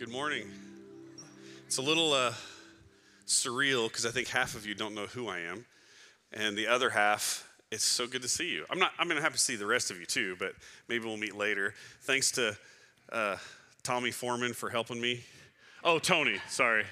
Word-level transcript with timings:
Good 0.00 0.08
morning. 0.08 0.50
It's 1.66 1.76
a 1.76 1.82
little 1.82 2.14
uh, 2.14 2.32
surreal 3.26 3.86
because 3.88 4.06
I 4.06 4.10
think 4.10 4.28
half 4.28 4.54
of 4.54 4.64
you 4.64 4.74
don't 4.74 4.94
know 4.94 5.04
who 5.04 5.28
I 5.28 5.40
am, 5.40 5.66
and 6.32 6.56
the 6.56 6.68
other 6.68 6.88
half, 6.88 7.46
it's 7.70 7.84
so 7.84 8.06
good 8.06 8.22
to 8.22 8.28
see 8.28 8.50
you. 8.50 8.64
I'm 8.70 8.78
not. 8.78 8.92
I'm 8.98 9.10
to 9.10 9.20
have 9.20 9.34
to 9.34 9.38
see 9.38 9.56
the 9.56 9.66
rest 9.66 9.90
of 9.90 10.00
you 10.00 10.06
too, 10.06 10.36
but 10.38 10.54
maybe 10.88 11.04
we'll 11.04 11.18
meet 11.18 11.36
later. 11.36 11.74
Thanks 12.00 12.30
to 12.30 12.56
uh, 13.12 13.36
Tommy 13.82 14.10
Foreman 14.10 14.54
for 14.54 14.70
helping 14.70 14.98
me. 15.02 15.22
Oh, 15.84 15.98
Tony. 15.98 16.38
Sorry. 16.48 16.86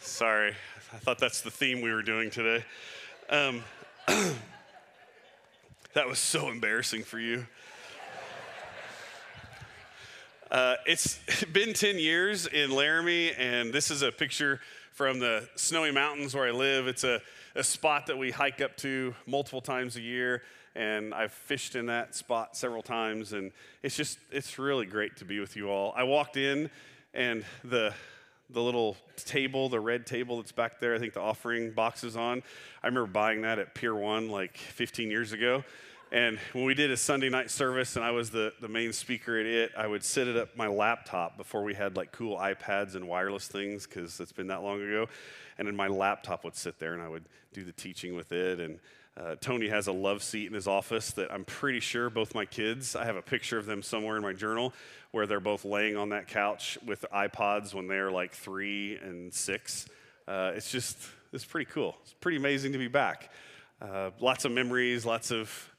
Sorry. 0.00 0.52
I 0.92 0.96
thought 0.96 1.20
that's 1.20 1.42
the 1.42 1.50
theme 1.52 1.80
we 1.80 1.92
were 1.92 2.02
doing 2.02 2.28
today. 2.28 2.64
Um, 3.28 3.62
that 5.94 6.08
was 6.08 6.18
so 6.18 6.50
embarrassing 6.50 7.04
for 7.04 7.20
you. 7.20 7.46
Uh, 10.50 10.74
it's 10.84 11.20
been 11.52 11.72
10 11.72 11.98
years 11.98 12.46
in 12.48 12.72
Laramie, 12.72 13.32
and 13.32 13.72
this 13.72 13.90
is 13.90 14.02
a 14.02 14.10
picture 14.10 14.60
from 14.92 15.20
the 15.20 15.48
snowy 15.54 15.92
mountains 15.92 16.34
where 16.34 16.48
I 16.48 16.50
live. 16.50 16.88
It's 16.88 17.04
a, 17.04 17.20
a 17.54 17.62
spot 17.62 18.06
that 18.06 18.18
we 18.18 18.32
hike 18.32 18.60
up 18.60 18.76
to 18.78 19.14
multiple 19.26 19.60
times 19.60 19.94
a 19.94 20.00
year, 20.00 20.42
and 20.74 21.14
I've 21.14 21.30
fished 21.30 21.76
in 21.76 21.86
that 21.86 22.16
spot 22.16 22.56
several 22.56 22.82
times, 22.82 23.32
and 23.32 23.52
it's 23.84 23.94
just, 23.94 24.18
it's 24.32 24.58
really 24.58 24.86
great 24.86 25.16
to 25.18 25.24
be 25.24 25.38
with 25.38 25.54
you 25.54 25.70
all. 25.70 25.94
I 25.96 26.02
walked 26.02 26.36
in, 26.36 26.68
and 27.14 27.44
the 27.62 27.94
the 28.52 28.60
little 28.60 28.96
table, 29.16 29.68
the 29.68 29.78
red 29.78 30.04
table 30.06 30.38
that's 30.38 30.50
back 30.50 30.80
there, 30.80 30.92
I 30.92 30.98
think 30.98 31.14
the 31.14 31.20
offering 31.20 31.70
box 31.70 32.02
is 32.02 32.16
on. 32.16 32.42
I 32.82 32.88
remember 32.88 33.08
buying 33.08 33.42
that 33.42 33.60
at 33.60 33.76
Pier 33.76 33.94
1 33.94 34.28
like 34.28 34.56
15 34.56 35.08
years 35.08 35.32
ago. 35.32 35.62
And 36.12 36.40
when 36.52 36.64
we 36.64 36.74
did 36.74 36.90
a 36.90 36.96
Sunday 36.96 37.28
night 37.28 37.50
service 37.52 37.94
and 37.94 38.04
I 38.04 38.10
was 38.10 38.30
the, 38.30 38.52
the 38.60 38.68
main 38.68 38.92
speaker 38.92 39.38
at 39.38 39.46
it, 39.46 39.70
I 39.76 39.86
would 39.86 40.02
sit 40.02 40.26
it 40.26 40.36
up 40.36 40.56
my 40.56 40.66
laptop 40.66 41.36
before 41.36 41.62
we 41.62 41.72
had 41.72 41.96
like 41.96 42.10
cool 42.10 42.36
iPads 42.36 42.96
and 42.96 43.06
wireless 43.06 43.46
things 43.46 43.86
because 43.86 44.18
it's 44.18 44.32
been 44.32 44.48
that 44.48 44.62
long 44.62 44.82
ago. 44.82 45.06
And 45.56 45.68
then 45.68 45.76
my 45.76 45.86
laptop 45.86 46.42
would 46.42 46.56
sit 46.56 46.80
there 46.80 46.94
and 46.94 47.02
I 47.02 47.08
would 47.08 47.26
do 47.52 47.64
the 47.64 47.72
teaching 47.72 48.16
with 48.16 48.32
it. 48.32 48.58
And 48.58 48.80
uh, 49.16 49.36
Tony 49.40 49.68
has 49.68 49.86
a 49.86 49.92
love 49.92 50.24
seat 50.24 50.48
in 50.48 50.54
his 50.54 50.66
office 50.66 51.12
that 51.12 51.32
I'm 51.32 51.44
pretty 51.44 51.78
sure 51.78 52.10
both 52.10 52.34
my 52.34 52.44
kids, 52.44 52.96
I 52.96 53.04
have 53.04 53.16
a 53.16 53.22
picture 53.22 53.58
of 53.58 53.66
them 53.66 53.80
somewhere 53.80 54.16
in 54.16 54.22
my 54.22 54.32
journal 54.32 54.72
where 55.12 55.28
they're 55.28 55.38
both 55.38 55.64
laying 55.64 55.96
on 55.96 56.08
that 56.08 56.26
couch 56.26 56.76
with 56.84 57.04
iPods 57.14 57.72
when 57.72 57.86
they're 57.86 58.10
like 58.10 58.32
three 58.32 58.96
and 58.96 59.32
six. 59.32 59.86
Uh, 60.26 60.52
it's 60.56 60.72
just, 60.72 60.96
it's 61.32 61.44
pretty 61.44 61.70
cool. 61.70 61.96
It's 62.02 62.14
pretty 62.14 62.38
amazing 62.38 62.72
to 62.72 62.78
be 62.78 62.88
back. 62.88 63.30
Uh, 63.80 64.10
lots 64.18 64.44
of 64.44 64.50
memories, 64.50 65.06
lots 65.06 65.30
of 65.30 65.70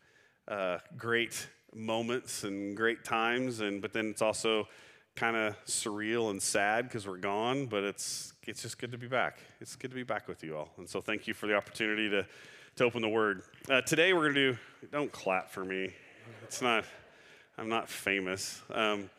uh, 0.48 0.80
great 0.98 1.48
moments 1.74 2.44
and 2.44 2.76
great 2.76 3.04
times, 3.04 3.60
and 3.60 3.82
but 3.82 3.94
then 3.94 4.08
it's 4.08 4.22
also 4.22 4.68
kind 5.16 5.36
of 5.36 5.56
surreal 5.66 6.30
and 6.32 6.42
sad 6.42 6.88
because 6.88 7.08
we're 7.08 7.18
gone. 7.18 7.66
But 7.66 7.84
it's 7.84 8.34
it's 8.44 8.62
just 8.62 8.78
good 8.78 8.92
to 8.92 8.98
be 8.98 9.08
back. 9.08 9.40
It's 9.60 9.76
good 9.76 9.92
to 9.92 9.96
be 9.96 10.04
back 10.04 10.28
with 10.28 10.44
you 10.44 10.58
all, 10.58 10.70
and 10.78 10.90
so 10.90 11.02
thank 11.02 11.28
you 11.28 11.34
for 11.34 11.48
the 11.48 11.56
opportunity 11.56 12.10
to 12.10 12.26
to 12.78 12.84
open 12.84 13.02
the 13.02 13.10
Word. 13.10 13.44
Uh, 13.70 13.82
today 13.82 14.14
we're 14.14 14.24
gonna 14.24 14.34
do. 14.34 14.58
Don't 14.92 15.12
clap 15.12 15.50
for 15.50 15.64
me. 15.64 15.94
It's 16.44 16.62
not. 16.62 16.86
I'm 17.58 17.70
not 17.70 17.90
famous. 17.90 18.62
Um, 18.74 19.10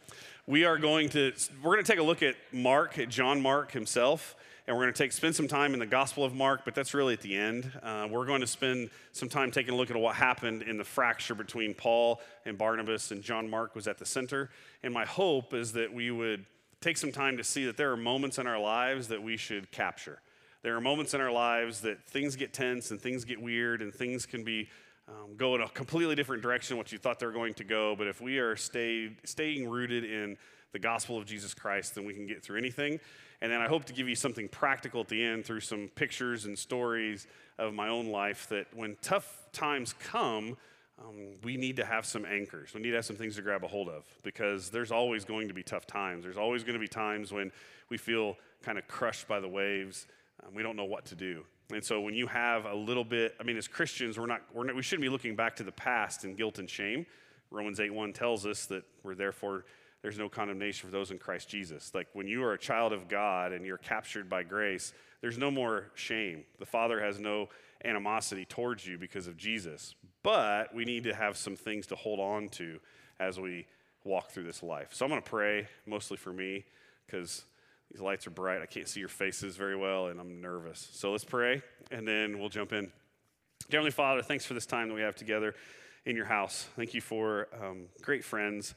we 0.46 0.64
are 0.64 0.78
going 0.78 1.08
to. 1.10 1.32
We're 1.62 1.74
going 1.74 1.84
to 1.84 1.92
take 1.92 2.00
a 2.00 2.04
look 2.04 2.22
at 2.22 2.34
Mark, 2.52 2.98
at 2.98 3.08
John 3.08 3.40
Mark 3.40 3.72
himself 3.72 4.34
and 4.66 4.76
we're 4.76 4.84
going 4.84 4.94
to 4.94 4.98
take 4.98 5.12
spend 5.12 5.34
some 5.34 5.48
time 5.48 5.74
in 5.74 5.80
the 5.80 5.86
Gospel 5.86 6.24
of 6.24 6.34
Mark, 6.34 6.62
but 6.64 6.74
that's 6.74 6.94
really 6.94 7.14
at 7.14 7.20
the 7.20 7.36
end. 7.36 7.70
Uh, 7.82 8.06
we're 8.08 8.26
going 8.26 8.40
to 8.40 8.46
spend 8.46 8.90
some 9.12 9.28
time 9.28 9.50
taking 9.50 9.74
a 9.74 9.76
look 9.76 9.90
at 9.90 9.96
what 9.96 10.14
happened 10.14 10.62
in 10.62 10.76
the 10.76 10.84
fracture 10.84 11.34
between 11.34 11.74
Paul 11.74 12.20
and 12.44 12.56
Barnabas, 12.56 13.10
and 13.10 13.22
John 13.22 13.50
Mark 13.50 13.74
was 13.74 13.88
at 13.88 13.98
the 13.98 14.06
center. 14.06 14.50
And 14.84 14.94
my 14.94 15.04
hope 15.04 15.52
is 15.52 15.72
that 15.72 15.92
we 15.92 16.10
would 16.12 16.44
take 16.80 16.96
some 16.96 17.10
time 17.10 17.36
to 17.36 17.44
see 17.44 17.64
that 17.66 17.76
there 17.76 17.90
are 17.90 17.96
moments 17.96 18.38
in 18.38 18.46
our 18.46 18.58
lives 18.58 19.08
that 19.08 19.22
we 19.22 19.36
should 19.36 19.70
capture. 19.72 20.20
There 20.62 20.76
are 20.76 20.80
moments 20.80 21.12
in 21.12 21.20
our 21.20 21.32
lives 21.32 21.80
that 21.80 22.04
things 22.06 22.36
get 22.36 22.52
tense 22.52 22.92
and 22.92 23.00
things 23.00 23.24
get 23.24 23.42
weird 23.42 23.82
and 23.82 23.92
things 23.92 24.26
can 24.26 24.44
be 24.44 24.68
um, 25.08 25.36
go 25.36 25.56
in 25.56 25.60
a 25.60 25.68
completely 25.70 26.14
different 26.14 26.40
direction 26.40 26.74
than 26.74 26.78
what 26.78 26.92
you 26.92 26.98
thought 26.98 27.18
they 27.18 27.26
were 27.26 27.32
going 27.32 27.54
to 27.54 27.64
go. 27.64 27.96
But 27.96 28.06
if 28.06 28.20
we 28.20 28.38
are 28.38 28.54
stayed, 28.54 29.16
staying 29.24 29.68
rooted 29.68 30.04
in 30.04 30.36
the 30.72 30.78
gospel 30.78 31.18
of 31.18 31.26
Jesus 31.26 31.52
Christ, 31.52 31.96
then 31.96 32.04
we 32.04 32.14
can 32.14 32.26
get 32.26 32.42
through 32.42 32.58
anything. 32.58 33.00
And 33.42 33.50
then 33.50 33.60
I 33.60 33.66
hope 33.66 33.84
to 33.86 33.92
give 33.92 34.08
you 34.08 34.14
something 34.14 34.48
practical 34.48 35.00
at 35.00 35.08
the 35.08 35.20
end 35.20 35.44
through 35.44 35.60
some 35.60 35.90
pictures 35.96 36.44
and 36.44 36.56
stories 36.56 37.26
of 37.58 37.74
my 37.74 37.88
own 37.88 38.06
life 38.06 38.48
that 38.50 38.68
when 38.72 38.96
tough 39.02 39.48
times 39.52 39.94
come, 39.94 40.56
um, 41.00 41.16
we 41.42 41.56
need 41.56 41.74
to 41.76 41.84
have 41.84 42.06
some 42.06 42.24
anchors. 42.24 42.72
We 42.72 42.80
need 42.80 42.90
to 42.90 42.96
have 42.96 43.04
some 43.04 43.16
things 43.16 43.34
to 43.34 43.42
grab 43.42 43.64
a 43.64 43.66
hold 43.66 43.88
of 43.88 44.04
because 44.22 44.70
there's 44.70 44.92
always 44.92 45.24
going 45.24 45.48
to 45.48 45.54
be 45.54 45.64
tough 45.64 45.88
times. 45.88 46.22
There's 46.22 46.36
always 46.36 46.62
going 46.62 46.74
to 46.74 46.80
be 46.80 46.86
times 46.86 47.32
when 47.32 47.50
we 47.88 47.98
feel 47.98 48.36
kind 48.62 48.78
of 48.78 48.86
crushed 48.86 49.26
by 49.26 49.40
the 49.40 49.48
waves. 49.48 50.06
Um, 50.46 50.54
we 50.54 50.62
don't 50.62 50.76
know 50.76 50.84
what 50.84 51.04
to 51.06 51.16
do. 51.16 51.44
And 51.72 51.84
so 51.84 52.00
when 52.00 52.14
you 52.14 52.28
have 52.28 52.64
a 52.66 52.74
little 52.74 53.04
bit, 53.04 53.34
I 53.40 53.42
mean, 53.42 53.56
as 53.56 53.66
Christians, 53.66 54.20
we're 54.20 54.26
not, 54.26 54.42
we're 54.54 54.64
not, 54.64 54.76
we 54.76 54.82
shouldn't 54.82 55.02
be 55.02 55.08
looking 55.08 55.34
back 55.34 55.56
to 55.56 55.64
the 55.64 55.72
past 55.72 56.24
in 56.24 56.36
guilt 56.36 56.60
and 56.60 56.70
shame. 56.70 57.06
Romans 57.50 57.80
8 57.80 57.92
1 57.92 58.12
tells 58.12 58.46
us 58.46 58.66
that 58.66 58.84
we're 59.02 59.16
therefore 59.16 59.64
there's 60.02 60.18
no 60.18 60.28
condemnation 60.28 60.88
for 60.88 60.92
those 60.92 61.12
in 61.12 61.18
Christ 61.18 61.48
Jesus. 61.48 61.92
Like 61.94 62.08
when 62.12 62.26
you 62.26 62.42
are 62.44 62.52
a 62.52 62.58
child 62.58 62.92
of 62.92 63.08
God 63.08 63.52
and 63.52 63.64
you're 63.64 63.78
captured 63.78 64.28
by 64.28 64.42
grace, 64.42 64.92
there's 65.20 65.38
no 65.38 65.50
more 65.50 65.90
shame. 65.94 66.44
The 66.58 66.66
Father 66.66 67.00
has 67.00 67.20
no 67.20 67.48
animosity 67.84 68.44
towards 68.44 68.86
you 68.86 68.98
because 68.98 69.28
of 69.28 69.36
Jesus. 69.36 69.94
But 70.24 70.74
we 70.74 70.84
need 70.84 71.04
to 71.04 71.14
have 71.14 71.36
some 71.36 71.54
things 71.54 71.86
to 71.88 71.96
hold 71.96 72.18
on 72.18 72.48
to 72.50 72.80
as 73.20 73.38
we 73.38 73.66
walk 74.04 74.32
through 74.32 74.42
this 74.42 74.62
life. 74.62 74.88
So 74.90 75.04
I'm 75.04 75.10
going 75.10 75.22
to 75.22 75.30
pray 75.30 75.68
mostly 75.86 76.16
for 76.16 76.32
me 76.32 76.64
because 77.06 77.44
these 77.92 78.00
lights 78.00 78.26
are 78.26 78.30
bright. 78.30 78.60
I 78.60 78.66
can't 78.66 78.88
see 78.88 78.98
your 78.98 79.08
faces 79.08 79.56
very 79.56 79.76
well 79.76 80.08
and 80.08 80.18
I'm 80.18 80.40
nervous. 80.40 80.88
So 80.92 81.12
let's 81.12 81.24
pray 81.24 81.62
and 81.92 82.06
then 82.06 82.40
we'll 82.40 82.48
jump 82.48 82.72
in. 82.72 82.90
Heavenly 83.70 83.92
Father, 83.92 84.22
thanks 84.22 84.44
for 84.44 84.54
this 84.54 84.66
time 84.66 84.88
that 84.88 84.94
we 84.94 85.02
have 85.02 85.14
together 85.14 85.54
in 86.04 86.16
your 86.16 86.24
house. 86.24 86.66
Thank 86.74 86.94
you 86.94 87.00
for 87.00 87.46
um, 87.62 87.84
great 88.02 88.24
friends 88.24 88.74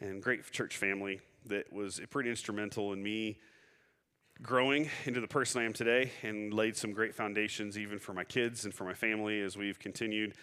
and 0.00 0.22
great 0.22 0.50
church 0.50 0.76
family 0.76 1.20
that 1.46 1.72
was 1.72 2.00
pretty 2.10 2.30
instrumental 2.30 2.92
in 2.92 3.02
me 3.02 3.38
growing 4.42 4.90
into 5.06 5.20
the 5.20 5.28
person 5.28 5.62
I 5.62 5.64
am 5.64 5.72
today 5.72 6.10
and 6.22 6.52
laid 6.52 6.76
some 6.76 6.92
great 6.92 7.14
foundations 7.14 7.78
even 7.78 7.98
for 7.98 8.12
my 8.12 8.24
kids 8.24 8.64
and 8.64 8.74
for 8.74 8.84
my 8.84 8.94
family 8.94 9.40
as 9.40 9.56
we've 9.56 9.78
continued 9.78 10.34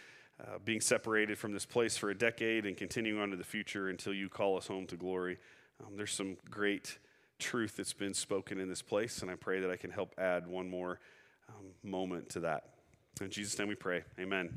uh, 0.41 0.57
being 0.65 0.81
separated 0.81 1.37
from 1.37 1.51
this 1.51 1.65
place 1.65 1.95
for 1.95 2.09
a 2.09 2.17
decade 2.17 2.65
and 2.65 2.75
continuing 2.75 3.21
on 3.21 3.29
to 3.29 3.35
the 3.35 3.43
future 3.43 3.89
until 3.89 4.13
you 4.13 4.29
call 4.29 4.57
us 4.57 4.65
home 4.65 4.87
to 4.87 4.95
glory. 4.95 5.37
Um, 5.79 5.95
there's 5.95 6.11
some 6.11 6.37
great 6.49 6.97
truth 7.37 7.75
that's 7.77 7.93
been 7.93 8.13
spoken 8.13 8.59
in 8.59 8.67
this 8.67 8.81
place, 8.81 9.21
and 9.21 9.29
I 9.29 9.35
pray 9.35 9.59
that 9.59 9.69
I 9.69 9.75
can 9.75 9.91
help 9.91 10.15
add 10.17 10.47
one 10.47 10.69
more 10.69 10.99
um, 11.49 11.65
moment 11.83 12.29
to 12.29 12.39
that. 12.41 12.69
In 13.21 13.29
Jesus' 13.29 13.57
name 13.59 13.67
we 13.67 13.75
pray. 13.75 14.03
Amen. 14.19 14.49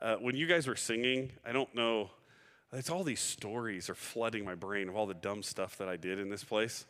Uh, 0.00 0.16
when 0.16 0.36
you 0.36 0.46
guys 0.46 0.68
were 0.68 0.76
singing, 0.76 1.32
I 1.44 1.52
don't 1.52 1.74
know 1.74 2.10
it's 2.76 2.90
all 2.90 3.04
these 3.04 3.20
stories 3.20 3.88
are 3.88 3.94
flooding 3.94 4.44
my 4.44 4.54
brain 4.54 4.88
of 4.88 4.96
all 4.96 5.06
the 5.06 5.14
dumb 5.14 5.42
stuff 5.42 5.78
that 5.78 5.88
I 5.88 5.96
did 5.96 6.18
in 6.18 6.28
this 6.28 6.44
place. 6.44 6.84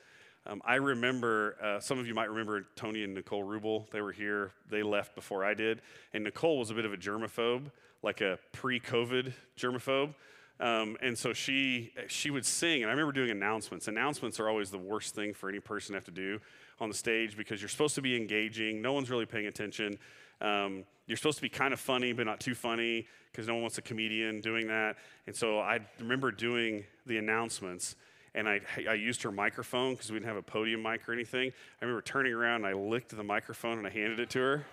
Um, 0.45 0.61
I 0.65 0.77
remember, 0.77 1.57
uh, 1.63 1.81
some 1.81 1.99
of 1.99 2.07
you 2.07 2.15
might 2.15 2.29
remember 2.29 2.67
Tony 2.77 3.03
and 3.03 3.15
Nicole 3.15 3.45
Rubel. 3.45 3.89
They 3.91 4.01
were 4.01 4.13
here. 4.13 4.53
They 4.69 4.83
left 4.83 5.15
before 5.15 5.45
I 5.45 5.55
did. 5.55 5.83
And 6.13 6.25
Nicole 6.25 6.59
was 6.59 6.71
a 6.71 6.75
bit 6.75 6.85
of 6.85 6.93
a 6.93 6.97
germaphobe, 6.97 7.71
like 8.03 8.21
a 8.21 8.39
pre 8.53 8.79
COVID 8.81 9.33
germaphobe. 9.57 10.15
Um, 10.59 10.97
and 11.03 11.19
so 11.19 11.33
she, 11.33 11.93
she 12.09 12.31
would 12.31 12.47
sing. 12.47 12.83
And 12.83 12.91
I 12.91 12.93
remember 12.93 13.13
doing 13.13 13.31
announcements. 13.31 13.89
Announcements 13.89 14.41
are 14.41 14.49
always 14.49 14.71
the 14.71 14.79
worst 14.79 15.15
thing 15.15 15.35
for 15.35 15.49
any 15.49 15.61
person 15.61 15.93
to 15.93 15.97
have 15.99 16.05
to 16.05 16.11
do 16.11 16.41
on 16.81 16.89
the 16.89 16.95
stage 16.95 17.37
because 17.37 17.61
you're 17.61 17.69
supposed 17.69 17.95
to 17.97 18.03
be 18.03 18.17
engaging. 18.17 18.81
No 18.81 18.93
one's 18.93 19.11
really 19.11 19.27
paying 19.27 19.47
attention. 19.47 19.99
Um, 20.41 20.85
you're 21.07 21.17
supposed 21.17 21.39
to 21.39 21.43
be 21.43 21.49
kind 21.49 21.73
of 21.73 21.81
funny, 21.81 22.13
but 22.13 22.27
not 22.27 22.41
too 22.41 22.55
funny 22.55 23.07
because 23.31 23.47
no 23.47 23.55
one 23.55 23.63
wants 23.63 23.79
a 23.79 23.83
comedian 23.83 24.41
doing 24.41 24.67
that. 24.69 24.97
And 25.27 25.37
so 25.37 25.59
I 25.61 25.81
remember 26.01 26.31
doing 26.31 26.85
the 27.07 27.19
announcements 27.19 27.97
and 28.37 28.47
I, 28.47 28.61
I 28.89 28.95
used 28.95 29.23
her 29.23 29.33
microphone 29.33 29.95
because 29.95 30.11
we 30.11 30.17
didn't 30.19 30.29
have 30.29 30.37
a 30.37 30.43
podium 30.43 30.83
mic 30.83 31.09
or 31.09 31.15
anything. 31.15 31.51
I 31.81 31.85
remember 31.85 32.03
turning 32.03 32.35
around 32.35 32.65
and 32.65 32.67
I 32.67 32.75
licked 32.75 33.17
the 33.17 33.23
microphone 33.25 33.79
and 33.79 33.87
I 33.87 33.91
handed 33.91 34.21
it 34.21 34.31
to 34.31 34.39
her. 34.39 34.67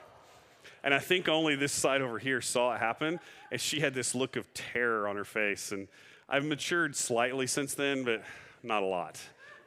And 0.83 0.93
I 0.93 0.99
think 0.99 1.29
only 1.29 1.55
this 1.55 1.71
side 1.71 2.01
over 2.01 2.19
here 2.19 2.41
saw 2.41 2.73
it 2.75 2.79
happen. 2.79 3.19
And 3.51 3.59
she 3.61 3.79
had 3.79 3.93
this 3.93 4.13
look 4.13 4.35
of 4.35 4.53
terror 4.53 5.07
on 5.07 5.15
her 5.15 5.23
face. 5.23 5.71
And 5.71 5.87
I've 6.27 6.45
matured 6.45 6.95
slightly 6.95 7.47
since 7.47 7.73
then, 7.73 8.03
but 8.03 8.21
not 8.63 8.83
a 8.83 8.85
lot. 8.85 9.19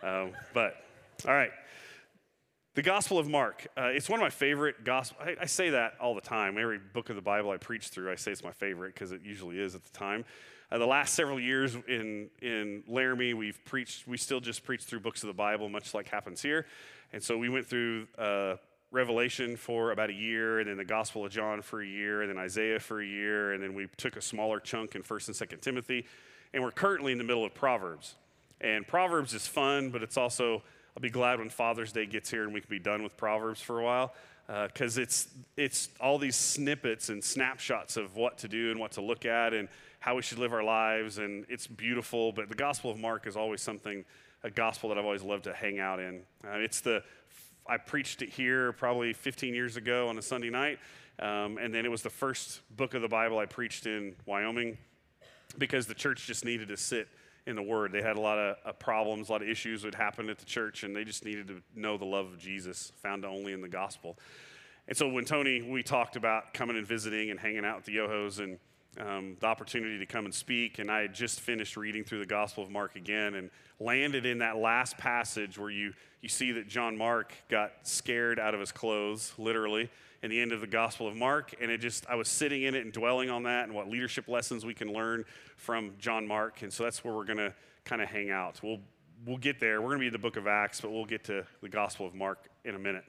Um, 0.02 0.32
but 0.52 0.76
all 1.26 1.34
right. 1.34 1.50
The 2.76 2.82
Gospel 2.82 3.18
of 3.18 3.26
Mark. 3.26 3.66
Uh, 3.74 3.84
it's 3.84 4.06
one 4.06 4.20
of 4.20 4.22
my 4.22 4.28
favorite 4.28 4.84
gospel. 4.84 5.16
I, 5.24 5.36
I, 5.40 5.46
say 5.46 5.70
that 5.70 5.94
all 5.98 6.14
the 6.14 6.20
time. 6.20 6.58
Every 6.58 6.78
book 6.78 7.08
of 7.08 7.16
the 7.16 7.22
Bible 7.22 7.50
I 7.50 7.56
preach 7.56 7.88
through, 7.88 8.12
I 8.12 8.16
say 8.16 8.32
it's 8.32 8.44
my 8.44 8.52
favorite 8.52 8.92
because 8.92 9.12
it 9.12 9.22
usually 9.24 9.58
is 9.58 9.74
at 9.74 9.82
the 9.82 9.98
time. 9.98 10.26
Uh, 10.70 10.76
the 10.76 10.86
last 10.86 11.14
several 11.14 11.40
years 11.40 11.74
in 11.88 12.28
in 12.42 12.84
Laramie, 12.86 13.32
we've 13.32 13.58
preached. 13.64 14.06
We 14.06 14.18
still 14.18 14.40
just 14.40 14.62
preach 14.62 14.82
through 14.82 15.00
books 15.00 15.22
of 15.22 15.28
the 15.28 15.32
Bible, 15.32 15.70
much 15.70 15.94
like 15.94 16.08
happens 16.08 16.42
here. 16.42 16.66
And 17.14 17.22
so 17.22 17.38
we 17.38 17.48
went 17.48 17.66
through 17.66 18.08
uh, 18.18 18.56
Revelation 18.90 19.56
for 19.56 19.90
about 19.90 20.10
a 20.10 20.14
year, 20.14 20.60
and 20.60 20.68
then 20.68 20.76
the 20.76 20.84
Gospel 20.84 21.24
of 21.24 21.32
John 21.32 21.62
for 21.62 21.80
a 21.80 21.86
year, 21.86 22.20
and 22.20 22.30
then 22.30 22.36
Isaiah 22.36 22.78
for 22.78 23.00
a 23.00 23.06
year, 23.06 23.54
and 23.54 23.62
then 23.62 23.72
we 23.72 23.88
took 23.96 24.16
a 24.16 24.22
smaller 24.22 24.60
chunk 24.60 24.94
in 24.94 25.02
First 25.02 25.28
and 25.28 25.34
Second 25.34 25.62
Timothy, 25.62 26.04
and 26.52 26.62
we're 26.62 26.72
currently 26.72 27.12
in 27.12 27.16
the 27.16 27.24
middle 27.24 27.46
of 27.46 27.54
Proverbs. 27.54 28.16
And 28.60 28.86
Proverbs 28.86 29.32
is 29.32 29.46
fun, 29.46 29.88
but 29.88 30.02
it's 30.02 30.18
also, 30.18 30.62
I'll 30.96 31.02
be 31.02 31.10
glad 31.10 31.40
when 31.40 31.50
Father's 31.50 31.92
Day 31.92 32.06
gets 32.06 32.30
here 32.30 32.44
and 32.44 32.54
we 32.54 32.60
can 32.62 32.70
be 32.70 32.78
done 32.78 33.02
with 33.02 33.18
Proverbs 33.18 33.60
for 33.60 33.80
a 33.80 33.84
while 33.84 34.14
because 34.46 34.96
uh, 34.96 35.02
it's, 35.02 35.28
it's 35.58 35.90
all 36.00 36.16
these 36.18 36.36
snippets 36.36 37.10
and 37.10 37.22
snapshots 37.22 37.98
of 37.98 38.16
what 38.16 38.38
to 38.38 38.48
do 38.48 38.70
and 38.70 38.80
what 38.80 38.92
to 38.92 39.02
look 39.02 39.26
at 39.26 39.52
and 39.52 39.68
how 40.00 40.16
we 40.16 40.22
should 40.22 40.38
live 40.38 40.54
our 40.54 40.64
lives. 40.64 41.18
And 41.18 41.44
it's 41.50 41.66
beautiful, 41.66 42.32
but 42.32 42.48
the 42.48 42.54
Gospel 42.54 42.90
of 42.90 42.98
Mark 42.98 43.26
is 43.26 43.36
always 43.36 43.60
something, 43.60 44.06
a 44.42 44.50
gospel 44.50 44.88
that 44.88 44.96
I've 44.96 45.04
always 45.04 45.22
loved 45.22 45.44
to 45.44 45.52
hang 45.52 45.80
out 45.80 46.00
in. 46.00 46.22
Uh, 46.42 46.52
it's 46.52 46.80
the, 46.80 47.02
I 47.66 47.76
preached 47.76 48.22
it 48.22 48.30
here 48.30 48.72
probably 48.72 49.12
15 49.12 49.52
years 49.52 49.76
ago 49.76 50.08
on 50.08 50.16
a 50.16 50.22
Sunday 50.22 50.48
night. 50.48 50.78
Um, 51.18 51.58
and 51.58 51.74
then 51.74 51.84
it 51.84 51.90
was 51.90 52.00
the 52.00 52.08
first 52.08 52.62
book 52.74 52.94
of 52.94 53.02
the 53.02 53.08
Bible 53.08 53.38
I 53.38 53.44
preached 53.44 53.84
in 53.84 54.16
Wyoming 54.24 54.78
because 55.58 55.86
the 55.86 55.94
church 55.94 56.26
just 56.26 56.46
needed 56.46 56.68
to 56.68 56.76
sit 56.78 57.06
in 57.46 57.56
the 57.56 57.62
Word. 57.62 57.92
They 57.92 58.02
had 58.02 58.16
a 58.16 58.20
lot 58.20 58.38
of 58.38 58.56
uh, 58.64 58.72
problems, 58.72 59.28
a 59.28 59.32
lot 59.32 59.42
of 59.42 59.48
issues 59.48 59.84
would 59.84 59.94
happen 59.94 60.28
at 60.28 60.38
the 60.38 60.44
church, 60.44 60.82
and 60.82 60.94
they 60.94 61.04
just 61.04 61.24
needed 61.24 61.48
to 61.48 61.62
know 61.74 61.96
the 61.96 62.04
love 62.04 62.26
of 62.26 62.38
Jesus 62.38 62.92
found 62.96 63.24
only 63.24 63.52
in 63.52 63.60
the 63.60 63.68
gospel. 63.68 64.18
And 64.88 64.96
so 64.96 65.08
when 65.08 65.24
Tony, 65.24 65.62
we 65.62 65.82
talked 65.82 66.16
about 66.16 66.54
coming 66.54 66.76
and 66.76 66.86
visiting 66.86 67.30
and 67.30 67.40
hanging 67.40 67.64
out 67.64 67.76
with 67.76 67.84
the 67.86 67.96
Yohos 67.96 68.40
and 68.40 68.58
um, 68.98 69.36
the 69.40 69.46
opportunity 69.46 69.98
to 69.98 70.06
come 70.06 70.24
and 70.24 70.34
speak, 70.34 70.78
and 70.78 70.90
I 70.90 71.02
had 71.02 71.14
just 71.14 71.40
finished 71.40 71.76
reading 71.76 72.04
through 72.04 72.20
the 72.20 72.26
Gospel 72.26 72.64
of 72.64 72.70
Mark 72.70 72.96
again 72.96 73.34
and 73.34 73.50
landed 73.78 74.24
in 74.24 74.38
that 74.38 74.56
last 74.56 74.96
passage 74.96 75.58
where 75.58 75.70
you, 75.70 75.92
you 76.22 76.28
see 76.28 76.52
that 76.52 76.66
John 76.66 76.96
Mark 76.96 77.34
got 77.48 77.72
scared 77.82 78.38
out 78.38 78.54
of 78.54 78.60
his 78.60 78.72
clothes, 78.72 79.32
literally, 79.38 79.90
in 80.26 80.30
the 80.30 80.42
end 80.42 80.50
of 80.50 80.60
the 80.60 80.66
Gospel 80.66 81.06
of 81.06 81.14
Mark. 81.14 81.54
And 81.60 81.70
it 81.70 81.78
just, 81.78 82.04
I 82.08 82.16
was 82.16 82.28
sitting 82.28 82.64
in 82.64 82.74
it 82.74 82.82
and 82.84 82.92
dwelling 82.92 83.30
on 83.30 83.44
that 83.44 83.64
and 83.64 83.72
what 83.72 83.88
leadership 83.88 84.26
lessons 84.26 84.66
we 84.66 84.74
can 84.74 84.92
learn 84.92 85.24
from 85.56 85.92
John 86.00 86.26
Mark. 86.26 86.62
And 86.62 86.72
so 86.72 86.82
that's 86.82 87.04
where 87.04 87.14
we're 87.14 87.24
going 87.24 87.38
to 87.38 87.54
kind 87.84 88.02
of 88.02 88.08
hang 88.08 88.32
out. 88.32 88.60
We'll, 88.60 88.80
we'll 89.24 89.36
get 89.36 89.60
there. 89.60 89.80
We're 89.80 89.90
going 89.90 89.98
to 89.98 90.02
be 90.02 90.06
in 90.08 90.12
the 90.12 90.18
book 90.18 90.36
of 90.36 90.48
Acts, 90.48 90.80
but 90.80 90.90
we'll 90.90 91.04
get 91.04 91.22
to 91.24 91.46
the 91.62 91.68
Gospel 91.68 92.06
of 92.06 92.14
Mark 92.14 92.48
in 92.64 92.74
a 92.74 92.78
minute. 92.78 93.04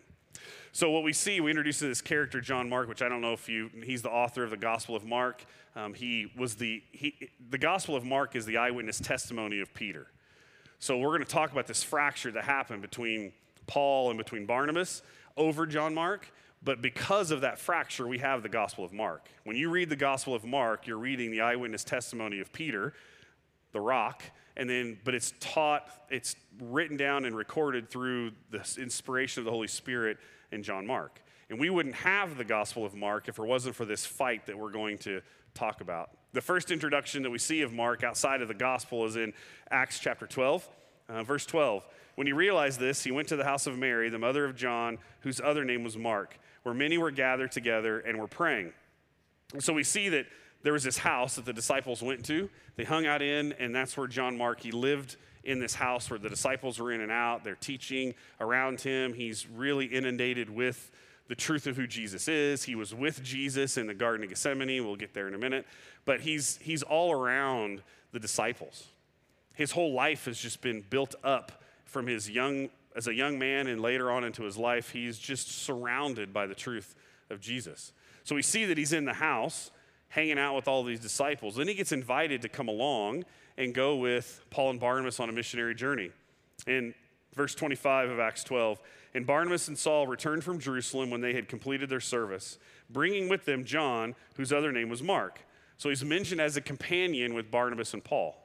So 0.72 0.92
what 0.92 1.02
we 1.02 1.12
see, 1.12 1.42
we 1.42 1.50
introduce 1.50 1.80
this 1.80 2.02
character, 2.02 2.40
John 2.40 2.70
Mark, 2.70 2.88
which 2.88 3.02
I 3.02 3.10
don't 3.10 3.22
know 3.22 3.34
if 3.34 3.50
you, 3.50 3.72
he's 3.84 4.04
the 4.04 4.12
author 4.12 4.44
of 4.44 4.52
the 4.52 4.58
Gospel 4.58 4.96
of 4.96 5.04
Mark. 5.04 5.44
Um, 5.76 5.96
he 5.96 6.32
was 6.38 6.54
the, 6.54 6.84
he, 6.92 7.32
the 7.50 7.58
Gospel 7.58 7.96
of 7.96 8.06
Mark 8.06 8.36
is 8.36 8.46
the 8.46 8.58
eyewitness 8.58 9.00
testimony 9.00 9.60
of 9.60 9.74
Peter. 9.74 10.06
So 10.78 11.00
we're 11.00 11.08
going 11.08 11.26
to 11.26 11.26
talk 11.26 11.52
about 11.52 11.66
this 11.66 11.82
fracture 11.82 12.30
that 12.34 12.44
happened 12.44 12.84
between 12.84 13.32
Paul 13.66 14.12
and 14.12 14.20
between 14.20 14.46
Barnabas 14.46 15.02
over 15.36 15.66
John 15.66 15.96
Mark. 15.96 16.32
But 16.68 16.82
because 16.82 17.32
of 17.32 17.40
that 17.42 17.60
fracture, 17.60 18.06
we 18.06 18.18
have 18.18 18.44
the 18.44 18.50
Gospel 18.50 18.84
of 18.84 18.92
Mark. 18.92 19.30
When 19.46 19.56
you 19.56 19.70
read 19.70 19.88
the 19.88 19.96
Gospel 19.96 20.36
of 20.36 20.44
Mark, 20.44 20.86
you're 20.86 20.98
reading 20.98 21.32
the 21.32 21.40
eyewitness 21.40 21.86
testimony 21.86 22.42
of 22.42 22.52
Peter, 22.52 22.92
the 23.72 23.80
rock, 23.80 24.22
and 24.58 24.70
then, 24.70 25.00
but 25.06 25.16
it's 25.16 25.32
taught, 25.40 25.90
it's 26.10 26.36
written 26.60 26.98
down 26.98 27.24
and 27.24 27.34
recorded 27.38 27.90
through 27.90 28.32
the 28.52 28.58
inspiration 28.82 29.40
of 29.40 29.46
the 29.46 29.52
Holy 29.52 29.70
Spirit 29.70 30.18
in 30.52 30.62
John 30.62 30.86
Mark. 30.86 31.22
And 31.50 31.58
we 31.58 31.70
wouldn't 31.70 31.96
have 31.96 32.38
the 32.38 32.44
Gospel 32.44 32.86
of 32.86 32.94
Mark 32.94 33.30
if 33.30 33.40
it 33.40 33.46
wasn't 33.46 33.74
for 33.74 33.86
this 33.86 34.06
fight 34.06 34.46
that 34.48 34.58
we're 34.58 34.70
going 34.70 34.98
to 34.98 35.22
talk 35.54 35.80
about. 35.80 36.10
The 36.34 36.42
first 36.42 36.70
introduction 36.70 37.24
that 37.24 37.30
we 37.30 37.40
see 37.40 37.62
of 37.62 37.72
Mark 37.72 38.04
outside 38.04 38.42
of 38.42 38.50
the 38.50 38.54
Gospel 38.54 39.06
is 39.06 39.16
in 39.16 39.32
Acts 39.72 40.00
chapter 40.00 40.28
12, 40.28 40.68
uh, 41.08 41.24
verse 41.24 41.46
12. 41.46 41.88
When 42.16 42.28
he 42.28 42.34
realized 42.34 42.78
this, 42.78 43.06
he 43.06 43.12
went 43.12 43.30
to 43.30 43.38
the 43.38 43.46
house 43.46 43.68
of 43.68 43.78
Mary, 43.78 44.10
the 44.10 44.20
mother 44.20 44.44
of 44.44 44.58
John, 44.58 44.98
whose 45.22 45.40
other 45.40 45.64
name 45.64 45.86
was 45.86 45.96
Mark 45.96 46.38
where 46.68 46.76
many 46.76 46.98
were 46.98 47.12
gathered 47.12 47.50
together 47.50 48.00
and 48.00 48.20
were 48.20 48.28
praying. 48.28 48.74
So 49.60 49.72
we 49.72 49.86
see 49.86 50.10
that 50.10 50.26
there 50.64 50.74
was 50.74 50.84
this 50.84 50.98
house 50.98 51.38
that 51.38 51.46
the 51.46 51.54
disciples 51.54 52.04
went 52.04 52.26
to. 52.26 52.50
They 52.76 52.84
hung 52.84 53.06
out 53.06 53.22
in, 53.22 53.54
and 53.54 53.74
that's 53.74 53.96
where 53.96 54.06
John 54.06 54.38
Mark, 54.38 54.60
he 54.60 54.72
lived 54.72 55.16
in 55.46 55.60
this 55.62 55.74
house 55.74 56.10
where 56.10 56.20
the 56.20 56.28
disciples 56.28 56.78
were 56.78 56.92
in 56.92 57.00
and 57.00 57.10
out. 57.10 57.46
They're 57.46 57.56
teaching 57.56 58.16
around 58.42 58.82
him. 58.82 59.14
He's 59.14 59.48
really 59.48 59.86
inundated 59.86 60.50
with 60.50 60.92
the 61.30 61.36
truth 61.36 61.68
of 61.68 61.78
who 61.78 61.88
Jesus 61.88 62.28
is. 62.28 62.64
He 62.64 62.76
was 62.76 62.94
with 62.94 63.24
Jesus 63.24 63.78
in 63.78 63.88
the 63.88 63.94
Garden 63.94 64.26
of 64.26 64.30
Gethsemane. 64.30 64.86
We'll 64.86 64.98
get 64.98 65.14
there 65.14 65.30
in 65.30 65.36
a 65.36 65.38
minute. 65.38 65.66
But 66.04 66.20
he's, 66.20 66.60
he's 66.62 66.84
all 66.84 67.14
around 67.14 67.82
the 68.12 68.20
disciples. 68.20 68.88
His 69.54 69.72
whole 69.72 69.94
life 69.94 70.26
has 70.26 70.38
just 70.38 70.60
been 70.60 70.84
built 70.90 71.16
up 71.24 71.64
from 71.86 72.08
his 72.08 72.30
young 72.30 72.68
as 72.98 73.08
a 73.08 73.14
young 73.14 73.38
man 73.38 73.68
and 73.68 73.80
later 73.80 74.10
on 74.10 74.24
into 74.24 74.44
his 74.44 74.58
life, 74.58 74.90
he's 74.90 75.20
just 75.20 75.50
surrounded 75.50 76.34
by 76.34 76.48
the 76.48 76.56
truth 76.56 76.96
of 77.30 77.40
Jesus. 77.40 77.94
So 78.24 78.36
we 78.36 78.42
see 78.42 78.66
that 78.66 78.78
he's 78.78 78.92
in 78.92 79.06
the 79.06 79.14
house 79.14 79.70
hanging 80.10 80.40
out 80.40 80.56
with 80.56 80.68
all 80.68 80.84
these 80.84 81.00
disciples. 81.00 81.56
Then 81.56 81.68
he 81.68 81.76
gets 81.76 81.92
invited 81.92 82.42
to 82.42 82.50
come 82.50 82.68
along 82.68 83.24
and 83.56 83.74
go 83.74 83.96
with 83.96 84.42
Paul 84.50 84.72
and 84.72 84.80
Barnabas 84.80 85.20
on 85.20 85.30
a 85.30 85.32
missionary 85.32 85.76
journey. 85.76 86.10
In 86.66 86.96
verse 87.36 87.54
25 87.54 88.10
of 88.10 88.20
Acts 88.20 88.44
12, 88.44 88.82
and 89.14 89.28
Barnabas 89.28 89.68
and 89.68 89.78
Saul 89.78 90.08
returned 90.08 90.44
from 90.44 90.60
Jerusalem 90.60 91.12
when 91.12 91.22
they 91.22 91.34
had 91.34 91.48
completed 91.48 91.90
their 91.90 92.00
service, 92.00 92.58
bringing 92.90 93.30
with 93.30 93.46
them 93.46 93.64
John, 93.64 94.16
whose 94.36 94.52
other 94.52 94.72
name 94.72 94.90
was 94.90 95.04
Mark. 95.04 95.42
So 95.78 95.90
he's 95.90 96.04
mentioned 96.04 96.42
as 96.42 96.58
a 96.58 96.62
companion 96.62 97.36
with 97.36 97.52
Barnabas 97.52 97.94
and 97.94 98.04
Paul. 98.04 98.44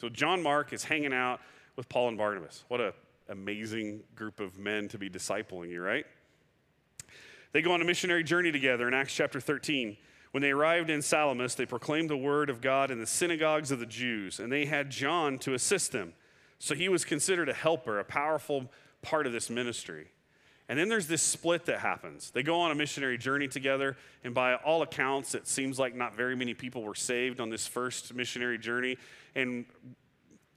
So 0.00 0.08
John 0.08 0.42
Mark 0.42 0.72
is 0.72 0.84
hanging 0.84 1.12
out 1.12 1.40
with 1.76 1.88
Paul 1.90 2.08
and 2.08 2.18
Barnabas. 2.18 2.64
What 2.68 2.80
a 2.80 2.94
amazing 3.30 4.02
group 4.14 4.40
of 4.40 4.58
men 4.58 4.88
to 4.88 4.98
be 4.98 5.08
discipling 5.08 5.70
you, 5.70 5.80
right? 5.80 6.04
They 7.52 7.62
go 7.62 7.72
on 7.72 7.80
a 7.80 7.84
missionary 7.84 8.22
journey 8.22 8.52
together 8.52 8.86
in 8.86 8.94
Acts 8.94 9.14
chapter 9.14 9.40
13. 9.40 9.96
When 10.32 10.42
they 10.42 10.50
arrived 10.50 10.90
in 10.90 11.02
Salamis, 11.02 11.56
they 11.56 11.66
proclaimed 11.66 12.10
the 12.10 12.16
word 12.16 12.50
of 12.50 12.60
God 12.60 12.90
in 12.90 13.00
the 13.00 13.06
synagogues 13.06 13.72
of 13.72 13.80
the 13.80 13.86
Jews, 13.86 14.38
and 14.38 14.52
they 14.52 14.66
had 14.66 14.90
John 14.90 15.38
to 15.40 15.54
assist 15.54 15.90
them. 15.90 16.12
So 16.58 16.74
he 16.74 16.88
was 16.88 17.04
considered 17.04 17.48
a 17.48 17.54
helper, 17.54 17.98
a 17.98 18.04
powerful 18.04 18.70
part 19.02 19.26
of 19.26 19.32
this 19.32 19.50
ministry. 19.50 20.08
And 20.68 20.78
then 20.78 20.88
there's 20.88 21.08
this 21.08 21.22
split 21.22 21.66
that 21.66 21.80
happens. 21.80 22.30
They 22.30 22.44
go 22.44 22.60
on 22.60 22.70
a 22.70 22.76
missionary 22.76 23.18
journey 23.18 23.48
together, 23.48 23.96
and 24.22 24.32
by 24.32 24.54
all 24.54 24.82
accounts, 24.82 25.34
it 25.34 25.48
seems 25.48 25.80
like 25.80 25.96
not 25.96 26.14
very 26.14 26.36
many 26.36 26.54
people 26.54 26.84
were 26.84 26.94
saved 26.94 27.40
on 27.40 27.50
this 27.50 27.66
first 27.66 28.14
missionary 28.14 28.58
journey. 28.58 28.96
And 29.34 29.64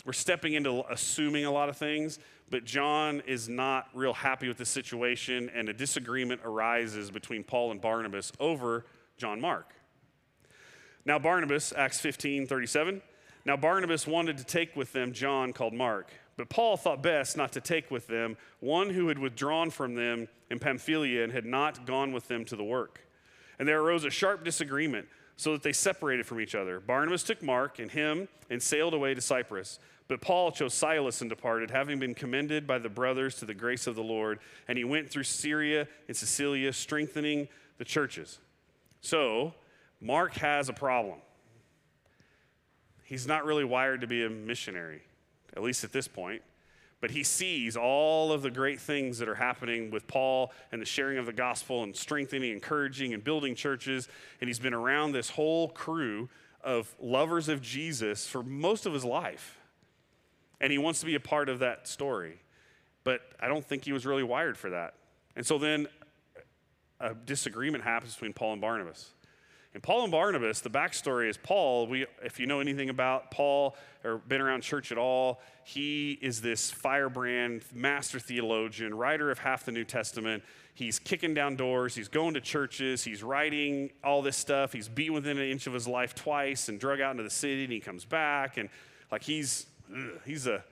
we're 0.06 0.14
stepping 0.14 0.54
into 0.54 0.84
assuming 0.92 1.46
a 1.46 1.52
lot 1.52 1.70
of 1.70 1.78
things, 1.78 2.20
but 2.50 2.66
John 2.66 3.22
is 3.26 3.50
not 3.50 3.88
real 3.94 4.14
happy 4.14 4.48
with 4.48 4.58
the 4.58 4.66
situation, 4.66 5.50
and 5.54 5.70
a 5.70 5.74
disagreement 5.74 6.42
arises 6.44 7.12
between 7.12 7.44
Paul 7.44 7.72
and 7.72 7.82
Barnabas 7.82 8.32
over 8.40 8.86
John 9.18 9.42
Mark. 9.42 9.74
Now, 11.06 11.20
Barnabas, 11.20 11.74
Acts 11.76 12.00
15 12.00 12.48
37. 12.48 13.02
Now, 13.46 13.58
Barnabas 13.58 14.08
wanted 14.08 14.38
to 14.38 14.46
take 14.46 14.76
with 14.76 14.94
them 14.94 15.12
John 15.12 15.52
called 15.52 15.74
Mark, 15.74 16.12
but 16.38 16.50
Paul 16.50 16.78
thought 16.78 17.04
best 17.04 17.36
not 17.36 17.52
to 17.54 17.62
take 17.62 17.92
with 17.92 18.08
them 18.08 18.38
one 18.62 18.90
who 18.90 19.10
had 19.10 19.20
withdrawn 19.20 19.70
from 19.70 19.96
them 19.96 20.28
in 20.50 20.60
Pamphylia 20.60 21.24
and 21.24 21.34
had 21.34 21.46
not 21.46 21.86
gone 21.86 22.14
with 22.14 22.28
them 22.28 22.46
to 22.46 22.56
the 22.56 22.64
work. 22.64 23.02
And 23.60 23.68
there 23.68 23.82
arose 23.82 24.06
a 24.06 24.10
sharp 24.10 24.46
disagreement, 24.46 25.08
so 25.36 25.54
that 25.54 25.64
they 25.64 25.74
separated 25.74 26.26
from 26.26 26.40
each 26.40 26.56
other. 26.56 26.80
Barnabas 26.80 27.24
took 27.24 27.42
Mark 27.42 27.80
and 27.80 27.90
him 27.90 28.28
and 28.50 28.62
sailed 28.62 28.94
away 28.94 29.14
to 29.14 29.22
Cyprus. 29.22 29.80
But 30.08 30.22
Paul 30.22 30.52
chose 30.52 30.74
Silas 30.74 31.22
and 31.22 31.30
departed, 31.30 31.72
having 31.72 32.00
been 32.00 32.14
commended 32.14 32.68
by 32.68 32.78
the 32.78 32.90
brothers 32.90 33.36
to 33.36 33.46
the 33.46 33.54
grace 33.54 33.88
of 33.88 33.96
the 33.96 34.04
Lord. 34.04 34.40
And 34.68 34.78
he 34.78 34.84
went 34.84 35.10
through 35.10 35.24
Syria 35.24 35.88
and 36.08 36.16
Cilicia, 36.16 36.74
strengthening 36.74 37.48
the 37.78 37.86
churches. 37.86 38.40
So, 39.02 39.54
Mark 40.02 40.34
has 40.36 40.68
a 40.68 40.74
problem. 40.74 41.20
He's 43.04 43.28
not 43.28 43.46
really 43.46 43.64
wired 43.64 44.02
to 44.02 44.08
be 44.08 44.24
a 44.24 44.30
missionary, 44.30 45.04
at 45.56 45.64
least 45.64 45.84
at 45.84 45.94
this 45.94 46.08
point. 46.08 46.42
But 47.00 47.12
he 47.12 47.24
sees 47.24 47.76
all 47.76 48.32
of 48.32 48.42
the 48.44 48.52
great 48.52 48.80
things 48.80 49.18
that 49.20 49.28
are 49.28 49.36
happening 49.36 49.92
with 49.92 50.08
Paul 50.08 50.54
and 50.72 50.82
the 50.82 50.86
sharing 50.86 51.18
of 51.18 51.26
the 51.26 51.34
gospel 51.34 51.84
and 51.84 51.94
strengthening, 51.96 52.52
encouraging, 52.52 53.14
and 53.14 53.22
building 53.24 53.56
churches. 53.56 54.08
And 54.40 54.48
he's 54.48 54.60
been 54.60 54.74
around 54.74 55.12
this 55.12 55.30
whole 55.30 55.68
crew 55.70 56.30
of 56.64 56.96
lovers 57.02 57.50
of 57.50 57.62
Jesus 57.62 58.26
for 58.26 58.42
most 58.42 58.86
of 58.86 58.94
his 58.94 59.04
life 59.04 59.58
and 60.64 60.72
he 60.72 60.78
wants 60.78 61.02
to 61.02 61.06
be 61.06 61.14
a 61.14 61.20
part 61.20 61.50
of 61.50 61.60
that 61.60 61.90
story. 61.90 62.40
But 63.04 63.20
I 63.38 63.50
don't 63.50 63.66
think 63.66 63.84
he 63.84 63.92
was 63.92 64.06
really 64.06 64.24
wired 64.24 64.58
for 64.58 64.70
that. 64.70 64.94
And 65.36 65.46
so 65.46 65.58
then 65.58 65.88
a 67.02 67.14
disagreement 67.14 67.84
happens 67.84 68.14
between 68.14 68.32
Paul 68.32 68.54
and 68.54 68.62
Barnabas. 68.62 69.12
And 69.74 69.84
Paul 69.84 70.04
and 70.04 70.12
Barnabas, 70.12 70.62
the 70.62 70.70
backstory 70.70 71.30
is 71.30 71.36
Paul. 71.36 71.88
We, 71.88 72.06
if 72.24 72.40
you 72.40 72.46
know 72.46 72.62
anything 72.62 72.90
about 72.90 73.30
Paul 73.30 73.76
or 74.06 74.20
been 74.20 74.40
around 74.40 74.62
church 74.62 74.92
at 74.92 74.98
all, 74.98 75.42
he 75.66 76.14
is 76.22 76.42
this 76.42 76.72
firebrand, 76.72 77.64
master 77.74 78.20
theologian, 78.20 78.94
writer 78.96 79.32
of 79.32 79.40
half 79.40 79.66
the 79.66 79.72
New 79.74 79.84
Testament. 79.84 80.44
He's 80.76 80.98
kicking 80.98 81.34
down 81.34 81.58
doors, 81.58 81.94
he's 81.94 82.08
going 82.08 82.36
to 82.36 82.42
churches, 82.42 83.04
he's 83.04 83.22
writing 83.22 83.92
all 84.02 84.22
this 84.22 84.38
stuff. 84.38 84.72
He's 84.72 84.88
beat 84.88 85.10
within 85.10 85.38
an 85.38 85.50
inch 85.50 85.68
of 85.68 85.74
his 85.74 85.88
life 85.90 86.16
twice 86.16 86.70
and 86.70 86.80
drug 86.80 87.02
out 87.02 87.12
into 87.12 87.24
the 87.24 87.30
city, 87.30 87.64
and 87.66 87.74
he 87.74 87.82
comes 87.82 88.06
back. 88.06 88.58
And 88.58 88.70
like 89.12 89.24
he's 89.24 89.66
ugh, 89.92 90.20
he's 90.26 90.48
a 90.48 90.64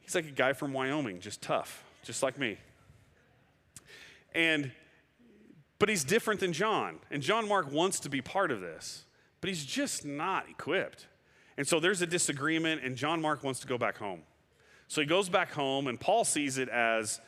he's 0.00 0.14
like 0.14 0.26
a 0.26 0.32
guy 0.32 0.52
from 0.52 0.72
Wyoming, 0.72 1.20
just 1.20 1.42
tough, 1.42 1.84
just 2.02 2.22
like 2.22 2.38
me. 2.38 2.58
And 4.34 4.72
but 5.78 5.88
he's 5.88 6.04
different 6.04 6.40
than 6.40 6.52
John. 6.52 6.98
And 7.10 7.22
John 7.22 7.48
Mark 7.48 7.72
wants 7.72 8.00
to 8.00 8.10
be 8.10 8.20
part 8.20 8.50
of 8.50 8.60
this, 8.60 9.04
but 9.40 9.48
he's 9.48 9.64
just 9.64 10.04
not 10.04 10.48
equipped. 10.48 11.06
And 11.56 11.66
so 11.66 11.80
there's 11.80 12.02
a 12.02 12.06
disagreement, 12.06 12.82
and 12.84 12.96
John 12.96 13.20
Mark 13.20 13.42
wants 13.42 13.60
to 13.60 13.66
go 13.66 13.76
back 13.76 13.98
home. 13.98 14.22
So 14.88 15.00
he 15.00 15.06
goes 15.06 15.28
back 15.28 15.52
home, 15.52 15.86
and 15.86 15.98
Paul 15.98 16.24
sees 16.24 16.58
it 16.58 16.68
as 16.68 17.20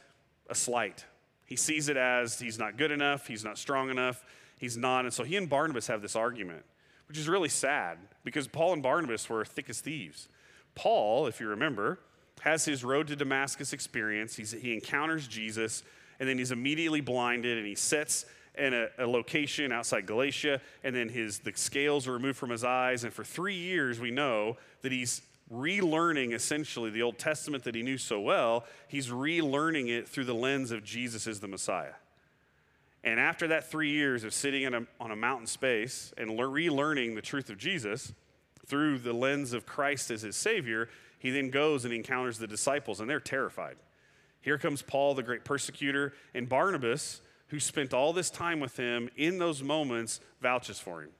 a 0.49 0.55
slight. 0.55 1.05
He 1.47 1.57
sees 1.57 1.89
it 1.89 1.97
as 1.97 2.39
he's 2.39 2.59
not 2.59 2.77
good 2.77 2.91
enough, 2.91 3.27
he's 3.27 3.45
not 3.45 3.59
strong 3.59 3.91
enough, 3.91 4.25
he's 4.59 4.77
not. 4.77 5.05
And 5.05 5.13
so 5.13 5.25
he 5.25 5.37
and 5.37 5.49
Barnabas 5.49 5.87
have 5.87 6.03
this 6.03 6.17
argument, 6.17 6.65
which 7.09 7.19
is 7.19 7.29
really 7.29 7.49
sad 7.49 7.99
because 8.25 8.49
Paul 8.49 8.73
and 8.75 8.83
Barnabas 8.83 9.29
were 9.29 9.45
thick 9.45 9.71
as 9.71 9.81
thieves. 9.81 10.29
Paul, 10.75 11.27
if 11.27 11.41
you 11.41 11.49
remember, 11.49 11.99
has 12.41 12.65
his 12.65 12.83
road 12.83 13.07
to 13.09 13.17
Damascus 13.17 13.73
experience. 13.73 14.35
He's, 14.37 14.53
he 14.53 14.75
encounters 14.75 15.29
Jesus, 15.29 15.83
and 16.19 16.29
then 16.29 16.39
he's 16.39 16.51
immediately 16.51 17.01
blinded, 17.01 17.59
and 17.59 17.67
he 17.67 17.75
sits 17.75 18.27
in 18.57 18.75
a, 18.75 18.89
a, 18.99 19.07
location 19.07 19.73
outside 19.73 20.07
Galatia, 20.07 20.61
and 20.85 20.95
then 20.95 21.09
his 21.09 21.39
the 21.39 21.53
scales 21.55 22.07
are 22.07 22.13
removed 22.13 22.37
from 22.37 22.51
his 22.51 22.65
eyes. 22.65 23.05
And 23.05 23.13
for 23.13 23.25
three 23.25 23.55
years, 23.55 23.99
we 23.99 24.11
know 24.11 24.57
that 24.83 24.93
he's 24.93 25.23
relearning 25.53 26.33
essentially 26.33 26.91
the 26.91 27.03
Old 27.03 27.19
Testament 27.19 27.65
that 27.65 27.75
he 27.75 27.83
knew 27.83 27.99
so 27.99 28.21
well. 28.21 28.65
He's 28.89 29.09
relearning 29.09 29.89
it 29.89 30.09
through 30.09 30.25
the 30.25 30.35
lens 30.35 30.71
of 30.71 30.85
Jesus 30.85 31.27
as 31.27 31.41
the 31.41 31.49
Messiah. 31.49 31.95
And 33.05 33.19
after 33.19 33.49
that 33.49 33.71
three 33.71 33.91
years 33.91 34.25
of 34.25 34.33
sitting 34.33 34.67
a, 34.75 34.83
on 35.01 35.11
a 35.11 35.17
mountain 35.17 35.47
space 35.47 36.13
and 36.17 36.31
le- 36.31 36.45
relearning 36.45 37.15
the 37.15 37.23
truth 37.23 37.51
of 37.51 37.59
Jesus 37.59 38.13
through 38.67 38.99
the 38.99 39.13
lens 39.13 39.53
of 39.53 39.67
Christ 39.67 40.11
as 40.11 40.23
his 40.23 40.37
Savior, 40.37 40.89
he 41.19 41.31
then 41.31 41.51
goes 41.51 41.85
and 41.85 41.93
encounters 41.93 42.39
the 42.39 42.47
disciples, 42.47 43.01
and 43.01 43.09
they're 43.09 43.21
terrified. 43.21 43.77
Here 44.41 44.59
comes 44.59 44.83
Paul, 44.83 45.15
the 45.15 45.23
great 45.23 45.45
persecutor, 45.45 46.15
and 46.35 46.49
Barnabas, 46.49 47.21
who 47.49 47.61
spent 47.61 47.95
all 47.95 48.13
this 48.13 48.31
time 48.31 48.61
with 48.61 48.77
him 48.77 49.09
in 49.17 49.39
those 49.39 49.63
moments, 49.63 50.21
vouches 50.41 50.79
for 50.79 51.03
him 51.03 51.11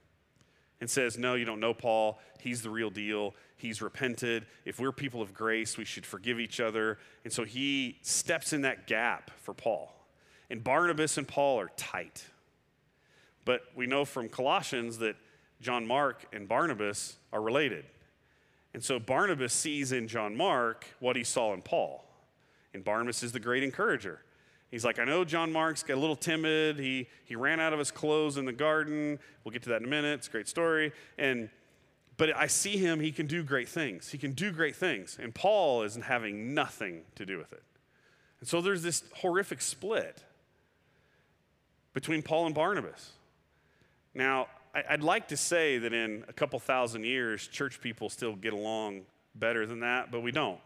and 0.83 0.89
says, 0.89 1.17
No, 1.17 1.35
you 1.35 1.45
don't 1.45 1.61
know 1.61 1.73
Paul. 1.73 2.19
He's 2.41 2.61
the 2.61 2.69
real 2.69 2.89
deal. 2.89 3.35
He's 3.55 3.81
repented. 3.81 4.45
If 4.65 4.81
we're 4.81 4.91
people 4.91 5.21
of 5.21 5.33
grace, 5.33 5.77
we 5.77 5.85
should 5.85 6.05
forgive 6.05 6.41
each 6.41 6.59
other. 6.59 6.97
And 7.23 7.31
so 7.31 7.45
he 7.45 7.99
steps 8.01 8.51
in 8.51 8.63
that 8.63 8.85
gap 8.85 9.31
for 9.39 9.53
Paul. 9.53 9.95
And 10.49 10.61
Barnabas 10.61 11.17
and 11.17 11.25
Paul 11.25 11.61
are 11.61 11.71
tight. 11.77 12.25
But 13.45 13.61
we 13.73 13.87
know 13.87 14.03
from 14.03 14.27
Colossians 14.27 14.97
that 14.97 15.15
John 15.63 15.87
Mark 15.87 16.25
and 16.31 16.47
Barnabas 16.47 17.15
are 17.31 17.41
related. 17.41 17.85
And 18.73 18.83
so 18.83 18.99
Barnabas 18.99 19.53
sees 19.53 19.91
in 19.91 20.07
John 20.07 20.35
Mark 20.35 20.85
what 20.99 21.15
he 21.15 21.23
saw 21.23 21.53
in 21.53 21.61
Paul. 21.61 22.05
And 22.73 22.83
Barnabas 22.83 23.23
is 23.23 23.31
the 23.31 23.39
great 23.39 23.63
encourager. 23.63 24.19
He's 24.71 24.83
like, 24.83 24.97
I 24.97 25.05
know 25.05 25.23
John 25.23 25.51
Mark's 25.51 25.83
got 25.83 25.95
a 25.95 25.99
little 25.99 26.15
timid. 26.15 26.79
He, 26.79 27.07
he 27.25 27.35
ran 27.35 27.59
out 27.59 27.73
of 27.73 27.79
his 27.79 27.91
clothes 27.91 28.37
in 28.37 28.45
the 28.45 28.53
garden. 28.53 29.19
We'll 29.43 29.51
get 29.51 29.61
to 29.63 29.69
that 29.69 29.81
in 29.81 29.85
a 29.85 29.89
minute. 29.89 30.19
It's 30.19 30.27
a 30.27 30.31
great 30.31 30.47
story. 30.47 30.91
And 31.17 31.49
but 32.17 32.35
I 32.35 32.47
see 32.47 32.77
him, 32.77 32.99
he 32.99 33.11
can 33.11 33.25
do 33.25 33.43
great 33.43 33.67
things. 33.67 34.09
He 34.09 34.17
can 34.17 34.33
do 34.33 34.51
great 34.51 34.75
things. 34.75 35.17
And 35.21 35.33
Paul 35.33 35.83
isn't 35.83 36.03
having 36.03 36.53
nothing 36.53 37.01
to 37.15 37.25
do 37.25 37.37
with 37.37 37.51
it. 37.53 37.63
And 38.39 38.47
so 38.47 38.61
there's 38.61 38.83
this 38.83 39.03
horrific 39.15 39.61
split 39.61 40.23
between 41.93 42.21
Paul 42.21 42.45
and 42.45 42.53
Barnabas. 42.53 43.13
Now, 44.13 44.47
I'd 44.73 45.03
like 45.03 45.27
to 45.27 45.37
say 45.37 45.77
that 45.77 45.93
in 45.93 46.25
a 46.27 46.33
couple 46.33 46.59
thousand 46.59 47.03
years, 47.05 47.47
church 47.47 47.79
people 47.79 48.09
still 48.09 48.35
get 48.35 48.53
along 48.53 49.01
better 49.35 49.67
than 49.67 49.81
that, 49.81 50.11
but 50.11 50.21
we 50.21 50.31
don't. 50.31 50.59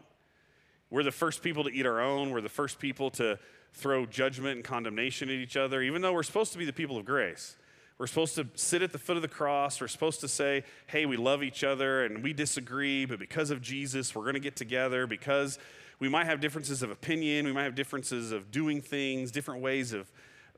We're 0.90 1.02
the 1.02 1.12
first 1.12 1.42
people 1.42 1.64
to 1.64 1.70
eat 1.70 1.84
our 1.84 2.00
own. 2.00 2.30
We're 2.30 2.40
the 2.40 2.48
first 2.48 2.78
people 2.78 3.10
to 3.12 3.38
throw 3.74 4.06
judgment 4.06 4.56
and 4.56 4.64
condemnation 4.64 5.28
at 5.28 5.34
each 5.34 5.58
other, 5.58 5.82
even 5.82 6.00
though 6.00 6.14
we're 6.14 6.22
supposed 6.22 6.52
to 6.52 6.58
be 6.58 6.64
the 6.64 6.72
people 6.72 6.96
of 6.96 7.04
grace. 7.04 7.56
We're 7.98 8.06
supposed 8.06 8.36
to 8.36 8.46
sit 8.54 8.80
at 8.80 8.92
the 8.92 8.98
foot 8.98 9.16
of 9.16 9.22
the 9.22 9.28
cross. 9.28 9.80
We're 9.80 9.88
supposed 9.88 10.20
to 10.20 10.28
say, 10.28 10.64
hey, 10.86 11.04
we 11.04 11.18
love 11.18 11.42
each 11.42 11.62
other 11.62 12.04
and 12.04 12.22
we 12.22 12.32
disagree, 12.32 13.04
but 13.04 13.18
because 13.18 13.50
of 13.50 13.60
Jesus, 13.60 14.14
we're 14.14 14.22
going 14.22 14.34
to 14.34 14.40
get 14.40 14.56
together 14.56 15.06
because 15.06 15.58
we 15.98 16.08
might 16.08 16.26
have 16.26 16.40
differences 16.40 16.82
of 16.82 16.90
opinion, 16.90 17.44
we 17.44 17.52
might 17.52 17.64
have 17.64 17.74
differences 17.74 18.32
of 18.32 18.50
doing 18.50 18.80
things, 18.80 19.32
different 19.32 19.60
ways 19.60 19.92
of 19.92 20.10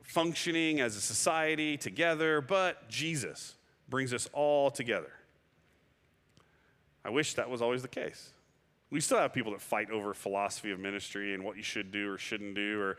functioning 0.03 0.81
as 0.81 0.95
a 0.95 1.01
society 1.01 1.77
together, 1.77 2.41
but 2.41 2.89
Jesus 2.89 3.55
brings 3.89 4.13
us 4.13 4.29
all 4.33 4.71
together. 4.71 5.11
I 7.03 7.09
wish 7.09 7.33
that 7.35 7.49
was 7.49 7.61
always 7.61 7.81
the 7.81 7.87
case. 7.87 8.31
We 8.89 8.99
still 8.99 9.17
have 9.17 9.33
people 9.33 9.53
that 9.53 9.61
fight 9.61 9.89
over 9.89 10.13
philosophy 10.13 10.71
of 10.71 10.79
ministry 10.79 11.33
and 11.33 11.43
what 11.43 11.57
you 11.57 11.63
should 11.63 11.91
do 11.91 12.11
or 12.11 12.17
shouldn't 12.17 12.55
do, 12.55 12.79
or, 12.81 12.97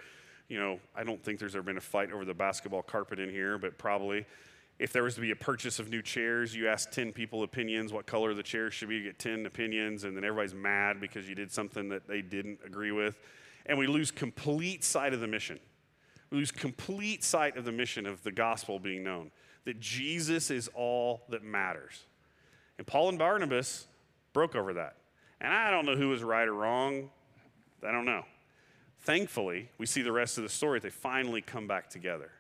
you 0.49 0.59
know, 0.59 0.81
I 0.97 1.05
don't 1.05 1.23
think 1.23 1.39
there's 1.39 1.55
ever 1.55 1.63
been 1.63 1.77
a 1.77 1.83
fight 1.83 2.13
over 2.13 2.25
the 2.25 2.35
basketball 2.35 2.83
carpet 2.83 3.19
in 3.19 3.29
here, 3.29 3.59
but 3.59 3.79
probably. 3.79 4.25
If 4.79 4.93
there 4.93 5.03
was 5.03 5.15
to 5.17 5.21
be 5.21 5.31
a 5.31 5.37
purchase 5.37 5.79
of 5.79 5.91
new 5.91 6.03
chairs, 6.03 6.57
you 6.57 6.67
ask 6.67 6.91
10 6.91 7.13
people 7.13 7.43
opinions, 7.43 7.93
what 7.93 8.07
color 8.07 8.35
the 8.35 8.43
chair 8.43 8.71
should 8.71 8.89
be, 8.89 8.97
you 8.97 9.05
get 9.05 9.19
10 9.19 9.47
opinions, 9.47 10.05
and 10.05 10.17
then 10.17 10.25
everybody's 10.25 10.55
mad 10.55 11.01
because 11.01 11.29
you 11.29 11.35
did 11.35 11.53
something 11.53 11.91
that 11.91 12.09
they 12.09 12.23
didn't 12.23 12.61
agree 12.65 12.91
with. 12.91 13.21
And 13.67 13.79
we 13.79 13.87
lose 13.87 14.11
complete 14.11 14.83
sight 14.83 15.13
of 15.13 15.21
the 15.21 15.29
mission 15.29 15.61
lose 16.33 16.51
complete 16.51 17.23
sight 17.23 17.57
of 17.57 17.65
the 17.65 17.73
mission 17.73 18.07
of 18.07 18.23
the 18.23 18.33
gospel 18.33 18.79
being 18.79 19.05
known 19.05 19.31
that 19.65 19.79
Jesus 19.79 20.51
is 20.51 20.69
all 20.75 21.23
that 21.29 21.45
matters. 21.45 22.05
And 22.79 22.87
Paul 22.87 23.11
and 23.11 23.19
Barnabas 23.19 23.87
broke 24.33 24.57
over 24.57 24.73
that. 24.75 24.97
And 25.41 25.53
I 25.53 25.71
don't 25.71 25.87
know 25.87 25.95
who 25.95 26.09
was 26.09 26.25
right 26.25 26.49
or 26.49 26.55
wrong. 26.55 27.11
I 27.87 27.93
don't 27.93 28.05
know. 28.05 28.25
Thankfully, 29.01 29.69
we 29.79 29.87
see 29.87 30.03
the 30.03 30.13
rest 30.13 30.39
of 30.39 30.45
the 30.45 30.49
story. 30.49 30.81
They 30.81 30.91
finally 30.91 31.43
come 31.43 31.67
back 31.67 31.91
together. 31.91 32.31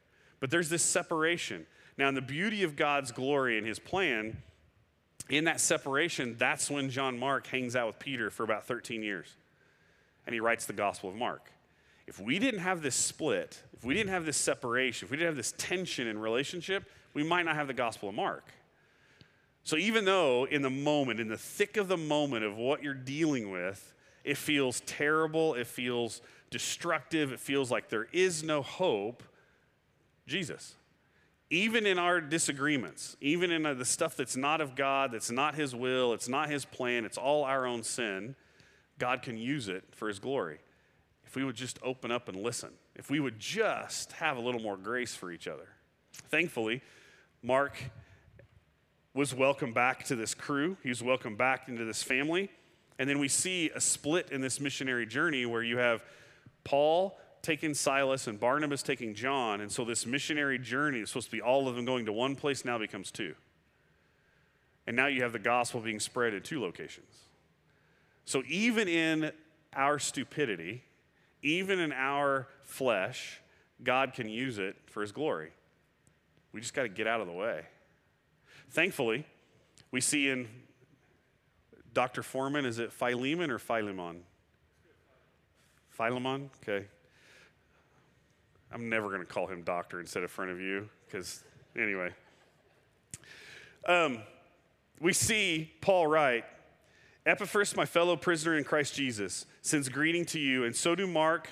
But 0.40 0.50
there's 0.50 0.68
this 0.68 0.82
separation. 0.82 1.66
Now, 1.98 2.08
in 2.08 2.14
the 2.14 2.22
beauty 2.22 2.62
of 2.62 2.74
God's 2.76 3.12
glory 3.12 3.58
and 3.58 3.66
his 3.66 3.78
plan, 3.78 4.42
in 5.28 5.44
that 5.44 5.60
separation, 5.60 6.36
that's 6.38 6.70
when 6.70 6.90
John 6.90 7.18
Mark 7.18 7.46
hangs 7.46 7.76
out 7.76 7.86
with 7.86 7.98
Peter 7.98 8.30
for 8.30 8.42
about 8.42 8.66
13 8.66 9.02
years. 9.02 9.28
And 10.26 10.34
he 10.34 10.40
writes 10.40 10.66
the 10.66 10.72
Gospel 10.72 11.10
of 11.10 11.16
Mark 11.16 11.50
if 12.12 12.20
we 12.20 12.38
didn't 12.38 12.60
have 12.60 12.82
this 12.82 12.94
split, 12.94 13.62
if 13.72 13.86
we 13.86 13.94
didn't 13.94 14.10
have 14.10 14.26
this 14.26 14.36
separation, 14.36 15.06
if 15.06 15.10
we 15.10 15.16
didn't 15.16 15.28
have 15.28 15.36
this 15.36 15.54
tension 15.56 16.06
in 16.06 16.18
relationship, 16.18 16.84
we 17.14 17.24
might 17.24 17.46
not 17.46 17.54
have 17.56 17.68
the 17.68 17.72
Gospel 17.72 18.10
of 18.10 18.14
Mark. 18.14 18.44
So 19.64 19.78
even 19.78 20.04
though 20.04 20.44
in 20.44 20.60
the 20.60 20.68
moment, 20.68 21.20
in 21.20 21.28
the 21.28 21.38
thick 21.38 21.78
of 21.78 21.88
the 21.88 21.96
moment 21.96 22.44
of 22.44 22.58
what 22.58 22.82
you're 22.82 22.92
dealing 22.92 23.50
with, 23.50 23.94
it 24.24 24.36
feels 24.36 24.80
terrible, 24.80 25.54
it 25.54 25.66
feels 25.66 26.20
destructive, 26.50 27.32
it 27.32 27.40
feels 27.40 27.70
like 27.70 27.88
there 27.88 28.08
is 28.12 28.42
no 28.42 28.60
hope, 28.60 29.22
Jesus. 30.26 30.74
Even 31.48 31.86
in 31.86 31.98
our 31.98 32.20
disagreements, 32.20 33.16
even 33.22 33.50
in 33.50 33.64
uh, 33.64 33.72
the 33.72 33.86
stuff 33.86 34.18
that's 34.18 34.36
not 34.36 34.60
of 34.60 34.76
God, 34.76 35.12
that's 35.12 35.30
not 35.30 35.54
His 35.54 35.74
will, 35.74 36.12
it's 36.12 36.28
not 36.28 36.50
His 36.50 36.66
plan, 36.66 37.06
it's 37.06 37.16
all 37.16 37.44
our 37.44 37.64
own 37.64 37.82
sin, 37.82 38.36
God 38.98 39.22
can 39.22 39.38
use 39.38 39.66
it 39.66 39.84
for 39.92 40.08
His 40.08 40.18
glory 40.18 40.58
if 41.32 41.36
we 41.36 41.44
would 41.44 41.56
just 41.56 41.78
open 41.82 42.10
up 42.10 42.28
and 42.28 42.36
listen, 42.36 42.68
if 42.94 43.08
we 43.08 43.18
would 43.18 43.38
just 43.38 44.12
have 44.12 44.36
a 44.36 44.40
little 44.40 44.60
more 44.60 44.76
grace 44.76 45.14
for 45.14 45.32
each 45.32 45.48
other. 45.48 45.66
Thankfully, 46.28 46.82
Mark 47.42 47.74
was 49.14 49.34
welcomed 49.34 49.72
back 49.72 50.04
to 50.04 50.14
this 50.14 50.34
crew, 50.34 50.76
he 50.82 50.90
was 50.90 51.02
welcomed 51.02 51.38
back 51.38 51.70
into 51.70 51.86
this 51.86 52.02
family. 52.02 52.50
And 52.98 53.08
then 53.08 53.18
we 53.18 53.28
see 53.28 53.70
a 53.74 53.80
split 53.80 54.30
in 54.30 54.42
this 54.42 54.60
missionary 54.60 55.06
journey 55.06 55.46
where 55.46 55.62
you 55.62 55.78
have 55.78 56.04
Paul 56.64 57.18
taking 57.40 57.72
Silas 57.72 58.26
and 58.26 58.38
Barnabas 58.38 58.82
taking 58.82 59.14
John. 59.14 59.62
And 59.62 59.72
so 59.72 59.86
this 59.86 60.04
missionary 60.04 60.58
journey 60.58 60.98
is 60.98 61.08
supposed 61.08 61.28
to 61.28 61.32
be 61.32 61.40
all 61.40 61.66
of 61.66 61.76
them 61.76 61.86
going 61.86 62.04
to 62.04 62.12
one 62.12 62.36
place, 62.36 62.62
now 62.62 62.76
becomes 62.76 63.10
two. 63.10 63.34
And 64.86 64.94
now 64.94 65.06
you 65.06 65.22
have 65.22 65.32
the 65.32 65.38
gospel 65.38 65.80
being 65.80 65.98
spread 65.98 66.34
in 66.34 66.42
two 66.42 66.60
locations. 66.60 67.20
So 68.26 68.42
even 68.46 68.86
in 68.86 69.32
our 69.74 69.98
stupidity, 69.98 70.82
even 71.42 71.80
in 71.80 71.92
our 71.92 72.48
flesh, 72.62 73.40
God 73.82 74.14
can 74.14 74.28
use 74.28 74.58
it 74.58 74.76
for 74.86 75.02
his 75.02 75.12
glory. 75.12 75.50
We 76.52 76.60
just 76.60 76.74
got 76.74 76.82
to 76.82 76.88
get 76.88 77.06
out 77.06 77.20
of 77.20 77.26
the 77.26 77.32
way. 77.32 77.62
Thankfully, 78.70 79.26
we 79.90 80.00
see 80.00 80.28
in 80.28 80.48
Dr. 81.92 82.22
Foreman, 82.22 82.64
is 82.64 82.78
it 82.78 82.92
Philemon 82.92 83.50
or 83.50 83.58
Philemon? 83.58 84.22
Philemon? 85.90 86.50
Okay. 86.62 86.86
I'm 88.72 88.88
never 88.88 89.08
going 89.08 89.20
to 89.20 89.26
call 89.26 89.46
him 89.46 89.62
doctor 89.62 90.00
instead 90.00 90.22
of 90.22 90.30
front 90.30 90.50
of 90.50 90.60
you, 90.60 90.88
because 91.06 91.44
anyway. 91.76 92.10
Um, 93.86 94.20
we 95.00 95.12
see 95.12 95.70
Paul 95.80 96.06
write, 96.06 96.44
Epaphras, 97.24 97.76
my 97.76 97.86
fellow 97.86 98.16
prisoner 98.16 98.56
in 98.58 98.64
Christ 98.64 98.94
Jesus, 98.94 99.46
sends 99.60 99.88
greeting 99.88 100.24
to 100.26 100.40
you, 100.40 100.64
and 100.64 100.74
so 100.74 100.94
do 100.94 101.06
Mark, 101.06 101.48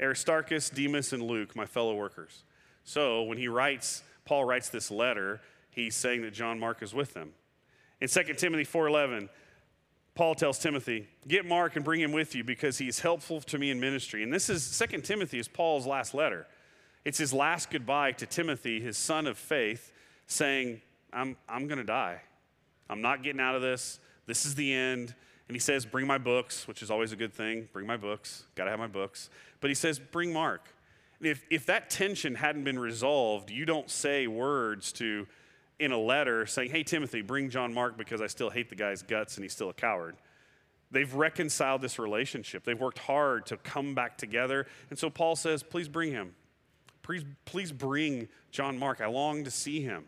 Aristarchus, 0.00 0.70
Demas, 0.70 1.12
and 1.12 1.22
Luke, 1.22 1.54
my 1.54 1.66
fellow 1.66 1.94
workers. 1.94 2.44
So 2.84 3.22
when 3.22 3.36
he 3.36 3.48
writes, 3.48 4.02
Paul 4.24 4.46
writes 4.46 4.70
this 4.70 4.90
letter, 4.90 5.40
he's 5.70 5.94
saying 5.94 6.22
that 6.22 6.32
John 6.32 6.58
Mark 6.58 6.82
is 6.82 6.94
with 6.94 7.12
them. 7.12 7.32
In 8.00 8.08
2 8.08 8.38
Timothy 8.38 8.64
4:11, 8.64 9.28
Paul 10.14 10.34
tells 10.34 10.58
Timothy, 10.58 11.08
"Get 11.28 11.44
Mark 11.44 11.76
and 11.76 11.84
bring 11.84 12.00
him 12.00 12.12
with 12.12 12.34
you 12.34 12.42
because 12.42 12.78
he 12.78 12.88
is 12.88 13.00
helpful 13.00 13.40
to 13.42 13.58
me 13.58 13.70
in 13.70 13.78
ministry." 13.78 14.22
And 14.22 14.32
this 14.32 14.48
is 14.48 14.64
2 14.64 15.04
Timothy 15.04 15.38
is 15.38 15.48
Paul's 15.48 15.86
last 15.86 16.14
letter. 16.14 16.46
It's 17.04 17.18
his 17.18 17.32
last 17.32 17.70
goodbye 17.70 18.12
to 18.12 18.26
Timothy, 18.26 18.80
his 18.80 18.96
son 18.96 19.26
of 19.26 19.38
faith, 19.38 19.92
saying, 20.26 20.80
"I'm 21.12 21.36
I'm 21.48 21.66
going 21.68 21.78
to 21.78 21.84
die. 21.84 22.22
I'm 22.88 23.02
not 23.02 23.22
getting 23.22 23.40
out 23.40 23.54
of 23.54 23.62
this. 23.62 24.00
This 24.30 24.46
is 24.46 24.54
the 24.54 24.72
end. 24.72 25.12
And 25.48 25.56
he 25.56 25.58
says, 25.58 25.84
Bring 25.84 26.06
my 26.06 26.18
books, 26.18 26.68
which 26.68 26.82
is 26.82 26.90
always 26.92 27.10
a 27.10 27.16
good 27.16 27.34
thing. 27.34 27.68
Bring 27.72 27.84
my 27.84 27.96
books. 27.96 28.44
Got 28.54 28.66
to 28.66 28.70
have 28.70 28.78
my 28.78 28.86
books. 28.86 29.28
But 29.60 29.70
he 29.70 29.74
says, 29.74 29.98
Bring 29.98 30.32
Mark. 30.32 30.68
If, 31.20 31.42
if 31.50 31.66
that 31.66 31.90
tension 31.90 32.36
hadn't 32.36 32.62
been 32.62 32.78
resolved, 32.78 33.50
you 33.50 33.64
don't 33.64 33.90
say 33.90 34.28
words 34.28 34.92
to, 34.92 35.26
in 35.80 35.90
a 35.90 35.98
letter, 35.98 36.46
saying, 36.46 36.70
Hey, 36.70 36.84
Timothy, 36.84 37.22
bring 37.22 37.50
John 37.50 37.74
Mark 37.74 37.98
because 37.98 38.20
I 38.20 38.28
still 38.28 38.50
hate 38.50 38.68
the 38.68 38.76
guy's 38.76 39.02
guts 39.02 39.34
and 39.34 39.42
he's 39.42 39.52
still 39.52 39.68
a 39.68 39.74
coward. 39.74 40.14
They've 40.92 41.12
reconciled 41.12 41.82
this 41.82 41.98
relationship. 41.98 42.62
They've 42.62 42.78
worked 42.78 43.00
hard 43.00 43.46
to 43.46 43.56
come 43.56 43.96
back 43.96 44.16
together. 44.16 44.68
And 44.90 44.96
so 44.96 45.10
Paul 45.10 45.34
says, 45.34 45.64
Please 45.64 45.88
bring 45.88 46.12
him. 46.12 46.36
Please, 47.02 47.24
please 47.44 47.72
bring 47.72 48.28
John 48.52 48.78
Mark. 48.78 49.00
I 49.00 49.06
long 49.06 49.42
to 49.42 49.50
see 49.50 49.80
him. 49.80 50.04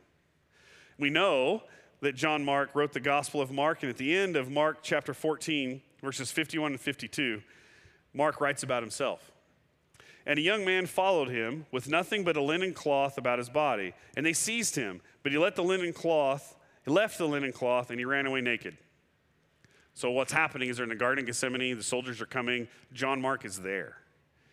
We 0.97 1.11
know 1.11 1.65
that 2.03 2.17
John 2.17 2.45
Mark 2.45 2.75
wrote 2.75 2.93
the 2.93 3.01
Gospel 3.01 3.41
of 3.41 3.53
Mark, 3.53 3.83
and 3.83 3.89
at 3.89 3.97
the 3.97 4.15
end 4.15 4.37
of 4.37 4.51
Mark 4.51 4.79
chapter 4.83 5.15
14, 5.15 5.81
verses 6.03 6.33
51 6.33 6.73
and 6.73 6.81
52, 6.81 7.41
Mark 8.13 8.41
writes 8.41 8.65
about 8.65 8.83
himself. 8.83 9.31
And 10.27 10.39
a 10.39 10.43
young 10.43 10.65
man 10.65 10.87
followed 10.87 11.29
him 11.29 11.67
with 11.71 11.89
nothing 11.89 12.25
but 12.25 12.37
a 12.37 12.43
linen 12.43 12.75
cloth 12.75 13.19
about 13.19 13.39
his 13.39 13.49
body. 13.49 13.95
And 14.17 14.27
they 14.27 14.33
seized 14.33 14.75
him, 14.75 15.01
but 15.23 15.33
he 15.33 15.39
let 15.39 15.55
the 15.55 15.63
linen 15.63 15.93
cloth, 15.93 16.57
he 16.85 16.91
left 16.91 17.19
the 17.19 17.27
linen 17.27 17.53
cloth, 17.53 17.91
and 17.91 17.99
he 17.99 18.05
ran 18.05 18.27
away 18.27 18.41
naked. 18.41 18.77
So 19.95 20.11
what's 20.11 20.33
happening 20.33 20.69
is 20.69 20.79
they're 20.79 20.85
in 20.85 20.91
the 20.91 20.97
Garden 20.97 21.23
of 21.23 21.27
Gethsemane, 21.27 21.77
the 21.77 21.83
soldiers 21.85 22.21
are 22.21 22.27
coming. 22.27 22.67
John 22.93 23.21
Mark 23.21 23.45
is 23.45 23.61
there. 23.61 23.99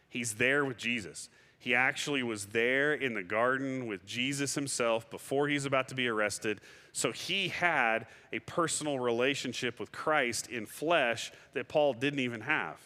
He's 0.09 0.35
there 0.35 0.65
with 0.65 0.77
Jesus. 0.77 1.29
He 1.59 1.75
actually 1.75 2.23
was 2.23 2.47
there 2.47 2.93
in 2.93 3.13
the 3.13 3.23
garden 3.23 3.85
with 3.87 4.05
Jesus 4.05 4.55
himself 4.55 5.09
before 5.09 5.49
he's 5.49 5.65
about 5.65 5.89
to 5.89 5.95
be 5.95 6.07
arrested. 6.07 6.61
So 6.93 7.11
he 7.11 7.49
had 7.49 8.07
a 8.31 8.39
personal 8.39 8.97
relationship 8.97 9.79
with 9.79 9.91
Christ 9.91 10.47
in 10.47 10.65
flesh 10.65 11.31
that 11.53 11.67
Paul 11.67 11.93
didn't 11.93 12.19
even 12.19 12.41
have. 12.41 12.77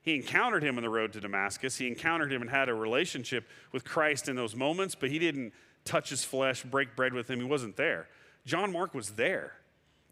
He 0.00 0.14
encountered 0.14 0.62
him 0.62 0.76
on 0.76 0.84
the 0.84 0.90
road 0.90 1.12
to 1.14 1.20
Damascus. 1.20 1.76
He 1.76 1.88
encountered 1.88 2.32
him 2.32 2.40
and 2.40 2.50
had 2.50 2.68
a 2.68 2.74
relationship 2.74 3.48
with 3.72 3.84
Christ 3.84 4.28
in 4.28 4.36
those 4.36 4.54
moments, 4.54 4.94
but 4.94 5.10
he 5.10 5.18
didn't 5.18 5.52
touch 5.84 6.10
his 6.10 6.24
flesh, 6.24 6.62
break 6.62 6.94
bread 6.94 7.14
with 7.14 7.28
him. 7.28 7.40
He 7.40 7.46
wasn't 7.46 7.76
there. 7.76 8.06
John 8.46 8.70
Mark 8.70 8.94
was 8.94 9.10
there. 9.12 9.54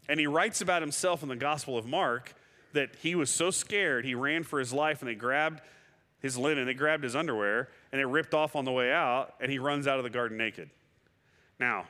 And 0.09 0.19
he 0.19 0.27
writes 0.27 0.59
about 0.61 0.81
himself 0.81 1.23
in 1.23 1.29
the 1.29 1.35
Gospel 1.35 1.77
of 1.77 1.85
Mark 1.85 2.33
that 2.73 2.89
he 3.01 3.15
was 3.15 3.29
so 3.29 3.51
scared, 3.51 4.03
he 4.03 4.15
ran 4.15 4.43
for 4.43 4.59
his 4.59 4.73
life 4.73 5.01
and 5.01 5.09
they 5.09 5.15
grabbed 5.15 5.61
his 6.19 6.37
linen, 6.37 6.65
they 6.65 6.73
grabbed 6.73 7.03
his 7.03 7.15
underwear, 7.15 7.69
and 7.93 8.01
it 8.01 8.05
ripped 8.07 8.33
off 8.33 8.55
on 8.55 8.65
the 8.65 8.71
way 8.71 8.91
out, 8.91 9.35
and 9.39 9.51
he 9.51 9.59
runs 9.59 9.87
out 9.87 9.99
of 9.99 10.03
the 10.03 10.09
garden 10.09 10.35
naked. 10.35 10.71
Now, 11.59 11.85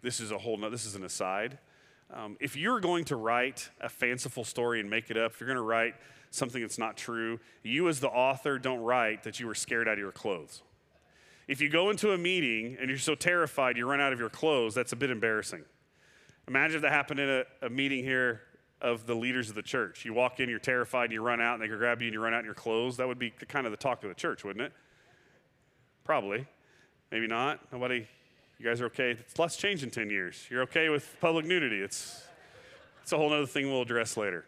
this 0.00 0.20
is 0.20 0.30
a 0.30 0.38
whole, 0.38 0.56
no, 0.56 0.70
this 0.70 0.86
is 0.86 0.94
an 0.94 1.02
aside. 1.02 1.58
Um, 2.14 2.36
if 2.40 2.56
you're 2.56 2.78
going 2.78 3.04
to 3.06 3.16
write 3.16 3.68
a 3.80 3.88
fanciful 3.88 4.44
story 4.44 4.78
and 4.78 4.88
make 4.88 5.10
it 5.10 5.16
up, 5.16 5.32
if 5.32 5.40
you're 5.40 5.48
going 5.48 5.56
to 5.56 5.62
write 5.62 5.94
something 6.30 6.62
that's 6.62 6.78
not 6.78 6.96
true, 6.96 7.40
you 7.64 7.88
as 7.88 7.98
the 7.98 8.08
author 8.08 8.56
don't 8.56 8.80
write 8.80 9.24
that 9.24 9.40
you 9.40 9.48
were 9.48 9.54
scared 9.54 9.88
out 9.88 9.94
of 9.94 9.98
your 9.98 10.12
clothes. 10.12 10.62
If 11.48 11.60
you 11.60 11.68
go 11.68 11.90
into 11.90 12.12
a 12.12 12.18
meeting 12.18 12.76
and 12.80 12.88
you're 12.88 12.96
so 12.98 13.16
terrified 13.16 13.76
you 13.76 13.86
run 13.86 14.00
out 14.00 14.12
of 14.12 14.20
your 14.20 14.30
clothes, 14.30 14.76
that's 14.76 14.92
a 14.92 14.96
bit 14.96 15.10
embarrassing. 15.10 15.64
Imagine 16.46 16.76
if 16.76 16.82
that 16.82 16.92
happened 16.92 17.18
in 17.18 17.28
a, 17.28 17.66
a 17.66 17.68
meeting 17.68 18.04
here 18.04 18.42
of 18.80 19.06
the 19.06 19.14
leaders 19.14 19.48
of 19.48 19.56
the 19.56 19.62
church. 19.62 20.04
You 20.04 20.14
walk 20.14 20.38
in, 20.38 20.48
you're 20.48 20.60
terrified, 20.60 21.04
and 21.04 21.12
you 21.12 21.20
run 21.20 21.40
out, 21.40 21.54
and 21.54 21.62
they 21.62 21.68
can 21.68 21.78
grab 21.78 22.00
you 22.00 22.06
and 22.06 22.14
you 22.14 22.20
run 22.20 22.32
out 22.32 22.40
in 22.40 22.44
your 22.44 22.54
clothes. 22.54 22.96
That 22.98 23.08
would 23.08 23.18
be 23.18 23.30
kind 23.30 23.66
of 23.66 23.72
the 23.72 23.76
talk 23.76 24.04
of 24.04 24.08
the 24.08 24.14
church, 24.14 24.44
wouldn't 24.44 24.64
it? 24.64 24.72
Probably. 26.04 26.46
Maybe 27.10 27.26
not. 27.26 27.60
Nobody, 27.72 28.06
you 28.58 28.64
guys 28.64 28.80
are 28.80 28.86
okay. 28.86 29.12
It's 29.12 29.38
lots 29.38 29.56
change 29.56 29.82
in 29.82 29.90
10 29.90 30.10
years. 30.10 30.46
You're 30.50 30.62
okay 30.62 30.88
with 30.88 31.16
public 31.20 31.46
nudity. 31.46 31.80
It's, 31.80 32.22
it's 33.02 33.12
a 33.12 33.16
whole 33.16 33.32
other 33.32 33.46
thing 33.46 33.70
we'll 33.70 33.82
address 33.82 34.16
later. 34.16 34.44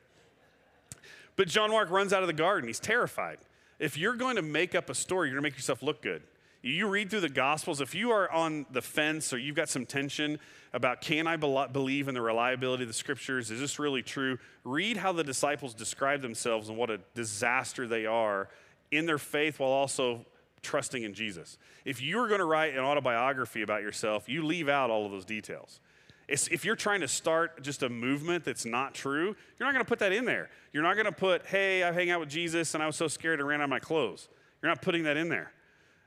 But 1.36 1.48
John 1.48 1.70
Mark 1.70 1.90
runs 1.90 2.12
out 2.12 2.22
of 2.22 2.26
the 2.26 2.32
garden. 2.32 2.68
He's 2.68 2.80
terrified. 2.80 3.38
If 3.78 3.98
you're 3.98 4.14
going 4.14 4.36
to 4.36 4.42
make 4.42 4.74
up 4.74 4.88
a 4.88 4.94
story, 4.94 5.28
you're 5.28 5.36
going 5.36 5.42
to 5.42 5.50
make 5.50 5.56
yourself 5.58 5.82
look 5.82 6.00
good. 6.00 6.22
You 6.62 6.88
read 6.88 7.10
through 7.10 7.20
the 7.20 7.28
Gospels, 7.28 7.82
if 7.82 7.94
you 7.94 8.10
are 8.12 8.30
on 8.30 8.64
the 8.70 8.80
fence 8.80 9.34
or 9.34 9.38
you've 9.38 9.56
got 9.56 9.68
some 9.68 9.84
tension 9.84 10.38
about 10.72 11.02
can 11.02 11.26
I 11.26 11.36
believe 11.36 12.08
in 12.08 12.14
the 12.14 12.22
reliability 12.22 12.84
of 12.84 12.88
the 12.88 12.94
scriptures, 12.94 13.50
is 13.50 13.60
this 13.60 13.78
really 13.78 14.02
true? 14.02 14.38
Read 14.64 14.96
how 14.96 15.12
the 15.12 15.24
disciples 15.24 15.74
describe 15.74 16.22
themselves 16.22 16.70
and 16.70 16.78
what 16.78 16.88
a 16.88 17.00
disaster 17.14 17.86
they 17.86 18.06
are 18.06 18.48
in 18.90 19.04
their 19.04 19.18
faith 19.18 19.60
while 19.60 19.70
also 19.70 20.24
trusting 20.64 21.02
in 21.02 21.14
Jesus. 21.14 21.58
If 21.84 22.02
you're 22.02 22.26
going 22.26 22.40
to 22.40 22.44
write 22.44 22.74
an 22.74 22.80
autobiography 22.80 23.62
about 23.62 23.82
yourself, 23.82 24.28
you 24.28 24.44
leave 24.44 24.68
out 24.68 24.90
all 24.90 25.06
of 25.06 25.12
those 25.12 25.24
details. 25.24 25.80
It's, 26.26 26.48
if 26.48 26.64
you're 26.64 26.76
trying 26.76 27.00
to 27.00 27.08
start 27.08 27.62
just 27.62 27.82
a 27.82 27.88
movement 27.88 28.44
that's 28.44 28.64
not 28.64 28.94
true, 28.94 29.36
you're 29.58 29.66
not 29.66 29.72
going 29.72 29.84
to 29.84 29.88
put 29.88 29.98
that 29.98 30.12
in 30.12 30.24
there. 30.24 30.48
You're 30.72 30.82
not 30.82 30.94
going 30.94 31.06
to 31.06 31.12
put, 31.12 31.46
hey, 31.46 31.82
I 31.82 31.92
hang 31.92 32.10
out 32.10 32.20
with 32.20 32.30
Jesus 32.30 32.74
and 32.74 32.82
I 32.82 32.86
was 32.86 32.96
so 32.96 33.08
scared 33.08 33.40
I 33.40 33.44
ran 33.44 33.60
out 33.60 33.64
of 33.64 33.70
my 33.70 33.78
clothes. 33.78 34.28
You're 34.62 34.70
not 34.70 34.80
putting 34.80 35.04
that 35.04 35.16
in 35.16 35.28
there. 35.28 35.52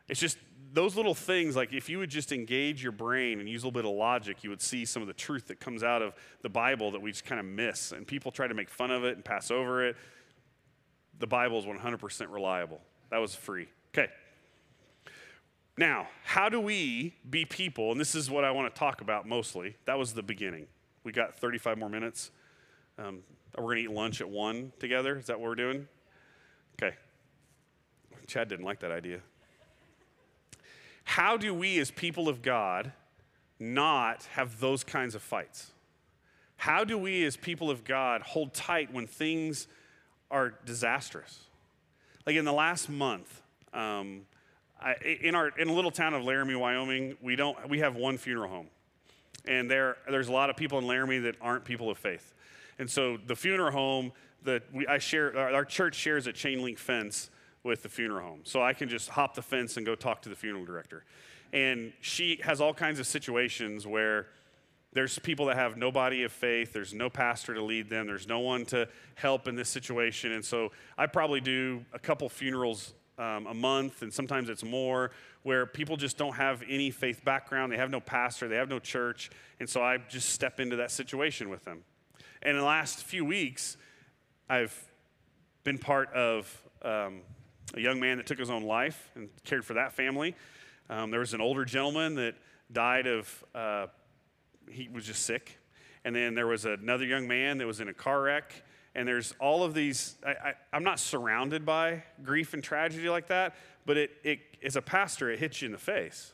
It's 0.09 0.19
just 0.19 0.37
those 0.73 0.95
little 0.95 1.13
things, 1.13 1.55
like 1.55 1.73
if 1.73 1.89
you 1.89 1.99
would 1.99 2.09
just 2.09 2.31
engage 2.31 2.81
your 2.81 2.91
brain 2.91 3.39
and 3.39 3.47
use 3.47 3.63
a 3.63 3.67
little 3.67 3.81
bit 3.81 3.89
of 3.89 3.95
logic, 3.95 4.43
you 4.43 4.49
would 4.49 4.61
see 4.61 4.85
some 4.85 5.01
of 5.01 5.07
the 5.07 5.13
truth 5.13 5.47
that 5.47 5.59
comes 5.59 5.83
out 5.83 6.01
of 6.01 6.13
the 6.41 6.49
Bible 6.49 6.91
that 6.91 7.01
we 7.01 7.11
just 7.11 7.25
kind 7.25 7.39
of 7.39 7.45
miss. 7.45 7.91
And 7.91 8.07
people 8.07 8.31
try 8.31 8.47
to 8.47 8.53
make 8.53 8.69
fun 8.69 8.91
of 8.91 9.03
it 9.03 9.15
and 9.15 9.23
pass 9.23 9.51
over 9.51 9.85
it. 9.85 9.95
The 11.19 11.27
Bible 11.27 11.59
is 11.59 11.65
100% 11.65 12.31
reliable. 12.31 12.81
That 13.09 13.17
was 13.17 13.35
free. 13.35 13.67
Okay. 13.95 14.11
Now, 15.77 16.07
how 16.23 16.49
do 16.49 16.59
we 16.59 17.13
be 17.29 17.45
people? 17.45 17.91
And 17.91 18.01
this 18.01 18.15
is 18.15 18.31
what 18.31 18.43
I 18.43 18.51
want 18.51 18.73
to 18.73 18.79
talk 18.79 19.01
about 19.01 19.27
mostly. 19.27 19.75
That 19.85 19.97
was 19.99 20.13
the 20.13 20.23
beginning. 20.23 20.65
We 21.03 21.11
got 21.11 21.37
35 21.37 21.77
more 21.77 21.89
minutes. 21.89 22.31
Um, 22.97 23.19
we're 23.55 23.63
going 23.63 23.77
to 23.77 23.83
eat 23.83 23.91
lunch 23.91 24.19
at 24.19 24.29
1 24.29 24.73
together. 24.79 25.17
Is 25.17 25.27
that 25.27 25.39
what 25.39 25.49
we're 25.49 25.55
doing? 25.55 25.87
Okay. 26.81 26.95
Chad 28.25 28.49
didn't 28.49 28.65
like 28.65 28.79
that 28.79 28.91
idea. 28.91 29.21
How 31.03 31.37
do 31.37 31.53
we, 31.53 31.79
as 31.79 31.91
people 31.91 32.27
of 32.27 32.41
God, 32.41 32.91
not 33.59 34.23
have 34.33 34.59
those 34.59 34.83
kinds 34.83 35.15
of 35.15 35.21
fights? 35.21 35.71
How 36.57 36.83
do 36.83 36.97
we, 36.97 37.23
as 37.23 37.37
people 37.37 37.69
of 37.69 37.83
God, 37.83 38.21
hold 38.21 38.53
tight 38.53 38.91
when 38.91 39.07
things 39.07 39.67
are 40.29 40.55
disastrous? 40.65 41.39
Like 42.25 42.35
in 42.35 42.45
the 42.45 42.53
last 42.53 42.89
month, 42.89 43.41
um, 43.73 44.23
I, 44.79 44.93
in 45.21 45.35
our 45.35 45.49
in 45.49 45.69
a 45.69 45.73
little 45.73 45.91
town 45.91 46.13
of 46.13 46.23
Laramie, 46.23 46.55
Wyoming, 46.55 47.17
we 47.21 47.35
don't 47.35 47.69
we 47.69 47.79
have 47.79 47.95
one 47.95 48.17
funeral 48.17 48.49
home, 48.49 48.67
and 49.45 49.69
there 49.69 49.97
there's 50.09 50.27
a 50.27 50.31
lot 50.31 50.49
of 50.49 50.55
people 50.55 50.77
in 50.77 50.87
Laramie 50.87 51.19
that 51.19 51.35
aren't 51.41 51.65
people 51.65 51.89
of 51.89 51.97
faith, 51.97 52.33
and 52.79 52.89
so 52.89 53.17
the 53.17 53.35
funeral 53.35 53.71
home 53.71 54.11
that 54.43 54.63
we 54.71 54.85
I 54.87 54.97
share 54.99 55.35
our, 55.37 55.53
our 55.55 55.65
church 55.65 55.95
shares 55.95 56.27
a 56.27 56.33
chain 56.33 56.61
link 56.61 56.77
fence 56.77 57.29
with 57.63 57.83
the 57.83 57.89
funeral 57.89 58.25
home. 58.25 58.39
So 58.43 58.61
I 58.61 58.73
can 58.73 58.87
just 58.87 59.09
hop 59.09 59.35
the 59.35 59.41
fence 59.41 59.77
and 59.77 59.85
go 59.85 59.95
talk 59.95 60.21
to 60.23 60.29
the 60.29 60.35
funeral 60.35 60.65
director. 60.65 61.03
And 61.53 61.93
she 62.01 62.39
has 62.43 62.61
all 62.61 62.73
kinds 62.73 62.99
of 62.99 63.07
situations 63.07 63.85
where 63.85 64.27
there's 64.93 65.19
people 65.19 65.45
that 65.47 65.57
have 65.57 65.77
no 65.77 65.91
body 65.91 66.23
of 66.23 66.31
faith, 66.31 66.73
there's 66.73 66.93
no 66.93 67.09
pastor 67.09 67.53
to 67.53 67.61
lead 67.61 67.89
them, 67.89 68.07
there's 68.07 68.27
no 68.27 68.39
one 68.39 68.65
to 68.65 68.87
help 69.15 69.47
in 69.47 69.55
this 69.55 69.69
situation. 69.69 70.31
And 70.31 70.43
so 70.43 70.71
I 70.97 71.05
probably 71.05 71.41
do 71.41 71.85
a 71.93 71.99
couple 71.99 72.27
funerals 72.29 72.93
um, 73.17 73.47
a 73.47 73.53
month, 73.53 74.01
and 74.01 74.13
sometimes 74.13 74.49
it's 74.49 74.63
more, 74.63 75.11
where 75.43 75.65
people 75.65 75.97
just 75.97 76.17
don't 76.17 76.35
have 76.35 76.63
any 76.67 76.91
faith 76.91 77.23
background, 77.23 77.71
they 77.71 77.77
have 77.77 77.89
no 77.89 77.99
pastor, 77.99 78.47
they 78.47 78.57
have 78.57 78.69
no 78.69 78.79
church. 78.79 79.29
And 79.59 79.69
so 79.69 79.81
I 79.81 79.97
just 79.97 80.29
step 80.29 80.59
into 80.59 80.75
that 80.77 80.91
situation 80.91 81.49
with 81.49 81.63
them. 81.63 81.83
And 82.41 82.51
in 82.51 82.57
the 82.57 82.65
last 82.65 83.03
few 83.03 83.25
weeks, 83.25 83.77
I've 84.49 84.75
been 85.63 85.77
part 85.77 86.13
of 86.13 86.63
um, 86.81 87.21
a 87.73 87.79
young 87.79 87.99
man 87.99 88.17
that 88.17 88.25
took 88.25 88.39
his 88.39 88.49
own 88.49 88.63
life 88.63 89.09
and 89.15 89.29
cared 89.43 89.65
for 89.65 89.73
that 89.73 89.93
family. 89.93 90.35
Um, 90.89 91.11
there 91.11 91.19
was 91.19 91.33
an 91.33 91.41
older 91.41 91.65
gentleman 91.65 92.15
that 92.15 92.35
died 92.71 93.07
of, 93.07 93.43
uh, 93.55 93.87
he 94.69 94.87
was 94.87 95.05
just 95.05 95.23
sick. 95.23 95.57
And 96.05 96.15
then 96.15 96.35
there 96.35 96.47
was 96.47 96.65
another 96.65 97.05
young 97.05 97.27
man 97.27 97.57
that 97.57 97.67
was 97.67 97.81
in 97.81 97.89
a 97.89 97.93
car 97.93 98.21
wreck. 98.21 98.53
And 98.97 99.07
there's 99.07 99.35
all 99.39 99.63
of 99.63 99.75
these, 99.75 100.15
I, 100.25 100.53
am 100.73 100.83
not 100.83 100.99
surrounded 100.99 101.63
by 101.63 102.03
grief 102.23 102.55
and 102.55 102.63
tragedy 102.63 103.09
like 103.09 103.27
that, 103.27 103.55
but 103.85 103.95
it, 103.95 104.09
it, 104.23 104.39
as 104.63 104.75
a 104.75 104.81
pastor, 104.81 105.29
it 105.29 105.37
hits 105.37 105.61
you 105.61 105.67
in 105.67 105.71
the 105.71 105.77
face. 105.77 106.33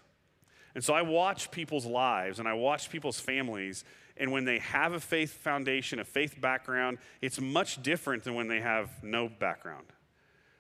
And 0.74 0.82
so 0.82 0.94
I 0.94 1.02
watch 1.02 1.52
people's 1.52 1.86
lives 1.86 2.40
and 2.40 2.48
I 2.48 2.54
watch 2.54 2.90
people's 2.90 3.20
families. 3.20 3.84
And 4.16 4.32
when 4.32 4.46
they 4.46 4.60
have 4.60 4.94
a 4.94 5.02
faith 5.02 5.34
foundation, 5.34 6.00
a 6.00 6.06
faith 6.06 6.40
background, 6.40 7.00
it's 7.22 7.42
much 7.42 7.84
different 7.84 8.24
than 8.24 8.34
when 8.34 8.48
they 8.48 8.62
have 8.62 9.04
no 9.04 9.28
background. 9.28 9.88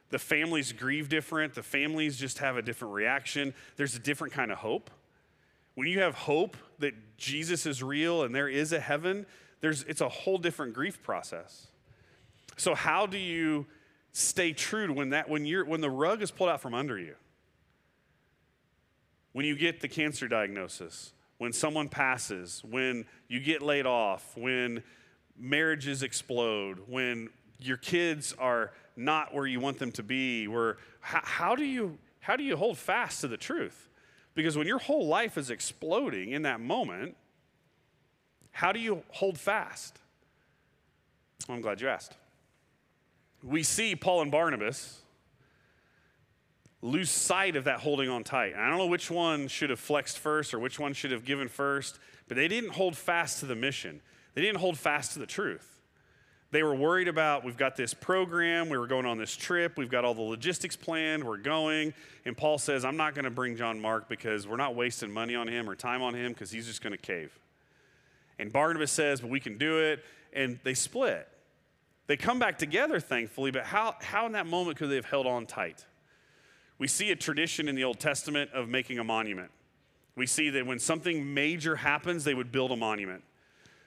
The 0.09 0.19
families 0.19 0.73
grieve 0.73 1.07
different. 1.07 1.55
The 1.55 1.63
families 1.63 2.17
just 2.17 2.39
have 2.39 2.57
a 2.57 2.61
different 2.61 2.93
reaction. 2.93 3.53
There's 3.77 3.95
a 3.95 3.99
different 3.99 4.33
kind 4.33 4.51
of 4.51 4.57
hope. 4.57 4.91
When 5.75 5.87
you 5.87 6.01
have 6.01 6.15
hope 6.15 6.57
that 6.79 6.93
Jesus 7.15 7.65
is 7.65 7.81
real 7.81 8.23
and 8.23 8.35
there 8.35 8.49
is 8.49 8.73
a 8.73 8.79
heaven, 8.81 9.25
there's, 9.61 9.83
it's 9.83 10.01
a 10.01 10.09
whole 10.09 10.37
different 10.37 10.73
grief 10.73 11.01
process. 11.01 11.67
So, 12.57 12.75
how 12.75 13.05
do 13.05 13.17
you 13.17 13.65
stay 14.11 14.53
true 14.53 14.87
to 14.87 14.93
when, 14.93 15.09
that, 15.09 15.29
when, 15.29 15.45
you're, 15.45 15.65
when 15.65 15.81
the 15.81 15.89
rug 15.89 16.21
is 16.21 16.31
pulled 16.31 16.49
out 16.49 16.61
from 16.61 16.73
under 16.73 16.97
you? 16.97 17.15
When 19.31 19.45
you 19.45 19.55
get 19.55 19.81
the 19.81 19.87
cancer 19.87 20.27
diagnosis, 20.27 21.13
when 21.39 21.53
someone 21.53 21.89
passes, 21.89 22.63
when 22.63 23.05
you 23.27 23.39
get 23.39 23.61
laid 23.61 23.85
off, 23.85 24.37
when 24.37 24.83
marriages 25.37 26.03
explode, 26.03 26.79
when 26.87 27.29
your 27.59 27.77
kids 27.77 28.33
are 28.37 28.71
not 28.95 29.33
where 29.33 29.47
you 29.47 29.59
want 29.59 29.79
them 29.79 29.91
to 29.93 30.03
be, 30.03 30.47
where 30.47 30.77
how, 30.99 31.21
how 31.23 31.55
do 31.55 31.65
you 31.65 31.97
how 32.19 32.37
do 32.37 32.43
you 32.43 32.55
hold 32.55 32.77
fast 32.77 33.21
to 33.21 33.27
the 33.27 33.37
truth? 33.37 33.89
Because 34.35 34.57
when 34.57 34.67
your 34.67 34.79
whole 34.79 35.07
life 35.07 35.37
is 35.37 35.49
exploding 35.49 36.31
in 36.31 36.43
that 36.43 36.61
moment, 36.61 37.15
how 38.51 38.71
do 38.71 38.79
you 38.79 39.03
hold 39.09 39.37
fast? 39.37 39.99
I'm 41.49 41.61
glad 41.61 41.81
you 41.81 41.89
asked. 41.89 42.15
We 43.43 43.63
see 43.63 43.95
Paul 43.95 44.21
and 44.21 44.31
Barnabas 44.31 45.01
lose 46.81 47.09
sight 47.09 47.55
of 47.55 47.63
that 47.63 47.79
holding 47.79 48.09
on 48.09 48.23
tight. 48.23 48.53
And 48.53 48.61
I 48.61 48.69
don't 48.69 48.77
know 48.77 48.87
which 48.87 49.09
one 49.09 49.47
should 49.47 49.69
have 49.69 49.79
flexed 49.79 50.19
first 50.19 50.53
or 50.53 50.59
which 50.59 50.79
one 50.79 50.93
should 50.93 51.11
have 51.11 51.25
given 51.25 51.47
first, 51.47 51.99
but 52.27 52.35
they 52.35 52.47
didn't 52.47 52.71
hold 52.71 52.97
fast 52.97 53.39
to 53.39 53.45
the 53.45 53.55
mission. 53.55 54.01
They 54.33 54.41
didn't 54.41 54.59
hold 54.59 54.77
fast 54.77 55.13
to 55.13 55.19
the 55.19 55.25
truth. 55.25 55.69
They 56.51 56.61
were 56.61 56.75
worried 56.75 57.07
about 57.07 57.43
we've 57.43 57.57
got 57.57 57.75
this 57.75 57.95
program, 57.95 58.69
we 58.69 58.77
were 58.77 58.85
going 58.85 59.07
on 59.07 59.17
this 59.17 59.35
trip, 59.35 59.75
we've 59.75 59.89
got 59.89 60.05
all 60.05 60.13
the 60.13 60.21
logistics 60.21 60.75
planned, 60.75 61.23
we're 61.23 61.37
going. 61.37 61.95
And 62.25 62.37
Paul 62.37 62.59
says, 62.59 62.85
I'm 62.85 62.97
not 62.97 63.15
going 63.15 63.25
to 63.25 63.31
bring 63.31 63.55
John 63.55 63.79
Mark 63.79 64.07
because 64.07 64.45
we're 64.45 64.57
not 64.57 64.75
wasting 64.75 65.11
money 65.11 65.33
on 65.33 65.47
him 65.47 65.67
or 65.67 65.75
time 65.75 66.03
on 66.03 66.13
him 66.13 66.31
because 66.31 66.51
he's 66.51 66.67
just 66.67 66.83
going 66.83 66.91
to 66.91 66.97
cave. 66.97 67.31
And 68.37 68.53
Barnabas 68.53 68.91
says, 68.91 69.21
but 69.21 69.31
we 69.31 69.39
can 69.39 69.57
do 69.57 69.79
it. 69.79 70.03
And 70.31 70.59
they 70.63 70.73
split. 70.75 71.27
They 72.07 72.17
come 72.17 72.39
back 72.39 72.57
together, 72.57 72.99
thankfully, 72.99 73.51
but 73.51 73.63
how, 73.63 73.95
how 74.01 74.25
in 74.25 74.33
that 74.33 74.45
moment 74.45 74.77
could 74.77 74.89
they 74.89 74.95
have 74.95 75.05
held 75.05 75.25
on 75.25 75.45
tight? 75.45 75.85
We 76.77 76.87
see 76.87 77.11
a 77.11 77.15
tradition 77.15 77.67
in 77.67 77.75
the 77.75 77.83
Old 77.83 77.99
Testament 77.99 78.51
of 78.51 78.67
making 78.67 78.99
a 78.99 79.03
monument. 79.03 79.51
We 80.15 80.27
see 80.27 80.49
that 80.51 80.65
when 80.65 80.79
something 80.79 81.33
major 81.33 81.77
happens, 81.77 82.23
they 82.23 82.33
would 82.33 82.51
build 82.51 82.71
a 82.71 82.75
monument. 82.75 83.23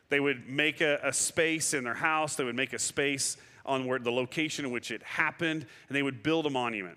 They 0.09 0.21
would 0.21 0.49
make 0.49 0.81
a, 0.81 0.99
a 1.03 1.13
space 1.13 1.75
in 1.75 1.85
their 1.85 1.95
house, 1.95 2.37
they 2.37 2.45
would 2.45 2.57
make 2.57 2.73
a 2.73 2.79
space 2.79 3.37
on 3.65 3.87
where 3.87 3.99
the 3.99 4.13
location 4.13 4.65
in 4.65 4.71
which 4.71 4.91
it 4.91 5.03
happened, 5.03 5.67
and 5.89 5.97
they 5.97 6.03
would 6.03 6.23
build 6.23 6.47
a 6.47 6.51
monument. 6.51 6.97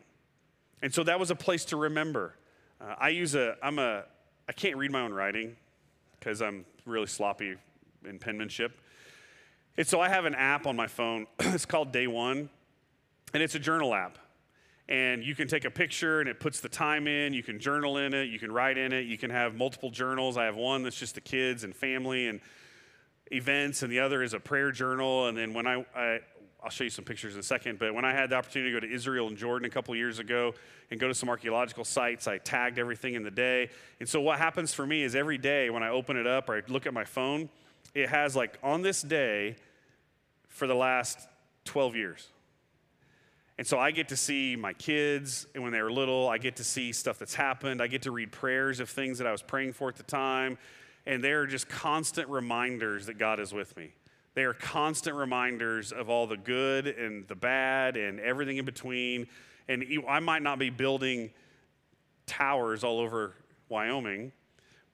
And 0.82 0.93
so 0.93 1.03
that 1.03 1.19
was 1.19 1.32
a 1.32 1.36
place 1.36 1.65
to 1.65 1.77
remember. 1.77 2.36
Uh, 2.79 2.95
I 2.97 3.10
use 3.10 3.36
a, 3.36 3.58
I'm 3.62 3.79
a, 3.79 4.03
I 4.47 4.51
can't 4.53 4.77
read 4.77 4.91
my 4.91 5.01
own 5.01 5.12
writing 5.12 5.55
because 6.19 6.41
I'm 6.41 6.65
really 6.86 7.08
sloppy 7.08 7.55
in 8.08 8.19
penmanship. 8.19 8.79
And 9.80 9.88
so 9.88 10.02
I 10.02 10.10
have 10.10 10.26
an 10.26 10.36
app 10.36 10.68
on 10.68 10.76
my 10.76 10.88
phone. 10.88 11.26
it's 11.39 11.65
called 11.65 11.94
Day 11.94 12.06
One, 12.06 12.50
and 13.34 13.42
it's 13.42 13.56
a 13.56 13.60
journal 13.60 13.96
app. 13.96 14.18
And 14.89 15.24
you 15.24 15.36
can 15.36 15.48
take 15.48 15.63
a 15.63 15.72
picture 15.72 16.20
and 16.20 16.28
it 16.28 16.42
puts 16.42 16.60
the 16.60 16.68
time 16.68 17.08
in. 17.08 17.32
You 17.32 17.44
can 17.44 17.60
journal 17.60 17.96
in 17.96 18.13
it. 18.13 18.26
You 18.26 18.39
can 18.39 18.52
write 18.52 18.78
in 18.78 18.92
it. 18.92 19.06
You 19.06 19.18
can 19.18 19.30
have 19.30 19.56
multiple 19.56 19.89
journals. 19.89 20.36
I 20.36 20.44
have 20.44 20.58
one 20.58 20.84
that's 20.84 20.98
just 20.98 21.15
the 21.15 21.22
kids 21.22 21.63
and 21.63 21.74
family 21.74 22.28
and 22.28 22.42
events, 23.32 23.82
and 23.82 23.89
the 23.89 24.02
other 24.02 24.22
is 24.22 24.34
a 24.34 24.39
prayer 24.42 24.74
journal. 24.74 25.28
And 25.28 25.38
then 25.38 25.54
when 25.54 25.65
I, 25.65 25.86
I 25.96 26.20
I'll 26.62 26.70
show 26.70 26.84
you 26.84 26.89
some 26.89 27.06
pictures 27.06 27.36
in 27.36 27.39
a 27.39 27.44
second, 27.44 27.80
but 27.80 27.94
when 27.94 28.04
I 28.04 28.12
had 28.12 28.32
the 28.32 28.36
opportunity 28.36 28.74
to 28.74 28.82
go 28.82 28.86
to 28.86 28.94
Israel 28.94 29.28
and 29.28 29.38
Jordan 29.38 29.65
a 29.65 29.70
couple 29.70 29.96
years 29.96 30.20
ago 30.20 30.56
and 30.92 31.00
go 31.00 31.08
to 31.08 31.13
some 31.13 31.30
archaeological 31.30 31.86
sites, 31.86 32.28
I 32.28 32.39
tagged 32.39 32.80
everything 32.80 33.13
in 33.13 33.24
the 33.24 33.32
day. 33.32 33.70
And 34.02 34.10
so 34.10 34.20
what 34.20 34.39
happens 34.39 34.74
for 34.74 34.86
me 34.86 35.04
is 35.04 35.15
every 35.15 35.38
day 35.38 35.70
when 35.70 35.84
I 35.84 35.89
open 35.92 36.18
it 36.18 36.28
up 36.28 36.50
or 36.50 36.58
I 36.58 36.63
look 36.68 36.86
at 36.86 36.94
my 36.94 37.06
phone, 37.06 37.48
it 37.96 38.10
has 38.10 38.36
like 38.36 38.60
on 38.62 38.82
this 38.82 39.02
day 39.02 39.56
for 40.50 40.68
the 40.68 40.76
last 40.76 41.20
12 41.66 41.96
years. 41.96 42.28
And 43.58 43.68
so 43.68 43.78
I 43.78 43.92
get 43.92 44.10
to 44.10 44.18
see 44.18 44.56
my 44.56 44.74
kids, 44.74 45.46
and 45.54 45.64
when 45.64 45.74
they 45.74 45.82
were 45.82 45.92
little, 45.92 46.30
I 46.30 46.38
get 46.38 46.56
to 46.58 46.64
see 46.64 46.94
stuff 46.94 47.20
that's 47.20 47.36
happened. 47.36 47.82
I 47.82 47.88
get 47.88 48.04
to 48.04 48.12
read 48.12 48.32
prayers 48.32 48.80
of 48.80 48.90
things 48.90 49.18
that 49.18 49.28
I 49.28 49.32
was 49.32 49.42
praying 49.42 49.74
for 49.74 49.90
at 49.90 49.96
the 49.96 50.04
time. 50.04 50.58
And 51.06 51.24
they 51.24 51.32
are 51.32 51.46
just 51.46 51.68
constant 51.68 52.30
reminders 52.30 53.08
that 53.08 53.18
God 53.18 53.40
is 53.40 53.54
with 53.54 53.76
me. 53.76 53.94
They 54.34 54.44
are 54.44 54.54
constant 54.54 55.18
reminders 55.18 55.92
of 55.92 56.10
all 56.10 56.26
the 56.28 56.38
good 56.38 56.88
and 56.88 57.28
the 57.28 57.36
bad 57.36 57.98
and 57.98 58.20
everything 58.22 58.58
in 58.58 58.66
between. 58.66 59.28
And 59.68 59.84
I 60.08 60.20
might 60.20 60.42
not 60.42 60.58
be 60.58 60.70
building 60.70 61.32
towers 62.26 62.84
all 62.86 63.00
over 63.00 63.34
Wyoming, 63.68 64.32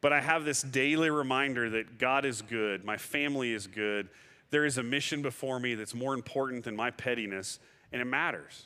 but 0.01 0.11
I 0.11 0.21
have 0.21 0.43
this 0.43 0.63
daily 0.63 1.11
reminder 1.11 1.69
that 1.69 1.99
God 1.99 2.25
is 2.25 2.41
good, 2.41 2.83
my 2.83 2.97
family 2.97 3.53
is 3.53 3.67
good. 3.67 4.09
There 4.51 4.65
is 4.65 4.77
a 4.77 4.83
mission 4.83 5.21
before 5.21 5.59
me 5.59 5.75
that's 5.75 5.95
more 5.95 6.13
important 6.13 6.63
than 6.63 6.75
my 6.75 6.91
pettiness 6.91 7.59
and 7.91 8.01
it 8.01 8.05
matters. 8.05 8.65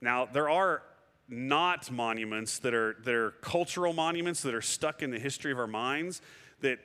Now, 0.00 0.26
there 0.26 0.48
are 0.48 0.82
not 1.28 1.90
monuments 1.90 2.58
that 2.60 2.72
are, 2.74 2.96
that 3.04 3.14
are 3.14 3.32
cultural 3.42 3.92
monuments 3.92 4.42
that 4.42 4.54
are 4.54 4.62
stuck 4.62 5.02
in 5.02 5.10
the 5.10 5.18
history 5.18 5.52
of 5.52 5.58
our 5.58 5.66
minds 5.66 6.22
that, 6.60 6.78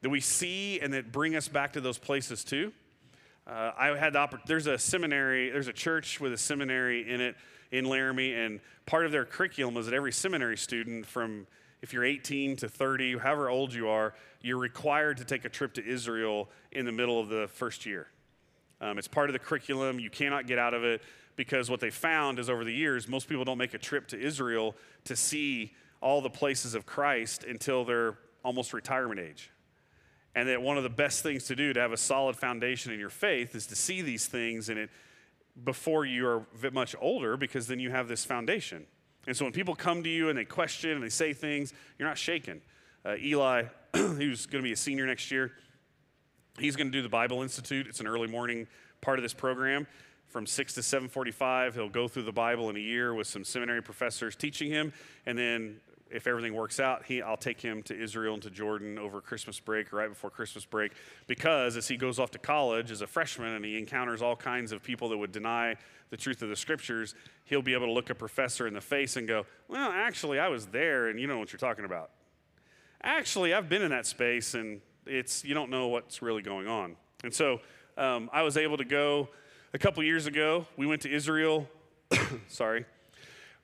that 0.00 0.08
we 0.08 0.20
see 0.20 0.80
and 0.80 0.92
that 0.94 1.12
bring 1.12 1.36
us 1.36 1.48
back 1.48 1.72
to 1.74 1.80
those 1.80 1.98
places 1.98 2.44
too. 2.44 2.72
Uh, 3.46 3.72
I 3.76 3.88
had 3.96 4.12
the 4.12 4.20
opportunity, 4.20 4.46
there's 4.46 4.66
a 4.66 4.78
seminary, 4.78 5.50
there's 5.50 5.68
a 5.68 5.72
church 5.72 6.20
with 6.20 6.32
a 6.32 6.38
seminary 6.38 7.10
in 7.10 7.20
it 7.20 7.36
in 7.72 7.86
Laramie, 7.86 8.34
and 8.34 8.60
part 8.86 9.06
of 9.06 9.12
their 9.12 9.24
curriculum 9.24 9.74
was 9.74 9.86
that 9.86 9.94
every 9.94 10.12
seminary 10.12 10.56
student 10.56 11.06
from 11.06 11.46
if 11.82 11.92
you're 11.92 12.04
18 12.04 12.56
to 12.56 12.68
30, 12.68 13.18
however 13.18 13.50
old 13.50 13.74
you 13.74 13.88
are, 13.88 14.14
you're 14.40 14.58
required 14.58 15.18
to 15.18 15.24
take 15.24 15.44
a 15.44 15.48
trip 15.48 15.74
to 15.74 15.84
Israel 15.84 16.48
in 16.70 16.86
the 16.86 16.92
middle 16.92 17.20
of 17.20 17.28
the 17.28 17.48
first 17.48 17.84
year. 17.84 18.06
Um, 18.80 18.98
it's 18.98 19.08
part 19.08 19.28
of 19.28 19.32
the 19.32 19.38
curriculum. 19.38 19.98
You 19.98 20.10
cannot 20.10 20.46
get 20.46 20.58
out 20.58 20.74
of 20.74 20.84
it 20.84 21.02
because 21.36 21.68
what 21.68 21.80
they 21.80 21.90
found 21.90 22.38
is 22.38 22.48
over 22.48 22.64
the 22.64 22.72
years, 22.72 23.08
most 23.08 23.28
people 23.28 23.44
don't 23.44 23.58
make 23.58 23.74
a 23.74 23.78
trip 23.78 24.08
to 24.08 24.20
Israel 24.20 24.76
to 25.04 25.16
see 25.16 25.72
all 26.00 26.20
the 26.20 26.30
places 26.30 26.74
of 26.74 26.86
Christ 26.86 27.44
until 27.44 27.84
they're 27.84 28.18
almost 28.44 28.72
retirement 28.72 29.20
age. 29.20 29.50
And 30.34 30.48
that 30.48 30.62
one 30.62 30.76
of 30.76 30.82
the 30.82 30.90
best 30.90 31.22
things 31.22 31.44
to 31.44 31.56
do 31.56 31.72
to 31.72 31.80
have 31.80 31.92
a 31.92 31.96
solid 31.96 32.36
foundation 32.36 32.92
in 32.92 32.98
your 32.98 33.10
faith 33.10 33.54
is 33.54 33.66
to 33.68 33.76
see 33.76 34.02
these 34.02 34.26
things 34.26 34.68
in 34.68 34.78
it 34.78 34.90
before 35.64 36.04
you 36.04 36.26
are 36.26 36.46
much 36.72 36.94
older 37.00 37.36
because 37.36 37.66
then 37.66 37.78
you 37.78 37.90
have 37.90 38.08
this 38.08 38.24
foundation. 38.24 38.86
And 39.26 39.36
so 39.36 39.44
when 39.44 39.52
people 39.52 39.74
come 39.74 40.02
to 40.02 40.08
you 40.08 40.28
and 40.28 40.38
they 40.38 40.44
question 40.44 40.90
and 40.90 41.02
they 41.02 41.08
say 41.08 41.32
things, 41.32 41.72
you're 41.98 42.08
not 42.08 42.18
shaken. 42.18 42.60
Uh, 43.04 43.16
Eli, 43.16 43.64
who's 43.94 44.46
going 44.46 44.62
to 44.62 44.66
be 44.66 44.72
a 44.72 44.76
senior 44.76 45.06
next 45.06 45.30
year, 45.30 45.52
He's 46.58 46.76
going 46.76 46.88
to 46.88 46.92
do 46.92 47.02
the 47.02 47.08
Bible 47.08 47.42
Institute. 47.42 47.86
It's 47.86 48.00
an 48.00 48.06
early 48.06 48.28
morning 48.28 48.66
part 49.00 49.18
of 49.18 49.22
this 49.22 49.32
program. 49.32 49.86
From 50.28 50.46
6 50.46 50.74
to 50.74 50.80
7:45, 50.80 51.74
he'll 51.74 51.88
go 51.88 52.08
through 52.08 52.22
the 52.24 52.32
Bible 52.32 52.70
in 52.70 52.76
a 52.76 52.80
year 52.80 53.14
with 53.14 53.26
some 53.26 53.44
seminary 53.44 53.82
professors 53.82 54.36
teaching 54.36 54.70
him, 54.70 54.92
and 55.26 55.36
then 55.36 55.80
if 56.10 56.26
everything 56.26 56.54
works 56.54 56.78
out, 56.78 57.04
he, 57.06 57.22
I'll 57.22 57.38
take 57.38 57.60
him 57.60 57.82
to 57.84 57.98
Israel 57.98 58.34
and 58.34 58.42
to 58.42 58.50
Jordan 58.50 58.98
over 58.98 59.22
Christmas 59.22 59.58
break 59.60 59.92
or 59.92 59.96
right 59.96 60.10
before 60.10 60.28
Christmas 60.28 60.66
break 60.66 60.92
because 61.26 61.76
as 61.76 61.88
he 61.88 61.96
goes 61.96 62.18
off 62.18 62.30
to 62.32 62.38
college 62.38 62.90
as 62.90 63.00
a 63.00 63.06
freshman 63.06 63.54
and 63.54 63.64
he 63.64 63.78
encounters 63.78 64.20
all 64.20 64.36
kinds 64.36 64.72
of 64.72 64.82
people 64.82 65.08
that 65.08 65.16
would 65.16 65.32
deny 65.32 65.74
the 66.12 66.16
truth 66.18 66.42
of 66.42 66.50
the 66.50 66.56
scriptures, 66.56 67.14
he'll 67.46 67.62
be 67.62 67.72
able 67.72 67.86
to 67.86 67.92
look 67.92 68.10
a 68.10 68.14
professor 68.14 68.66
in 68.66 68.74
the 68.74 68.82
face 68.82 69.16
and 69.16 69.26
go, 69.26 69.46
Well, 69.66 69.90
actually, 69.90 70.38
I 70.38 70.48
was 70.48 70.66
there 70.66 71.08
and 71.08 71.18
you 71.18 71.26
know 71.26 71.38
what 71.38 71.52
you're 71.54 71.58
talking 71.58 71.86
about. 71.86 72.10
Actually, 73.02 73.54
I've 73.54 73.70
been 73.70 73.80
in 73.80 73.90
that 73.92 74.04
space 74.04 74.52
and 74.52 74.82
it's 75.06 75.42
you 75.42 75.54
don't 75.54 75.70
know 75.70 75.88
what's 75.88 76.20
really 76.20 76.42
going 76.42 76.68
on. 76.68 76.96
And 77.24 77.32
so 77.32 77.60
um, 77.96 78.28
I 78.30 78.42
was 78.42 78.58
able 78.58 78.76
to 78.76 78.84
go 78.84 79.30
a 79.72 79.78
couple 79.78 80.02
years 80.02 80.26
ago. 80.26 80.66
We 80.76 80.86
went 80.86 81.00
to 81.02 81.10
Israel. 81.10 81.66
sorry, 82.48 82.84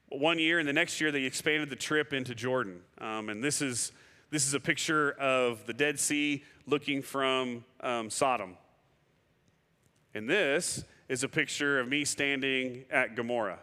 one 0.09 0.39
year, 0.39 0.59
and 0.59 0.67
the 0.67 0.73
next 0.73 1.03
year 1.03 1.13
they 1.13 1.25
expanded 1.25 1.69
the 1.69 1.77
trip 1.77 2.15
into 2.15 2.35
Jordan. 2.35 2.81
Um, 2.97 3.29
and 3.29 3.45
this 3.45 3.61
is 3.61 3.93
this 4.31 4.47
is 4.47 4.55
a 4.55 4.61
picture 4.61 5.11
of 5.13 5.67
the 5.67 5.75
Dead 5.75 6.01
Sea 6.01 6.43
looking 6.65 7.03
from 7.03 7.63
um, 7.81 8.09
Sodom. 8.09 8.57
And 10.15 10.31
this 10.31 10.83
is 11.09 11.25
a 11.25 11.29
picture 11.29 11.81
of 11.81 11.89
me 11.89 12.05
standing 12.05 12.85
at 12.91 13.17
Gomorrah. 13.17 13.59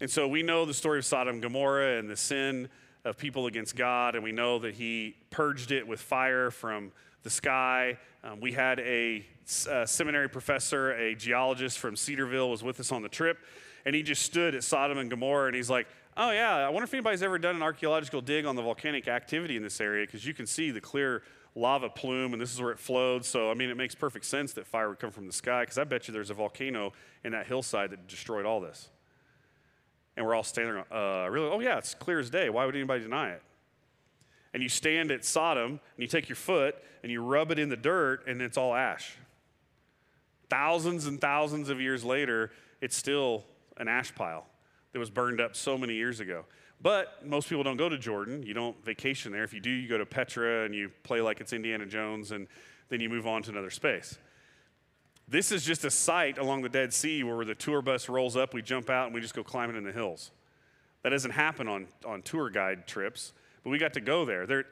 And 0.00 0.10
so 0.10 0.26
we 0.26 0.42
know 0.42 0.64
the 0.64 0.72
story 0.72 0.98
of 0.98 1.04
Sodom 1.04 1.34
and 1.34 1.42
Gomorrah 1.42 1.98
and 1.98 2.08
the 2.08 2.16
sin 2.16 2.68
of 3.04 3.18
people 3.18 3.46
against 3.46 3.76
God, 3.76 4.14
and 4.14 4.24
we 4.24 4.32
know 4.32 4.58
that 4.58 4.74
he 4.74 5.16
purged 5.30 5.72
it 5.72 5.86
with 5.86 6.00
fire 6.00 6.50
from 6.50 6.92
the 7.22 7.30
sky. 7.30 7.98
Um, 8.24 8.40
we 8.40 8.52
had 8.52 8.80
a, 8.80 9.24
a, 9.68 9.86
seminary 9.86 10.28
professor, 10.28 10.92
a 10.92 11.14
geologist 11.14 11.78
from 11.78 11.96
Cedarville, 11.96 12.50
was 12.50 12.62
with 12.62 12.80
us 12.80 12.92
on 12.92 13.02
the 13.02 13.08
trip, 13.08 13.38
and 13.84 13.94
he 13.94 14.02
just 14.02 14.22
stood 14.22 14.54
at 14.54 14.64
Sodom 14.64 14.98
and 14.98 15.10
Gomorrah, 15.10 15.48
and 15.48 15.56
he's 15.56 15.70
like, 15.70 15.86
"Oh 16.16 16.30
yeah, 16.30 16.56
I 16.56 16.68
wonder 16.68 16.84
if 16.84 16.94
anybody's 16.94 17.22
ever 17.22 17.38
done 17.38 17.56
an 17.56 17.62
archaeological 17.62 18.20
dig 18.20 18.46
on 18.46 18.56
the 18.56 18.62
volcanic 18.62 19.08
activity 19.08 19.56
in 19.56 19.62
this 19.62 19.80
area, 19.80 20.06
because 20.06 20.24
you 20.26 20.34
can 20.34 20.46
see 20.46 20.70
the 20.70 20.80
clear 20.80 21.22
lava 21.54 21.88
plume, 21.88 22.32
and 22.32 22.40
this 22.40 22.52
is 22.52 22.60
where 22.60 22.72
it 22.72 22.78
flowed. 22.78 23.24
So 23.24 23.50
I 23.50 23.54
mean, 23.54 23.70
it 23.70 23.76
makes 23.76 23.94
perfect 23.94 24.24
sense 24.24 24.52
that 24.54 24.66
fire 24.66 24.88
would 24.88 24.98
come 24.98 25.10
from 25.10 25.26
the 25.26 25.32
sky, 25.32 25.62
because 25.62 25.78
I 25.78 25.84
bet 25.84 26.08
you 26.08 26.14
there's 26.14 26.30
a 26.30 26.34
volcano 26.34 26.92
in 27.24 27.32
that 27.32 27.46
hillside 27.46 27.90
that 27.90 28.06
destroyed 28.06 28.46
all 28.46 28.60
this." 28.60 28.88
And 30.16 30.26
we're 30.26 30.34
all 30.34 30.42
standing 30.42 30.74
there, 30.74 30.92
uh, 30.92 31.28
really? 31.28 31.48
Oh, 31.48 31.60
yeah, 31.60 31.78
it's 31.78 31.94
clear 31.94 32.18
as 32.18 32.28
day. 32.28 32.50
Why 32.50 32.66
would 32.66 32.74
anybody 32.74 33.02
deny 33.02 33.30
it? 33.30 33.42
And 34.52 34.62
you 34.62 34.68
stand 34.68 35.10
at 35.10 35.24
Sodom 35.24 35.70
and 35.70 35.80
you 35.96 36.08
take 36.08 36.28
your 36.28 36.36
foot 36.36 36.74
and 37.02 37.10
you 37.10 37.22
rub 37.22 37.50
it 37.52 37.58
in 37.58 37.68
the 37.68 37.76
dirt 37.76 38.26
and 38.26 38.42
it's 38.42 38.58
all 38.58 38.74
ash. 38.74 39.16
Thousands 40.50 41.06
and 41.06 41.20
thousands 41.20 41.70
of 41.70 41.80
years 41.80 42.04
later, 42.04 42.50
it's 42.80 42.96
still 42.96 43.44
an 43.76 43.88
ash 43.88 44.14
pile 44.14 44.46
that 44.92 44.98
was 44.98 45.08
burned 45.08 45.40
up 45.40 45.54
so 45.54 45.78
many 45.78 45.94
years 45.94 46.18
ago. 46.20 46.44
But 46.82 47.26
most 47.26 47.48
people 47.48 47.62
don't 47.62 47.76
go 47.76 47.88
to 47.88 47.98
Jordan. 47.98 48.42
You 48.42 48.54
don't 48.54 48.82
vacation 48.84 49.32
there. 49.32 49.44
If 49.44 49.52
you 49.52 49.60
do, 49.60 49.70
you 49.70 49.88
go 49.88 49.98
to 49.98 50.06
Petra 50.06 50.64
and 50.64 50.74
you 50.74 50.90
play 51.02 51.20
like 51.20 51.40
it's 51.40 51.52
Indiana 51.52 51.86
Jones 51.86 52.32
and 52.32 52.46
then 52.88 53.00
you 53.00 53.08
move 53.08 53.26
on 53.26 53.42
to 53.42 53.50
another 53.50 53.70
space. 53.70 54.18
This 55.28 55.52
is 55.52 55.64
just 55.64 55.84
a 55.84 55.90
site 55.90 56.38
along 56.38 56.62
the 56.62 56.68
Dead 56.68 56.92
Sea 56.92 57.22
where 57.22 57.44
the 57.44 57.54
tour 57.54 57.82
bus 57.82 58.08
rolls 58.08 58.36
up, 58.36 58.52
we 58.52 58.62
jump 58.62 58.90
out, 58.90 59.06
and 59.06 59.14
we 59.14 59.20
just 59.20 59.34
go 59.34 59.44
climbing 59.44 59.76
in 59.76 59.84
the 59.84 59.92
hills. 59.92 60.32
That 61.02 61.10
doesn't 61.10 61.30
happen 61.30 61.68
on, 61.68 61.86
on 62.04 62.22
tour 62.22 62.50
guide 62.50 62.86
trips, 62.86 63.32
but 63.62 63.70
we 63.70 63.78
got 63.78 63.94
to 63.94 64.00
go 64.00 64.24
there. 64.24 64.44
there. 64.46 64.64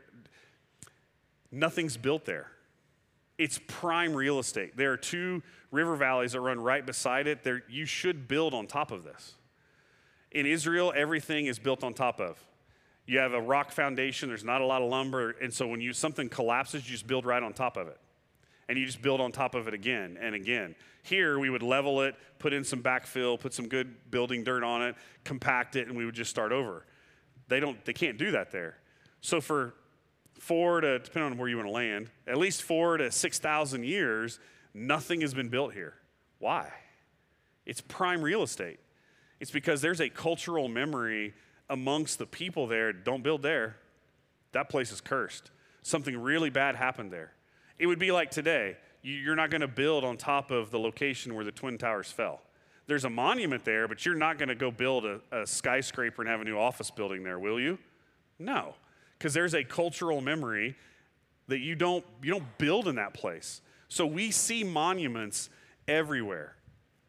Nothing's 1.53 1.97
built 1.97 2.25
there. 2.25 2.51
It's 3.39 3.61
prime 3.69 4.15
real 4.15 4.41
estate. 4.41 4.77
There 4.77 4.93
are 4.93 4.97
two 4.97 5.43
river 5.71 5.95
valleys 5.95 6.33
that 6.33 6.41
run 6.41 6.59
right 6.59 6.85
beside 6.85 7.29
it. 7.29 7.45
There, 7.45 7.63
you 7.69 7.87
should 7.87 8.27
build 8.27 8.53
on 8.53 8.67
top 8.67 8.91
of 8.91 9.05
this. 9.05 9.35
In 10.33 10.47
Israel, 10.47 10.93
everything 10.95 11.47
is 11.47 11.59
built 11.59 11.83
on 11.83 11.95
top 11.95 12.21
of. 12.21 12.39
You 13.07 13.19
have 13.19 13.33
a 13.33 13.41
rock 13.41 13.73
foundation, 13.73 14.29
there's 14.29 14.45
not 14.45 14.61
a 14.61 14.67
lot 14.67 14.83
of 14.83 14.91
lumber, 14.91 15.31
and 15.31 15.53
so 15.53 15.67
when 15.67 15.81
you, 15.81 15.95
something 15.95 16.29
collapses, 16.29 16.85
you 16.85 16.93
just 16.93 17.07
build 17.07 17.25
right 17.25 17.43
on 17.43 17.55
top 17.55 17.77
of 17.77 17.89
it 17.89 17.99
and 18.69 18.79
you 18.79 18.85
just 18.85 19.01
build 19.01 19.21
on 19.21 19.33
top 19.33 19.55
of 19.55 19.67
it 19.67 19.75
again 19.75 20.19
and 20.21 20.35
again. 20.35 20.75
Here, 21.03 21.39
we 21.39 21.49
would 21.49 21.63
level 21.63 22.03
it, 22.03 22.15
put 22.39 22.53
in 22.53 22.65
some 22.65 22.83
backfill, 22.83 23.41
put 23.41 23.55
some 23.55 23.67
good 23.67 24.11
building 24.11 24.45
dirt 24.45 24.63
on 24.63 24.83
it, 24.83 24.95
compact 25.25 25.75
it, 25.75 25.89
and 25.89 25.97
we 25.97 26.05
would 26.05 26.15
just 26.15 26.31
start 26.31 26.53
over. 26.53 26.85
They 27.49 27.61
don't, 27.61 27.83
they 27.85 27.95
can't 27.95 28.19
do 28.19 28.33
that 28.33 28.51
there. 28.51 28.77
So 29.23 29.41
for 29.41 29.75
four 30.39 30.83
to, 30.83 30.99
depending 30.99 31.33
on 31.33 31.39
where 31.39 31.49
you 31.49 31.57
want 31.57 31.69
to 31.69 31.73
land, 31.73 32.11
at 32.27 32.37
least 32.37 32.63
four 32.63 32.99
to 32.99 33.11
6,000 33.11 33.85
years, 33.85 34.39
nothing 34.75 35.23
has 35.23 35.33
been 35.33 35.49
built 35.49 35.73
here. 35.73 35.95
Why? 36.39 36.71
It's 37.65 37.81
prime 37.81 38.21
real 38.21 38.43
estate. 38.43 38.81
It's 39.41 39.51
because 39.51 39.81
there's 39.81 40.01
a 40.01 40.09
cultural 40.09 40.69
memory 40.69 41.35
amongst 41.71 42.19
the 42.19 42.27
people 42.27 42.67
there. 42.67 42.93
Don't 42.93 43.23
build 43.23 43.43
there. 43.43 43.77
That 44.53 44.69
place 44.69 44.91
is 44.93 45.01
cursed. 45.01 45.51
Something 45.83 46.17
really 46.19 46.51
bad 46.51 46.77
happened 46.77 47.13
there. 47.13 47.33
It 47.79 47.87
would 47.87 47.99
be 47.99 48.11
like 48.11 48.31
today. 48.31 48.77
You're 49.03 49.37
not 49.37 49.51
going 49.51 49.61
to 49.61 49.69
build 49.69 50.05
on 50.05 50.17
top 50.17 50.51
of 50.51 50.71
the 50.71 50.79
location 50.79 51.35
where 51.35 51.45
the 51.45 51.53
Twin 51.53 51.79
Towers 51.79 52.11
fell. 52.11 52.41
There's 52.87 53.05
a 53.05 53.11
monument 53.11 53.65
there, 53.65 53.87
but 53.87 54.05
you're 54.05 54.17
not 54.17 54.39
going 54.39 54.49
to 54.49 54.55
go 54.55 54.71
build 54.71 55.05
a, 55.05 55.21
a 55.31 55.47
skyscraper 55.47 56.23
and 56.23 56.31
have 56.31 56.41
a 56.41 56.45
new 56.45 56.59
office 56.59 56.91
building 56.91 57.23
there, 57.23 57.39
will 57.39 57.61
you? 57.61 57.79
No, 58.39 58.75
because 59.19 59.35
there's 59.35 59.55
a 59.55 59.63
cultural 59.63 60.21
memory 60.21 60.75
that 61.49 61.59
you 61.59 61.75
don't, 61.75 62.05
you 62.23 62.33
don't 62.33 62.59
build 62.59 62.89
in 62.89 62.97
that 62.97 63.15
place. 63.15 63.61
So 63.89 64.07
we 64.07 64.31
see 64.31 64.65
monuments 64.65 65.51
everywhere. 65.87 66.57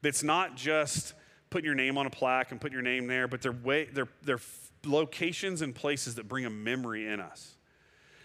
That's 0.02 0.24
not 0.24 0.56
just 0.56 1.14
putting 1.50 1.66
your 1.66 1.76
name 1.76 1.98
on 1.98 2.06
a 2.06 2.10
plaque 2.10 2.52
and 2.52 2.62
putting 2.62 2.74
your 2.74 2.82
name 2.82 3.08
there, 3.08 3.28
but 3.28 3.42
they're, 3.42 3.52
way, 3.52 3.86
they're, 3.86 4.08
they're 4.24 4.40
locations 4.86 5.62
and 5.62 5.74
places 5.74 6.16
that 6.16 6.28
bring 6.28 6.46
a 6.46 6.50
memory 6.50 7.08
in 7.08 7.20
us. 7.20 7.56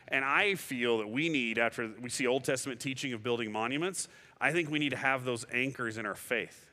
And 0.08 0.24
I 0.24 0.54
feel 0.54 0.98
that 0.98 1.08
we 1.08 1.28
need, 1.28 1.58
after 1.58 1.90
we 2.00 2.10
see 2.10 2.26
Old 2.26 2.44
Testament 2.44 2.80
teaching 2.80 3.12
of 3.12 3.22
building 3.22 3.50
monuments, 3.50 4.08
I 4.40 4.52
think 4.52 4.70
we 4.70 4.78
need 4.78 4.90
to 4.90 4.96
have 4.96 5.24
those 5.24 5.46
anchors 5.52 5.96
in 5.96 6.04
our 6.04 6.14
faith. 6.14 6.70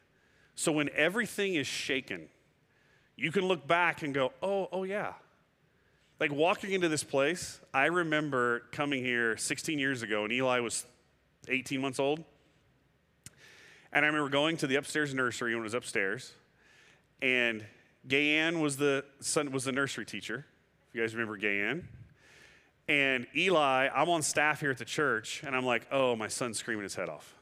So 0.56 0.72
when 0.72 0.90
everything 0.96 1.56
is 1.56 1.68
shaken, 1.68 2.28
you 3.16 3.32
can 3.32 3.48
look 3.48 3.66
back 3.66 4.04
and 4.04 4.14
go, 4.14 4.34
oh, 4.42 4.68
oh 4.72 4.84
yeah. 4.84 5.14
Like 6.20 6.32
walking 6.32 6.72
into 6.72 6.90
this 6.90 7.04
place, 7.04 7.60
I 7.74 7.86
remember 7.86 8.64
coming 8.72 9.04
here 9.04 9.38
16 9.38 9.80
years 9.80 10.04
ago, 10.04 10.24
and 10.24 10.34
Eli 10.34 10.60
was 10.60 10.86
18 11.48 11.82
months 11.82 12.00
old. 12.00 12.24
And 13.94 14.06
I 14.06 14.08
remember 14.08 14.30
going 14.30 14.58
to 14.58 14.68
the 14.68 14.76
upstairs 14.76 15.14
nursery 15.14 15.54
when 15.54 15.62
it 15.62 15.64
was 15.64 15.74
upstairs, 15.74 16.34
and 17.22 17.66
Gayanne 18.08 18.62
was 18.62 18.78
the 18.78 19.06
son 19.20 19.52
was 19.52 19.64
the 19.64 19.72
nursery 19.72 20.06
teacher. 20.06 20.46
If 20.90 20.96
you 20.96 21.02
guys 21.02 21.14
remember 21.14 21.38
Gayanne, 21.38 21.84
and 22.88 23.28
Eli, 23.36 23.88
I'm 23.94 24.10
on 24.10 24.22
staff 24.22 24.60
here 24.60 24.72
at 24.72 24.78
the 24.78 24.86
church, 24.86 25.44
and 25.46 25.56
I'm 25.56 25.66
like, 25.66 25.88
oh, 25.92 26.16
my 26.16 26.28
son's 26.28 26.58
screaming 26.58 26.84
his 26.84 26.96
head 26.96 27.10
off. 27.10 27.36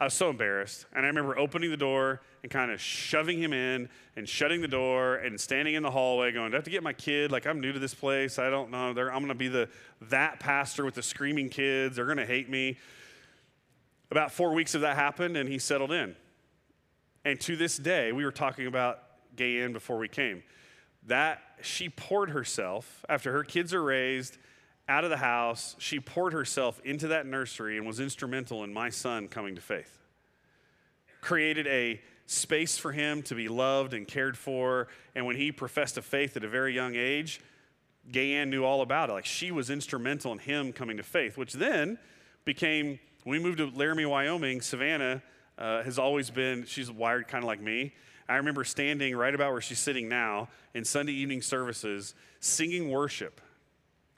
I 0.00 0.04
was 0.04 0.14
so 0.14 0.30
embarrassed. 0.30 0.86
And 0.94 1.04
I 1.04 1.08
remember 1.08 1.38
opening 1.38 1.70
the 1.70 1.76
door 1.76 2.20
and 2.42 2.50
kind 2.50 2.70
of 2.70 2.80
shoving 2.80 3.40
him 3.40 3.52
in 3.52 3.88
and 4.16 4.28
shutting 4.28 4.60
the 4.60 4.68
door 4.68 5.16
and 5.16 5.38
standing 5.40 5.74
in 5.74 5.82
the 5.82 5.90
hallway 5.90 6.30
going, 6.32 6.50
Do 6.50 6.56
I 6.56 6.58
have 6.58 6.64
to 6.64 6.70
get 6.70 6.82
my 6.82 6.92
kid? 6.92 7.32
Like, 7.32 7.46
I'm 7.46 7.60
new 7.60 7.72
to 7.72 7.78
this 7.78 7.94
place. 7.94 8.38
I 8.38 8.48
don't 8.48 8.70
know. 8.70 8.92
They're, 8.92 9.12
I'm 9.12 9.18
going 9.18 9.28
to 9.28 9.34
be 9.34 9.48
the 9.48 9.68
that 10.02 10.38
pastor 10.38 10.84
with 10.84 10.94
the 10.94 11.02
screaming 11.02 11.48
kids. 11.48 11.96
They're 11.96 12.06
going 12.06 12.18
to 12.18 12.26
hate 12.26 12.48
me. 12.48 12.78
About 14.10 14.32
four 14.32 14.54
weeks 14.54 14.74
of 14.74 14.82
that 14.82 14.96
happened, 14.96 15.36
and 15.36 15.48
he 15.48 15.58
settled 15.58 15.92
in. 15.92 16.14
And 17.24 17.38
to 17.42 17.56
this 17.56 17.76
day, 17.76 18.12
we 18.12 18.24
were 18.24 18.32
talking 18.32 18.66
about 18.66 19.02
Gayanne 19.38 19.72
before 19.72 19.96
we 19.96 20.08
came. 20.08 20.42
That 21.06 21.40
she 21.62 21.88
poured 21.88 22.30
herself 22.30 23.04
after 23.08 23.32
her 23.32 23.44
kids 23.44 23.72
are 23.72 23.82
raised 23.82 24.36
out 24.88 25.04
of 25.04 25.10
the 25.10 25.16
house. 25.16 25.76
She 25.78 26.00
poured 26.00 26.32
herself 26.32 26.80
into 26.84 27.08
that 27.08 27.26
nursery 27.26 27.78
and 27.78 27.86
was 27.86 28.00
instrumental 28.00 28.64
in 28.64 28.72
my 28.72 28.90
son 28.90 29.28
coming 29.28 29.54
to 29.54 29.60
faith. 29.60 29.98
Created 31.20 31.66
a 31.66 32.00
space 32.26 32.76
for 32.76 32.92
him 32.92 33.22
to 33.22 33.34
be 33.34 33.48
loved 33.48 33.94
and 33.94 34.06
cared 34.06 34.36
for. 34.36 34.88
And 35.14 35.24
when 35.24 35.36
he 35.36 35.50
professed 35.52 35.96
a 35.96 36.02
faith 36.02 36.36
at 36.36 36.44
a 36.44 36.48
very 36.48 36.74
young 36.74 36.94
age, 36.94 37.40
Gay 38.10 38.30
Gayanne 38.30 38.48
knew 38.48 38.64
all 38.64 38.82
about 38.82 39.10
it. 39.10 39.14
Like 39.14 39.26
she 39.26 39.50
was 39.50 39.70
instrumental 39.70 40.32
in 40.32 40.38
him 40.38 40.72
coming 40.72 40.96
to 40.98 41.02
faith, 41.02 41.36
which 41.36 41.52
then 41.54 41.98
became, 42.44 42.98
when 43.24 43.38
we 43.40 43.44
moved 43.44 43.58
to 43.58 43.70
Laramie, 43.70 44.06
Wyoming, 44.06 44.60
Savannah 44.60 45.22
uh, 45.58 45.82
has 45.82 45.98
always 45.98 46.30
been, 46.30 46.64
she's 46.64 46.90
wired 46.90 47.28
kind 47.28 47.44
of 47.44 47.48
like 47.48 47.60
me. 47.60 47.94
I 48.28 48.36
remember 48.36 48.64
standing 48.64 49.16
right 49.16 49.34
about 49.34 49.52
where 49.52 49.60
she's 49.60 49.78
sitting 49.78 50.08
now 50.08 50.48
in 50.74 50.84
Sunday 50.84 51.12
evening 51.12 51.40
services, 51.40 52.14
singing 52.40 52.90
worship 52.90 53.40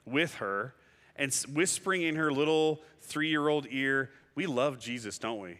with 0.05 0.35
her 0.35 0.73
and 1.15 1.33
whispering 1.53 2.01
in 2.01 2.15
her 2.15 2.31
little 2.31 2.81
three 2.99 3.29
year 3.29 3.47
old 3.47 3.67
ear, 3.69 4.09
We 4.35 4.47
love 4.47 4.79
Jesus, 4.79 5.17
don't 5.17 5.39
we? 5.39 5.59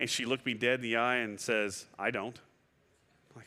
And 0.00 0.10
she 0.10 0.24
looked 0.24 0.44
me 0.44 0.54
dead 0.54 0.76
in 0.76 0.82
the 0.82 0.96
eye 0.96 1.16
and 1.16 1.38
says, 1.38 1.86
I 1.98 2.10
don't. 2.10 2.38
Like, 3.36 3.46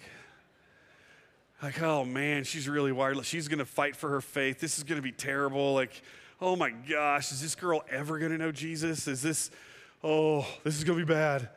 like 1.61 1.81
oh 1.81 2.05
man, 2.05 2.43
she's 2.43 2.69
really 2.69 2.91
wired. 2.91 3.23
She's 3.25 3.47
going 3.47 3.59
to 3.59 3.65
fight 3.65 3.95
for 3.95 4.09
her 4.09 4.21
faith. 4.21 4.59
This 4.59 4.77
is 4.77 4.83
going 4.83 4.97
to 4.97 5.03
be 5.03 5.11
terrible. 5.11 5.73
Like, 5.73 6.01
oh 6.39 6.55
my 6.55 6.69
gosh, 6.69 7.31
is 7.31 7.41
this 7.41 7.55
girl 7.55 7.83
ever 7.89 8.17
going 8.19 8.31
to 8.31 8.37
know 8.37 8.51
Jesus? 8.51 9.07
Is 9.07 9.21
this, 9.21 9.51
oh, 10.03 10.45
this 10.63 10.77
is 10.77 10.83
going 10.83 10.99
to 10.99 11.05
be 11.05 11.13
bad. 11.13 11.49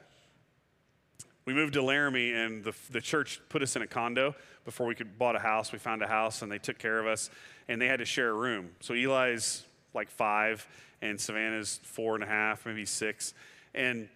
We 1.51 1.57
moved 1.57 1.73
to 1.73 1.83
Laramie, 1.83 2.33
and 2.33 2.63
the, 2.63 2.73
the 2.93 3.01
church 3.01 3.41
put 3.49 3.61
us 3.61 3.75
in 3.75 3.83
a 3.83 3.87
condo 3.89 4.37
before 4.65 4.87
we 4.87 4.95
could 4.95 5.19
bought 5.19 5.35
a 5.35 5.41
house. 5.41 5.73
We 5.73 5.81
found 5.81 6.01
a 6.01 6.07
house, 6.07 6.43
and 6.43 6.53
they 6.53 6.59
took 6.59 6.79
care 6.79 7.01
of 7.01 7.09
us, 7.09 7.29
and 7.67 7.83
they 7.83 7.89
had 7.89 7.99
to 7.99 8.05
share 8.05 8.29
a 8.31 8.35
room. 8.35 8.71
So 8.79 8.95
Eli's 8.95 9.65
like 9.93 10.11
five, 10.11 10.65
and 11.03 11.21
Savannah's 11.21 11.81
four 11.83 12.15
and 12.15 12.23
a 12.23 12.27
half, 12.29 12.67
maybe 12.67 12.85
six, 12.85 13.35
and 13.75 14.09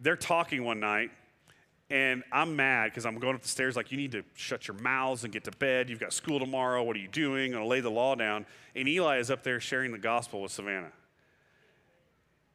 they're 0.00 0.16
talking 0.16 0.64
one 0.64 0.80
night, 0.80 1.12
and 1.88 2.24
I'm 2.32 2.56
mad 2.56 2.90
because 2.90 3.06
I'm 3.06 3.20
going 3.20 3.36
up 3.36 3.42
the 3.42 3.48
stairs 3.48 3.76
like, 3.76 3.92
you 3.92 3.96
need 3.96 4.10
to 4.10 4.24
shut 4.34 4.66
your 4.66 4.76
mouths 4.78 5.22
and 5.22 5.32
get 5.32 5.44
to 5.44 5.52
bed. 5.52 5.88
You've 5.88 6.00
got 6.00 6.12
school 6.12 6.40
tomorrow. 6.40 6.82
What 6.82 6.96
are 6.96 6.98
you 6.98 7.06
doing? 7.06 7.52
I'm 7.52 7.58
going 7.58 7.62
to 7.62 7.68
lay 7.68 7.78
the 7.78 7.92
law 7.92 8.16
down. 8.16 8.44
And 8.74 8.88
Eli 8.88 9.18
is 9.18 9.30
up 9.30 9.44
there 9.44 9.60
sharing 9.60 9.92
the 9.92 9.98
gospel 9.98 10.42
with 10.42 10.50
Savannah. 10.50 10.90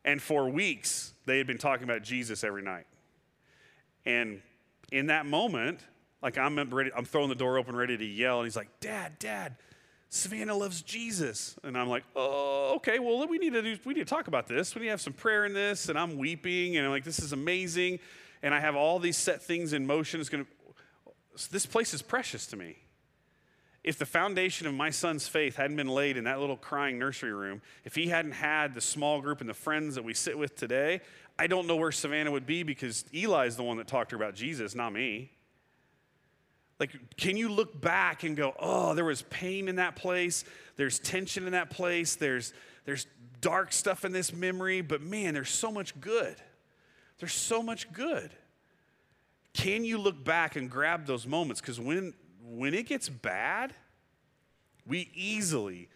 And 0.03 0.21
for 0.21 0.49
weeks, 0.49 1.13
they 1.25 1.37
had 1.37 1.47
been 1.47 1.57
talking 1.57 1.85
about 1.85 2.03
Jesus 2.03 2.43
every 2.43 2.61
night. 2.61 2.87
And 4.05 4.41
in 4.91 5.07
that 5.07 5.25
moment, 5.25 5.79
like 6.21 6.37
I'm 6.37 6.57
ready, 6.69 6.91
I'm 6.95 7.05
throwing 7.05 7.29
the 7.29 7.35
door 7.35 7.57
open, 7.57 7.75
ready 7.75 7.97
to 7.97 8.05
yell, 8.05 8.39
and 8.39 8.45
he's 8.45 8.55
like, 8.55 8.79
"Dad, 8.79 9.19
Dad, 9.19 9.55
Savannah 10.09 10.55
loves 10.55 10.81
Jesus," 10.81 11.57
and 11.63 11.77
I'm 11.77 11.87
like, 11.87 12.03
"Oh, 12.15 12.73
okay. 12.77 12.99
Well, 12.99 13.27
we 13.27 13.37
need 13.37 13.53
to 13.53 13.61
do, 13.61 13.77
we 13.85 13.93
need 13.93 14.01
to 14.01 14.09
talk 14.09 14.27
about 14.27 14.47
this. 14.47 14.75
We 14.75 14.81
need 14.81 14.87
to 14.87 14.91
have 14.91 15.01
some 15.01 15.13
prayer 15.13 15.45
in 15.45 15.53
this." 15.53 15.89
And 15.89 15.97
I'm 15.97 16.17
weeping, 16.17 16.77
and 16.77 16.85
I'm 16.85 16.91
like, 16.91 17.03
"This 17.03 17.19
is 17.19 17.33
amazing," 17.33 17.99
and 18.41 18.53
I 18.53 18.59
have 18.59 18.75
all 18.75 18.99
these 18.99 19.17
set 19.17 19.41
things 19.41 19.73
in 19.73 19.85
motion. 19.85 20.19
It's 20.19 20.29
gonna. 20.29 20.45
This 21.49 21.65
place 21.65 21.93
is 21.93 22.01
precious 22.01 22.45
to 22.47 22.57
me. 22.57 22.77
If 23.83 23.97
the 23.97 24.05
foundation 24.05 24.67
of 24.67 24.75
my 24.75 24.91
son's 24.91 25.27
faith 25.27 25.55
hadn't 25.55 25.75
been 25.75 25.87
laid 25.87 26.15
in 26.15 26.25
that 26.25 26.39
little 26.39 26.57
crying 26.57 26.99
nursery 26.99 27.33
room, 27.33 27.61
if 27.83 27.95
he 27.95 28.07
hadn't 28.07 28.33
had 28.33 28.75
the 28.75 28.81
small 28.81 29.21
group 29.21 29.41
and 29.41 29.49
the 29.49 29.55
friends 29.55 29.95
that 29.95 30.03
we 30.03 30.13
sit 30.13 30.37
with 30.37 30.55
today, 30.55 31.01
I 31.39 31.47
don't 31.47 31.65
know 31.65 31.75
where 31.75 31.91
Savannah 31.91 32.31
would 32.31 32.45
be 32.45 32.61
because 32.61 33.05
Eli 33.13 33.47
is 33.47 33.55
the 33.55 33.63
one 33.63 33.77
that 33.77 33.87
talked 33.87 34.11
to 34.11 34.17
her 34.17 34.23
about 34.23 34.35
Jesus, 34.35 34.75
not 34.75 34.93
me. 34.93 35.31
Like, 36.79 36.91
can 37.17 37.37
you 37.37 37.49
look 37.49 37.79
back 37.79 38.23
and 38.23 38.35
go, 38.35 38.53
oh, 38.59 38.93
there 38.93 39.05
was 39.05 39.23
pain 39.23 39.67
in 39.67 39.77
that 39.77 39.95
place, 39.95 40.45
there's 40.77 40.99
tension 40.99 41.45
in 41.45 41.53
that 41.53 41.69
place, 41.69 42.15
there's, 42.15 42.53
there's 42.85 43.07
dark 43.39 43.71
stuff 43.73 44.05
in 44.05 44.11
this 44.11 44.33
memory, 44.33 44.81
but 44.81 45.01
man, 45.01 45.33
there's 45.33 45.49
so 45.49 45.71
much 45.71 45.99
good. 45.99 46.35
There's 47.19 47.33
so 47.33 47.61
much 47.61 47.91
good. 47.93 48.31
Can 49.53 49.83
you 49.83 49.97
look 49.97 50.23
back 50.23 50.55
and 50.55 50.69
grab 50.69 51.05
those 51.05 51.27
moments? 51.27 51.61
Because 51.61 51.79
when, 51.79 52.13
when 52.51 52.73
it 52.73 52.87
gets 52.87 53.07
bad, 53.07 53.73
we 54.85 55.09
easily 55.15 55.87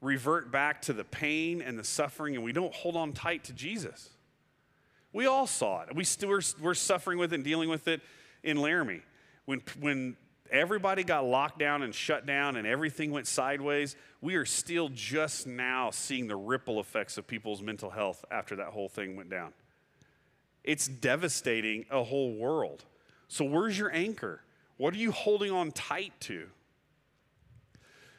revert 0.00 0.50
back 0.52 0.82
to 0.82 0.92
the 0.92 1.04
pain 1.04 1.60
and 1.60 1.78
the 1.78 1.84
suffering, 1.84 2.36
and 2.36 2.44
we 2.44 2.52
don't 2.52 2.72
hold 2.72 2.96
on 2.96 3.12
tight 3.12 3.44
to 3.44 3.52
Jesus. 3.52 4.10
We 5.12 5.26
all 5.26 5.46
saw 5.46 5.82
it. 5.82 5.94
We 5.94 6.04
still, 6.04 6.28
we're, 6.28 6.42
we're 6.60 6.74
suffering 6.74 7.18
with 7.18 7.32
it 7.32 7.36
and 7.36 7.44
dealing 7.44 7.68
with 7.68 7.88
it 7.88 8.00
in 8.42 8.56
Laramie. 8.58 9.02
When, 9.46 9.62
when 9.80 10.16
everybody 10.50 11.02
got 11.02 11.24
locked 11.24 11.58
down 11.58 11.82
and 11.82 11.92
shut 11.92 12.24
down 12.24 12.56
and 12.56 12.66
everything 12.66 13.10
went 13.10 13.26
sideways, 13.26 13.96
we 14.20 14.36
are 14.36 14.44
still 14.44 14.90
just 14.90 15.46
now 15.46 15.90
seeing 15.90 16.28
the 16.28 16.36
ripple 16.36 16.78
effects 16.78 17.18
of 17.18 17.26
people's 17.26 17.62
mental 17.62 17.90
health 17.90 18.24
after 18.30 18.56
that 18.56 18.68
whole 18.68 18.88
thing 18.88 19.16
went 19.16 19.28
down. 19.28 19.52
It's 20.62 20.86
devastating 20.86 21.86
a 21.90 22.04
whole 22.04 22.34
world. 22.34 22.84
So, 23.28 23.44
where's 23.44 23.78
your 23.78 23.92
anchor? 23.92 24.40
What 24.80 24.94
are 24.94 24.96
you 24.96 25.12
holding 25.12 25.50
on 25.50 25.72
tight 25.72 26.14
to? 26.20 26.46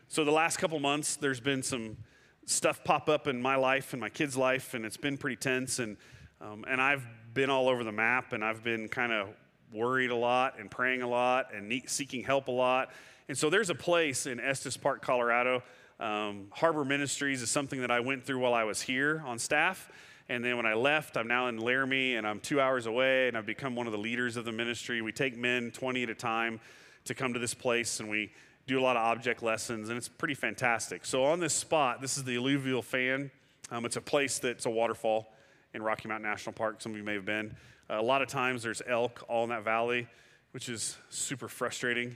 So, 0.09 0.23
the 0.23 0.31
last 0.31 0.57
couple 0.57 0.79
months, 0.79 1.15
there's 1.15 1.39
been 1.39 1.63
some 1.63 1.97
stuff 2.45 2.83
pop 2.83 3.09
up 3.09 3.25
in 3.25 3.41
my 3.41 3.55
life 3.55 3.93
and 3.93 3.99
my 3.99 4.09
kids' 4.09 4.37
life, 4.37 4.75
and 4.75 4.85
it's 4.85 4.95
been 4.95 5.17
pretty 5.17 5.37
tense. 5.37 5.79
And, 5.79 5.97
um, 6.39 6.63
and 6.69 6.79
I've 6.79 7.03
been 7.33 7.49
all 7.49 7.67
over 7.67 7.83
the 7.83 7.91
map, 7.91 8.33
and 8.33 8.45
I've 8.45 8.63
been 8.63 8.89
kind 8.89 9.11
of 9.11 9.29
worried 9.73 10.11
a 10.11 10.15
lot 10.15 10.59
and 10.59 10.69
praying 10.69 11.01
a 11.01 11.07
lot 11.07 11.51
and 11.51 11.81
seeking 11.87 12.23
help 12.23 12.47
a 12.47 12.51
lot. 12.51 12.91
And 13.27 13.35
so 13.35 13.49
there's 13.49 13.71
a 13.71 13.75
place 13.75 14.27
in 14.27 14.39
Estes 14.39 14.77
Park, 14.77 15.01
Colorado. 15.01 15.63
Um, 15.99 16.49
Harbor 16.51 16.85
Ministries 16.85 17.41
is 17.41 17.49
something 17.49 17.81
that 17.81 17.89
I 17.89 18.01
went 18.01 18.23
through 18.23 18.37
while 18.37 18.53
I 18.53 18.65
was 18.65 18.83
here 18.83 19.23
on 19.25 19.39
staff. 19.39 19.89
And 20.31 20.45
then 20.45 20.55
when 20.55 20.65
I 20.65 20.75
left, 20.75 21.17
I'm 21.17 21.27
now 21.27 21.49
in 21.49 21.57
Laramie 21.57 22.15
and 22.15 22.25
I'm 22.25 22.39
two 22.39 22.61
hours 22.61 22.85
away 22.85 23.27
and 23.27 23.35
I've 23.35 23.45
become 23.45 23.75
one 23.75 23.85
of 23.85 23.91
the 23.91 23.99
leaders 23.99 24.37
of 24.37 24.45
the 24.45 24.53
ministry. 24.53 25.01
We 25.01 25.11
take 25.11 25.35
men 25.35 25.71
20 25.71 26.03
at 26.03 26.09
a 26.09 26.15
time 26.15 26.61
to 27.03 27.13
come 27.13 27.33
to 27.33 27.39
this 27.39 27.53
place 27.53 27.99
and 27.99 28.09
we 28.09 28.31
do 28.65 28.79
a 28.79 28.81
lot 28.81 28.95
of 28.95 29.01
object 29.01 29.43
lessons 29.43 29.89
and 29.89 29.97
it's 29.97 30.07
pretty 30.07 30.33
fantastic. 30.33 31.05
So 31.05 31.25
on 31.25 31.41
this 31.41 31.53
spot, 31.53 31.99
this 31.99 32.15
is 32.15 32.23
the 32.23 32.37
alluvial 32.37 32.81
fan. 32.81 33.29
Um, 33.71 33.83
it's 33.83 33.97
a 33.97 34.01
place 34.01 34.39
that's 34.39 34.65
a 34.65 34.69
waterfall 34.69 35.33
in 35.73 35.83
Rocky 35.83 36.07
Mountain 36.07 36.29
National 36.29 36.53
Park. 36.53 36.81
Some 36.81 36.93
of 36.93 36.97
you 36.97 37.03
may 37.03 37.15
have 37.15 37.25
been. 37.25 37.53
Uh, 37.89 37.99
a 37.99 38.01
lot 38.01 38.21
of 38.21 38.29
times 38.29 38.63
there's 38.63 38.81
elk 38.87 39.25
all 39.27 39.43
in 39.43 39.49
that 39.49 39.65
valley, 39.65 40.07
which 40.51 40.69
is 40.69 40.97
super 41.09 41.49
frustrating 41.49 42.15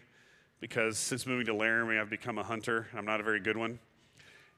because 0.61 0.97
since 0.97 1.27
moving 1.27 1.47
to 1.47 1.53
Laramie, 1.53 1.97
I've 1.97 2.09
become 2.09 2.37
a 2.37 2.43
hunter. 2.43 2.87
I'm 2.95 3.03
not 3.03 3.19
a 3.19 3.23
very 3.23 3.41
good 3.41 3.57
one. 3.57 3.77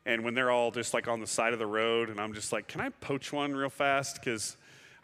And 0.07 0.23
when 0.23 0.33
they're 0.33 0.51
all 0.51 0.71
just 0.71 0.93
like 0.93 1.09
on 1.09 1.19
the 1.19 1.27
side 1.27 1.51
of 1.51 1.59
the 1.59 1.67
road, 1.67 2.09
and 2.09 2.17
I'm 2.17 2.33
just 2.33 2.53
like, 2.53 2.69
can 2.69 2.79
I 2.79 2.87
poach 2.89 3.33
one 3.33 3.53
real 3.53 3.69
fast? 3.69 4.15
Because 4.15 4.55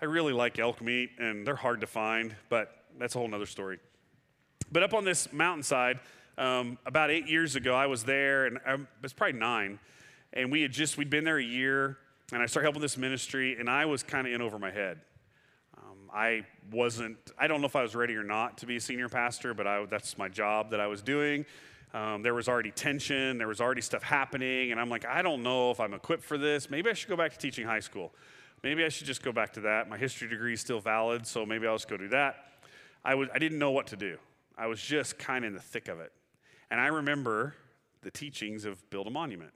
I 0.01 0.05
really 0.05 0.31
like 0.31 0.59
elk 0.59 0.81
meat, 0.81 1.09
and 1.19 1.45
they're 1.45 1.57
hard 1.57 1.81
to 1.81 1.87
find, 1.87 2.33
but 2.47 2.85
that's 2.97 3.13
a 3.13 3.19
whole 3.19 3.27
nother 3.27 3.45
story. 3.45 3.79
But 4.71 4.81
up 4.81 4.93
on 4.93 5.03
this 5.03 5.33
mountainside, 5.33 5.99
um, 6.37 6.77
about 6.85 7.11
eight 7.11 7.27
years 7.27 7.57
ago, 7.57 7.75
I 7.75 7.85
was 7.85 8.05
there, 8.05 8.45
and 8.45 8.59
I 8.65 8.77
was 9.01 9.11
probably 9.11 9.37
nine, 9.37 9.77
and 10.31 10.49
we 10.49 10.61
had 10.61 10.71
just 10.71 10.97
we'd 10.97 11.09
been 11.09 11.25
there 11.25 11.37
a 11.37 11.43
year, 11.43 11.97
and 12.31 12.41
I 12.41 12.45
started 12.45 12.67
helping 12.67 12.81
this 12.81 12.97
ministry, 12.97 13.57
and 13.59 13.69
I 13.69 13.83
was 13.85 14.03
kind 14.03 14.25
of 14.25 14.31
in 14.31 14.41
over 14.41 14.57
my 14.57 14.71
head. 14.71 15.01
Um, 15.77 16.09
I 16.13 16.45
wasn't. 16.71 17.17
I 17.37 17.47
don't 17.47 17.59
know 17.59 17.67
if 17.67 17.75
I 17.75 17.81
was 17.81 17.93
ready 17.93 18.15
or 18.15 18.23
not 18.23 18.57
to 18.59 18.65
be 18.65 18.77
a 18.77 18.81
senior 18.81 19.09
pastor, 19.09 19.53
but 19.53 19.67
I, 19.67 19.85
that's 19.85 20.17
my 20.17 20.29
job 20.29 20.71
that 20.71 20.79
I 20.79 20.87
was 20.87 21.01
doing. 21.01 21.45
Um, 21.93 22.23
there 22.23 22.33
was 22.33 22.47
already 22.47 22.71
tension, 22.71 23.37
there 23.37 23.47
was 23.47 23.61
already 23.61 23.81
stuff 23.81 24.01
happening, 24.01 24.71
and 24.71 24.81
I'm 24.81 24.89
like, 24.89 25.05
I 25.05 25.21
don't 25.21 25.43
know 25.43 25.69
if 25.69 25.79
I'm 25.79 25.93
equipped 25.93 26.23
for 26.23 26.39
this. 26.39 26.69
Maybe 26.69 26.89
I 26.89 26.93
should 26.93 27.09
go 27.09 27.15
back 27.15 27.31
to 27.33 27.37
teaching 27.37 27.67
high 27.67 27.81
school. 27.81 28.13
Maybe 28.63 28.83
I 28.83 28.89
should 28.89 29.05
just 29.05 29.21
go 29.21 29.31
back 29.31 29.53
to 29.53 29.61
that. 29.61 29.89
My 29.89 29.97
history 29.97 30.27
degree 30.27 30.53
is 30.53 30.61
still 30.61 30.79
valid, 30.79 31.27
so 31.27 31.45
maybe 31.45 31.67
I'll 31.67 31.75
just 31.75 31.89
go 31.89 31.97
do 31.97 32.07
that. 32.09 32.35
I, 33.05 33.15
didn't 33.37 33.59
know 33.59 33.71
what 33.71 33.87
to 33.87 33.95
do. 33.95 34.17
I 34.57 34.67
was 34.67 34.81
just 34.81 35.19
kind 35.19 35.43
of 35.43 35.49
in 35.49 35.53
the 35.53 35.61
thick 35.61 35.87
of 35.87 35.99
it. 35.99 36.13
And 36.71 36.79
I 36.79 36.87
remember 36.87 37.55
the 38.01 38.09
teachings 38.09 38.65
of 38.65 38.89
build 38.89 39.07
a 39.07 39.09
monument. 39.09 39.51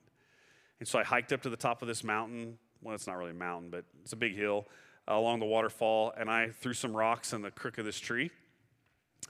And 0.80 0.88
so 0.88 1.00
I 1.00 1.04
hiked 1.04 1.34
up 1.34 1.42
to 1.44 1.50
the 1.50 1.58
top 1.58 1.82
of 1.82 1.88
this 1.88 2.04
mountain. 2.04 2.58
Well, 2.84 2.94
it's 2.94 3.08
not 3.08 3.18
really 3.18 3.32
a 3.32 3.36
mountain, 3.36 3.70
but 3.70 3.86
it's 4.04 4.14
a 4.14 4.18
big 4.18 4.36
hill 4.36 4.68
uh, 5.10 5.16
along 5.16 5.40
the 5.40 5.46
waterfall. 5.46 6.14
And 6.18 6.30
I 6.30 6.50
threw 6.50 6.74
some 6.74 6.96
rocks 6.96 7.34
in 7.34 7.42
the 7.42 7.50
crook 7.52 7.78
of 7.78 7.86
this 7.86 8.00
tree 8.00 8.30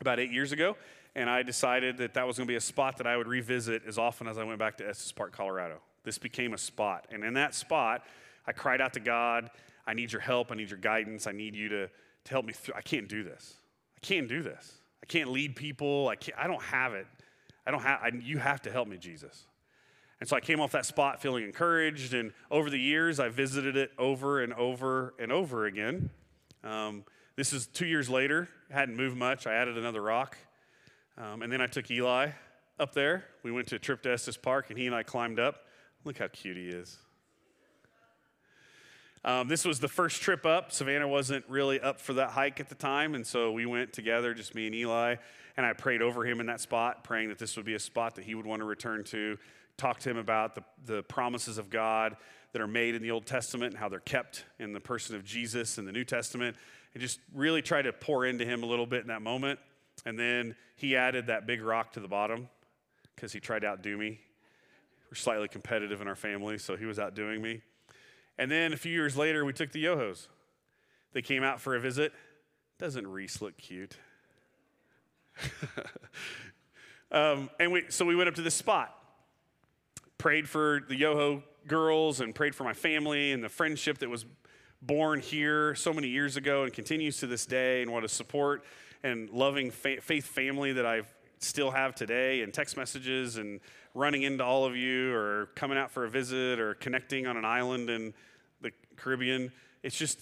about 0.02 0.20
eight 0.20 0.32
years 0.32 0.52
ago 0.52 0.76
and 1.18 1.32
I 1.32 1.42
decided 1.42 1.98
that 1.98 2.14
that 2.14 2.28
was 2.28 2.38
going 2.38 2.46
to 2.46 2.52
be 2.52 2.58
a 2.58 2.62
spot 2.62 2.98
that 2.98 3.08
I 3.08 3.18
would 3.18 3.28
revisit 3.28 3.82
as 3.88 3.98
often 3.98 4.28
as 4.28 4.38
I 4.38 4.44
went 4.44 4.60
back 4.60 4.78
to 4.78 4.88
Estes 4.88 5.12
Park, 5.12 5.34
Colorado. 5.36 5.80
This 6.04 6.20
became 6.20 6.54
a 6.54 6.60
spot. 6.60 7.08
And 7.10 7.24
in 7.24 7.34
that 7.34 7.56
spot, 7.56 8.06
I 8.46 8.52
cried 8.52 8.82
out 8.82 8.94
to 8.94 9.00
God, 9.00 9.50
I 9.88 9.96
need 9.96 10.12
your 10.12 10.22
help. 10.22 10.52
I 10.52 10.56
need 10.56 10.70
your 10.70 10.78
guidance. 10.78 11.26
I 11.26 11.32
need 11.32 11.56
you 11.56 11.70
to, 11.70 11.88
to 11.88 12.32
help 12.32 12.46
me 12.46 12.54
through. 12.54 12.76
I 12.78 12.82
can't 12.82 13.10
do 13.10 13.24
this. 13.24 13.56
I 13.96 14.00
can't 14.06 14.28
do 14.28 14.44
this. 14.44 14.76
I 15.02 15.08
can't 15.08 15.32
lead 15.32 15.56
people. 15.56 16.08
I, 16.08 16.18
can't, 16.18 16.38
I 16.38 16.46
don't 16.46 16.62
have 16.62 16.94
it. 16.94 17.08
I 17.66 17.72
don't 17.72 17.82
have, 17.82 18.00
I, 18.04 18.12
you 18.22 18.38
have 18.38 18.62
to 18.62 18.72
help 18.72 18.88
me, 18.88 18.98
Jesus. 18.98 19.48
And 20.20 20.30
so 20.30 20.36
I 20.36 20.40
came 20.40 20.60
off 20.60 20.74
that 20.74 20.86
spot 20.86 21.20
feeling 21.20 21.46
encouraged. 21.46 22.14
And 22.14 22.32
over 22.52 22.70
the 22.70 22.80
years, 22.80 23.20
I 23.20 23.30
visited 23.30 23.76
it 23.76 23.90
over 23.98 24.44
and 24.44 24.54
over 24.54 25.16
and 25.18 25.32
over 25.32 25.66
again. 25.66 26.12
Um, 26.64 27.06
this 27.36 27.54
is 27.54 27.66
two 27.66 27.88
years 27.88 28.08
later. 28.08 28.50
I 28.70 28.74
hadn't 28.74 28.98
moved 28.98 29.18
much. 29.18 29.48
I 29.48 29.56
added 29.56 29.80
another 29.80 30.02
rock. 30.02 30.38
Um, 31.18 31.42
and 31.42 31.52
then 31.52 31.62
I 31.62 31.68
took 31.68 31.90
Eli 31.90 32.30
up 32.80 32.94
there. 32.94 33.26
We 33.42 33.52
went 33.52 33.68
to 33.70 33.76
a 33.78 33.80
trip 33.80 34.04
to 34.04 34.12
Estes 34.12 34.38
Park, 34.38 34.70
and 34.70 34.78
he 34.78 34.86
and 34.86 34.96
I 34.96 35.02
climbed 35.02 35.40
up. 35.40 35.66
Look 36.04 36.20
how 36.20 36.28
cute 36.28 36.58
he 36.58 36.68
is. 36.68 36.98
Um, 39.26 39.48
this 39.48 39.66
was 39.66 39.80
the 39.80 39.88
first 39.88 40.22
trip 40.22 40.46
up. 40.46 40.72
Savannah 40.72 41.08
wasn't 41.08 41.44
really 41.50 41.82
up 41.82 42.00
for 42.00 42.14
that 42.14 42.30
hike 42.30 42.60
at 42.60 42.70
the 42.70 42.76
time, 42.76 43.16
and 43.16 43.26
so 43.26 43.52
we 43.52 43.66
went 43.66 43.94
together, 43.94 44.36
just 44.36 44.54
me 44.54 44.68
and 44.68 44.76
Eli, 44.76 45.16
and 45.58 45.66
I 45.66 45.74
prayed 45.74 46.04
over 46.04 46.24
him 46.24 46.40
in 46.40 46.46
that 46.46 46.62
spot, 46.62 47.04
praying 47.04 47.30
that 47.30 47.40
this 47.40 47.58
would 47.58 47.66
be 47.66 47.74
a 47.74 47.80
spot 47.80 48.16
that 48.16 48.26
he 48.26 48.36
would 48.36 48.46
want 48.46 48.62
to 48.62 48.66
return 48.66 49.04
to. 49.06 49.38
Talk 49.76 50.00
to 50.02 50.10
him 50.12 50.18
about 50.18 50.54
the, 50.54 50.64
the 50.86 51.04
promises 51.04 51.58
of 51.58 51.72
God 51.72 52.16
that 52.54 52.62
are 52.62 52.68
made 52.68 52.94
in 52.94 53.02
the 53.02 53.12
Old 53.12 53.26
Testament 53.26 53.74
and 53.74 53.80
how 53.80 53.90
they're 53.90 54.00
kept 54.00 54.46
in 54.60 54.72
the 54.72 54.80
person 54.80 55.16
of 55.16 55.26
Jesus 55.26 55.80
in 55.80 55.86
the 55.86 55.92
New 55.92 56.06
Testament, 56.06 56.56
and 56.94 57.02
just 57.02 57.20
really 57.34 57.64
try 57.64 57.82
to 57.82 57.92
pour 57.92 58.24
into 58.24 58.46
him 58.46 58.62
a 58.62 58.68
little 58.68 58.86
bit 58.86 59.02
in 59.02 59.08
that 59.08 59.24
moment. 59.24 59.60
And 60.06 60.18
then 60.18 60.56
he 60.76 60.96
added 60.96 61.28
that 61.28 61.48
big 61.48 61.62
rock 61.62 61.94
to 61.94 62.00
the 62.00 62.08
bottom 62.08 62.50
because 63.16 63.34
he 63.34 63.40
tried 63.40 63.60
to 63.60 63.68
outdo 63.68 63.98
me. 63.98 64.20
We're 65.10 65.16
slightly 65.16 65.48
competitive 65.48 66.02
in 66.02 66.08
our 66.08 66.16
family, 66.16 66.58
so 66.58 66.76
he 66.76 66.86
was 66.86 67.00
outdoing 67.00 67.42
me. 67.42 67.62
And 68.38 68.52
then 68.52 68.74
a 68.74 68.78
few 68.78 68.92
years 68.92 69.18
later, 69.18 69.44
we 69.46 69.54
took 69.54 69.72
the 69.72 69.84
Yohos. 69.84 70.28
They 71.14 71.22
came 71.22 71.44
out 71.44 71.60
for 71.60 71.76
a 71.76 71.80
visit. 71.80 72.14
Doesn't 72.78 73.08
Reese 73.08 73.42
look 73.42 73.58
cute? 73.58 73.98
um, 77.12 77.50
and 77.60 77.72
we, 77.72 77.86
so 77.90 78.06
we 78.06 78.16
went 78.16 78.30
up 78.30 78.36
to 78.36 78.42
this 78.42 78.54
spot, 78.54 78.96
prayed 80.18 80.48
for 80.48 80.82
the 80.88 80.96
Yoho 80.96 81.44
girls, 81.68 82.22
and 82.22 82.36
prayed 82.36 82.54
for 82.54 82.64
my 82.64 82.74
family 82.74 83.32
and 83.32 83.44
the 83.44 83.50
friendship 83.50 83.98
that 84.00 84.10
was 84.10 84.26
born 84.82 85.20
here 85.20 85.74
so 85.74 85.92
many 85.92 86.08
years 86.08 86.38
ago 86.38 86.64
and 86.64 86.74
continues 86.74 87.18
to 87.20 87.28
this 87.28 87.46
day, 87.46 87.82
and 87.82 87.92
what 87.92 88.04
a 88.04 88.10
support 88.10 88.64
and 89.04 89.30
loving 89.30 89.72
fa- 89.72 90.02
faith 90.02 90.26
family 90.26 90.74
that 90.74 90.86
I 90.86 91.02
still 91.40 91.72
have 91.72 91.96
today, 91.96 92.42
and 92.42 92.54
text 92.54 92.78
messages 92.78 93.38
and 93.38 93.60
running 93.94 94.24
into 94.24 94.44
all 94.44 94.66
of 94.66 94.76
you, 94.76 95.14
or 95.14 95.50
coming 95.56 95.78
out 95.78 95.92
for 95.92 96.06
a 96.06 96.10
visit, 96.10 96.60
or 96.60 96.74
connecting 96.76 97.28
on 97.28 97.38
an 97.38 97.46
island 97.46 97.90
in 97.90 98.14
the 98.62 98.72
Caribbean. 98.96 99.52
It's 99.84 99.98
just 99.98 100.20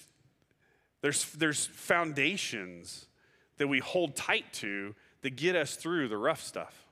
there's 1.01 1.31
there's 1.33 1.65
foundations 1.65 3.05
that 3.57 3.67
we 3.67 3.79
hold 3.79 4.15
tight 4.15 4.51
to 4.53 4.95
that 5.21 5.35
get 5.35 5.55
us 5.55 5.75
through 5.75 6.07
the 6.07 6.17
rough 6.17 6.41
stuff. 6.43 6.85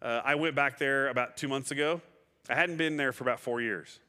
Uh, 0.00 0.20
I 0.24 0.34
went 0.34 0.54
back 0.54 0.78
there 0.78 1.08
about 1.08 1.36
two 1.36 1.48
months 1.48 1.70
ago. 1.70 2.00
I 2.48 2.54
hadn't 2.54 2.76
been 2.76 2.96
there 2.96 3.12
for 3.12 3.24
about 3.24 3.40
four 3.40 3.60
years. 3.60 4.00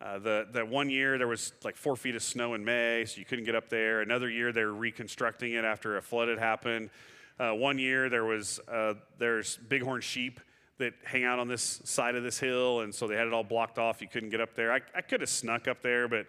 Uh, 0.00 0.18
the, 0.18 0.46
the 0.52 0.64
one 0.64 0.90
year 0.90 1.16
there 1.16 1.28
was 1.28 1.52
like 1.64 1.76
four 1.76 1.96
feet 1.96 2.14
of 2.14 2.22
snow 2.22 2.54
in 2.54 2.64
May, 2.64 3.04
so 3.06 3.18
you 3.18 3.24
couldn't 3.24 3.44
get 3.44 3.54
up 3.54 3.68
there. 3.70 4.02
Another 4.02 4.28
year 4.28 4.52
they 4.52 4.64
were 4.64 4.74
reconstructing 4.74 5.54
it 5.54 5.64
after 5.64 5.96
a 5.96 6.02
flood 6.02 6.28
had 6.28 6.38
happened. 6.38 6.90
Uh, 7.38 7.52
one 7.52 7.78
year 7.78 8.08
there 8.08 8.24
was 8.24 8.60
uh, 8.70 8.94
there's 9.18 9.56
bighorn 9.56 10.00
sheep 10.00 10.40
that 10.78 10.92
hang 11.04 11.24
out 11.24 11.38
on 11.38 11.48
this 11.48 11.80
side 11.84 12.14
of 12.14 12.22
this 12.22 12.38
hill, 12.38 12.80
and 12.80 12.94
so 12.94 13.06
they 13.08 13.16
had 13.16 13.26
it 13.26 13.32
all 13.32 13.44
blocked 13.44 13.78
off. 13.78 14.02
You 14.02 14.08
couldn't 14.08 14.28
get 14.28 14.40
up 14.40 14.54
there. 14.54 14.72
I, 14.72 14.80
I 14.94 15.00
could 15.00 15.20
have 15.20 15.30
snuck 15.30 15.68
up 15.68 15.80
there, 15.80 16.08
but 16.08 16.26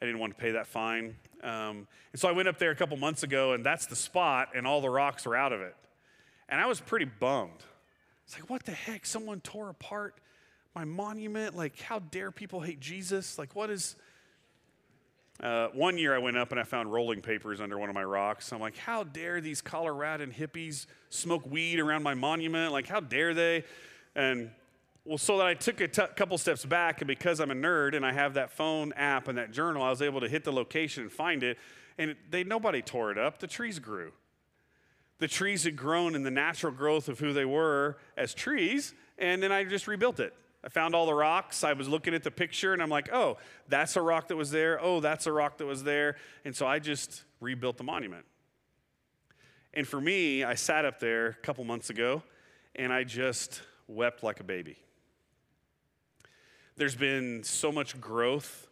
I 0.00 0.04
didn't 0.04 0.18
want 0.18 0.36
to 0.36 0.42
pay 0.42 0.52
that 0.52 0.66
fine. 0.66 1.16
Um, 1.42 1.86
and 2.12 2.20
so 2.20 2.28
I 2.28 2.32
went 2.32 2.48
up 2.48 2.58
there 2.58 2.72
a 2.72 2.76
couple 2.76 2.96
months 2.96 3.22
ago, 3.22 3.52
and 3.52 3.64
that's 3.64 3.86
the 3.86 3.94
spot, 3.94 4.48
and 4.56 4.66
all 4.66 4.80
the 4.80 4.90
rocks 4.90 5.26
are 5.26 5.36
out 5.36 5.52
of 5.52 5.60
it. 5.60 5.76
And 6.48 6.60
I 6.60 6.66
was 6.66 6.80
pretty 6.80 7.04
bummed. 7.06 7.62
It's 8.24 8.34
like, 8.34 8.50
what 8.50 8.64
the 8.64 8.72
heck? 8.72 9.06
Someone 9.06 9.40
tore 9.40 9.68
apart 9.68 10.16
my 10.76 10.84
monument? 10.84 11.56
Like, 11.56 11.80
how 11.80 11.98
dare 11.98 12.30
people 12.30 12.60
hate 12.60 12.78
Jesus? 12.78 13.38
Like, 13.38 13.56
what 13.56 13.70
is. 13.70 13.96
Uh, 15.42 15.68
one 15.74 15.98
year 15.98 16.14
I 16.14 16.18
went 16.18 16.36
up 16.38 16.50
and 16.50 16.60
I 16.60 16.64
found 16.64 16.90
rolling 16.90 17.20
papers 17.20 17.60
under 17.60 17.78
one 17.78 17.90
of 17.90 17.94
my 17.94 18.04
rocks. 18.04 18.52
I'm 18.52 18.60
like, 18.60 18.76
how 18.76 19.04
dare 19.04 19.40
these 19.40 19.60
Coloradan 19.60 20.32
hippies 20.32 20.86
smoke 21.10 21.44
weed 21.50 21.78
around 21.78 22.02
my 22.02 22.14
monument? 22.14 22.72
Like, 22.72 22.86
how 22.86 23.00
dare 23.00 23.34
they? 23.34 23.64
And 24.14 24.50
well, 25.04 25.18
so 25.18 25.38
that 25.38 25.46
I 25.46 25.54
took 25.54 25.80
a 25.80 25.88
t- 25.88 26.02
couple 26.14 26.38
steps 26.38 26.64
back, 26.64 27.00
and 27.00 27.08
because 27.08 27.38
I'm 27.40 27.50
a 27.50 27.54
nerd 27.54 27.94
and 27.94 28.04
I 28.04 28.12
have 28.12 28.34
that 28.34 28.50
phone 28.50 28.92
app 28.94 29.28
and 29.28 29.36
that 29.36 29.52
journal, 29.52 29.82
I 29.82 29.90
was 29.90 30.00
able 30.00 30.20
to 30.20 30.28
hit 30.28 30.44
the 30.44 30.52
location 30.52 31.02
and 31.02 31.12
find 31.12 31.42
it. 31.42 31.58
And 31.98 32.16
they 32.30 32.44
nobody 32.44 32.82
tore 32.82 33.10
it 33.10 33.18
up. 33.18 33.38
The 33.38 33.46
trees 33.46 33.78
grew. 33.78 34.12
The 35.18 35.28
trees 35.28 35.64
had 35.64 35.76
grown 35.76 36.14
in 36.14 36.22
the 36.22 36.30
natural 36.30 36.72
growth 36.72 37.08
of 37.08 37.18
who 37.18 37.32
they 37.32 37.46
were 37.46 37.98
as 38.16 38.34
trees, 38.34 38.94
and 39.18 39.42
then 39.42 39.52
I 39.52 39.64
just 39.64 39.86
rebuilt 39.86 40.18
it. 40.18 40.34
I 40.66 40.68
found 40.68 40.96
all 40.96 41.06
the 41.06 41.14
rocks. 41.14 41.62
I 41.62 41.74
was 41.74 41.88
looking 41.88 42.12
at 42.12 42.24
the 42.24 42.30
picture 42.32 42.72
and 42.72 42.82
I'm 42.82 42.90
like, 42.90 43.08
oh, 43.12 43.36
that's 43.68 43.94
a 43.94 44.02
rock 44.02 44.26
that 44.28 44.36
was 44.36 44.50
there. 44.50 44.82
Oh, 44.82 44.98
that's 44.98 45.28
a 45.28 45.32
rock 45.32 45.58
that 45.58 45.66
was 45.66 45.84
there. 45.84 46.16
And 46.44 46.56
so 46.56 46.66
I 46.66 46.80
just 46.80 47.22
rebuilt 47.40 47.76
the 47.76 47.84
monument. 47.84 48.24
And 49.72 49.86
for 49.86 50.00
me, 50.00 50.42
I 50.42 50.54
sat 50.54 50.84
up 50.84 50.98
there 50.98 51.28
a 51.28 51.34
couple 51.34 51.62
months 51.62 51.88
ago 51.88 52.24
and 52.74 52.92
I 52.92 53.04
just 53.04 53.62
wept 53.86 54.24
like 54.24 54.40
a 54.40 54.44
baby. 54.44 54.76
There's 56.76 56.96
been 56.96 57.44
so 57.44 57.70
much 57.70 58.00
growth 58.00 58.66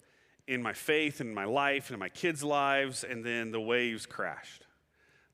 in 0.49 0.61
my 0.61 0.73
faith 0.73 1.21
and 1.21 1.29
in 1.29 1.35
my 1.35 1.45
life 1.45 1.91
and 1.91 1.95
in 1.95 2.01
my 2.01 2.09
kids' 2.09 2.43
lives, 2.43 3.05
and 3.05 3.25
then 3.25 3.51
the 3.51 3.61
waves 3.61 4.05
crashed. 4.05 4.67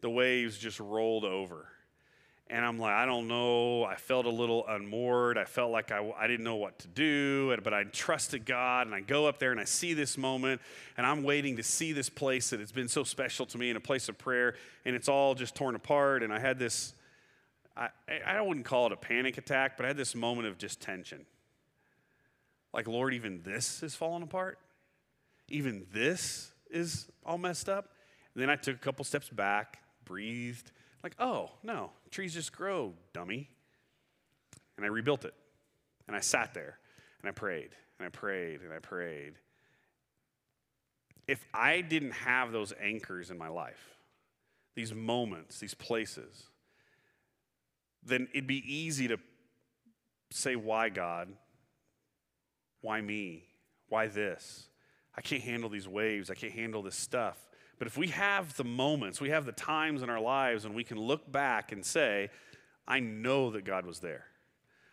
The 0.02 0.10
waves 0.10 0.56
just 0.58 0.78
rolled 0.78 1.24
over. 1.24 1.68
And 2.52 2.64
I'm 2.64 2.80
like, 2.80 2.92
I 2.92 3.06
don't 3.06 3.28
know. 3.28 3.84
I 3.84 3.94
felt 3.94 4.26
a 4.26 4.30
little 4.30 4.66
unmoored. 4.66 5.38
I 5.38 5.44
felt 5.44 5.70
like 5.70 5.92
I, 5.92 6.12
I 6.18 6.26
didn't 6.26 6.42
know 6.42 6.56
what 6.56 6.80
to 6.80 6.88
do, 6.88 7.56
but 7.62 7.72
I 7.72 7.84
trusted 7.84 8.44
God. 8.44 8.88
And 8.88 8.94
I 8.94 9.00
go 9.00 9.26
up 9.26 9.38
there 9.38 9.52
and 9.52 9.60
I 9.60 9.64
see 9.64 9.94
this 9.94 10.18
moment, 10.18 10.60
and 10.96 11.06
I'm 11.06 11.22
waiting 11.22 11.58
to 11.58 11.62
see 11.62 11.92
this 11.92 12.10
place 12.10 12.50
that 12.50 12.58
has 12.58 12.72
been 12.72 12.88
so 12.88 13.04
special 13.04 13.46
to 13.46 13.56
me 13.56 13.70
in 13.70 13.76
a 13.76 13.80
place 13.80 14.08
of 14.08 14.18
prayer, 14.18 14.56
and 14.84 14.96
it's 14.96 15.08
all 15.08 15.36
just 15.36 15.54
torn 15.54 15.76
apart. 15.76 16.24
And 16.24 16.32
I 16.32 16.40
had 16.40 16.58
this, 16.58 16.92
I, 17.76 17.90
I 18.26 18.40
wouldn't 18.40 18.66
call 18.66 18.86
it 18.86 18.92
a 18.92 18.96
panic 18.96 19.38
attack, 19.38 19.76
but 19.76 19.84
I 19.84 19.88
had 19.88 19.96
this 19.96 20.16
moment 20.16 20.48
of 20.48 20.58
just 20.58 20.80
tension. 20.80 21.26
Like, 22.74 22.88
Lord, 22.88 23.14
even 23.14 23.42
this 23.44 23.80
is 23.84 23.94
falling 23.94 24.24
apart? 24.24 24.58
Even 25.48 25.86
this 25.92 26.50
is 26.68 27.06
all 27.24 27.38
messed 27.38 27.68
up? 27.68 27.90
And 28.34 28.42
then 28.42 28.50
I 28.50 28.56
took 28.56 28.74
a 28.74 28.80
couple 28.80 29.04
steps 29.04 29.28
back, 29.28 29.78
breathed 30.04 30.72
like, 31.02 31.14
oh, 31.18 31.50
no, 31.62 31.90
trees 32.10 32.34
just 32.34 32.52
grow, 32.52 32.94
dummy. 33.12 33.48
And 34.76 34.84
I 34.84 34.88
rebuilt 34.88 35.24
it. 35.24 35.34
And 36.06 36.16
I 36.16 36.20
sat 36.20 36.54
there 36.54 36.78
and 37.20 37.28
I 37.28 37.32
prayed 37.32 37.70
and 37.98 38.06
I 38.06 38.10
prayed 38.10 38.62
and 38.62 38.72
I 38.72 38.78
prayed. 38.78 39.34
If 41.28 41.44
I 41.54 41.80
didn't 41.82 42.12
have 42.12 42.50
those 42.50 42.72
anchors 42.80 43.30
in 43.30 43.38
my 43.38 43.48
life, 43.48 43.98
these 44.74 44.92
moments, 44.92 45.60
these 45.60 45.74
places, 45.74 46.46
then 48.02 48.28
it'd 48.32 48.46
be 48.46 48.64
easy 48.66 49.08
to 49.08 49.18
say, 50.30 50.56
Why 50.56 50.88
God? 50.88 51.28
Why 52.80 53.00
me? 53.00 53.44
Why 53.88 54.06
this? 54.06 54.66
I 55.14 55.20
can't 55.20 55.42
handle 55.42 55.68
these 55.68 55.86
waves. 55.86 56.30
I 56.30 56.34
can't 56.34 56.52
handle 56.52 56.82
this 56.82 56.96
stuff. 56.96 57.36
But 57.80 57.86
if 57.86 57.96
we 57.96 58.08
have 58.08 58.54
the 58.58 58.64
moments, 58.64 59.22
we 59.22 59.30
have 59.30 59.46
the 59.46 59.52
times 59.52 60.02
in 60.02 60.10
our 60.10 60.20
lives 60.20 60.66
and 60.66 60.74
we 60.74 60.84
can 60.84 60.98
look 60.98 61.32
back 61.32 61.72
and 61.72 61.82
say, 61.82 62.28
I 62.86 63.00
know 63.00 63.52
that 63.52 63.64
God 63.64 63.86
was 63.86 64.00
there. 64.00 64.26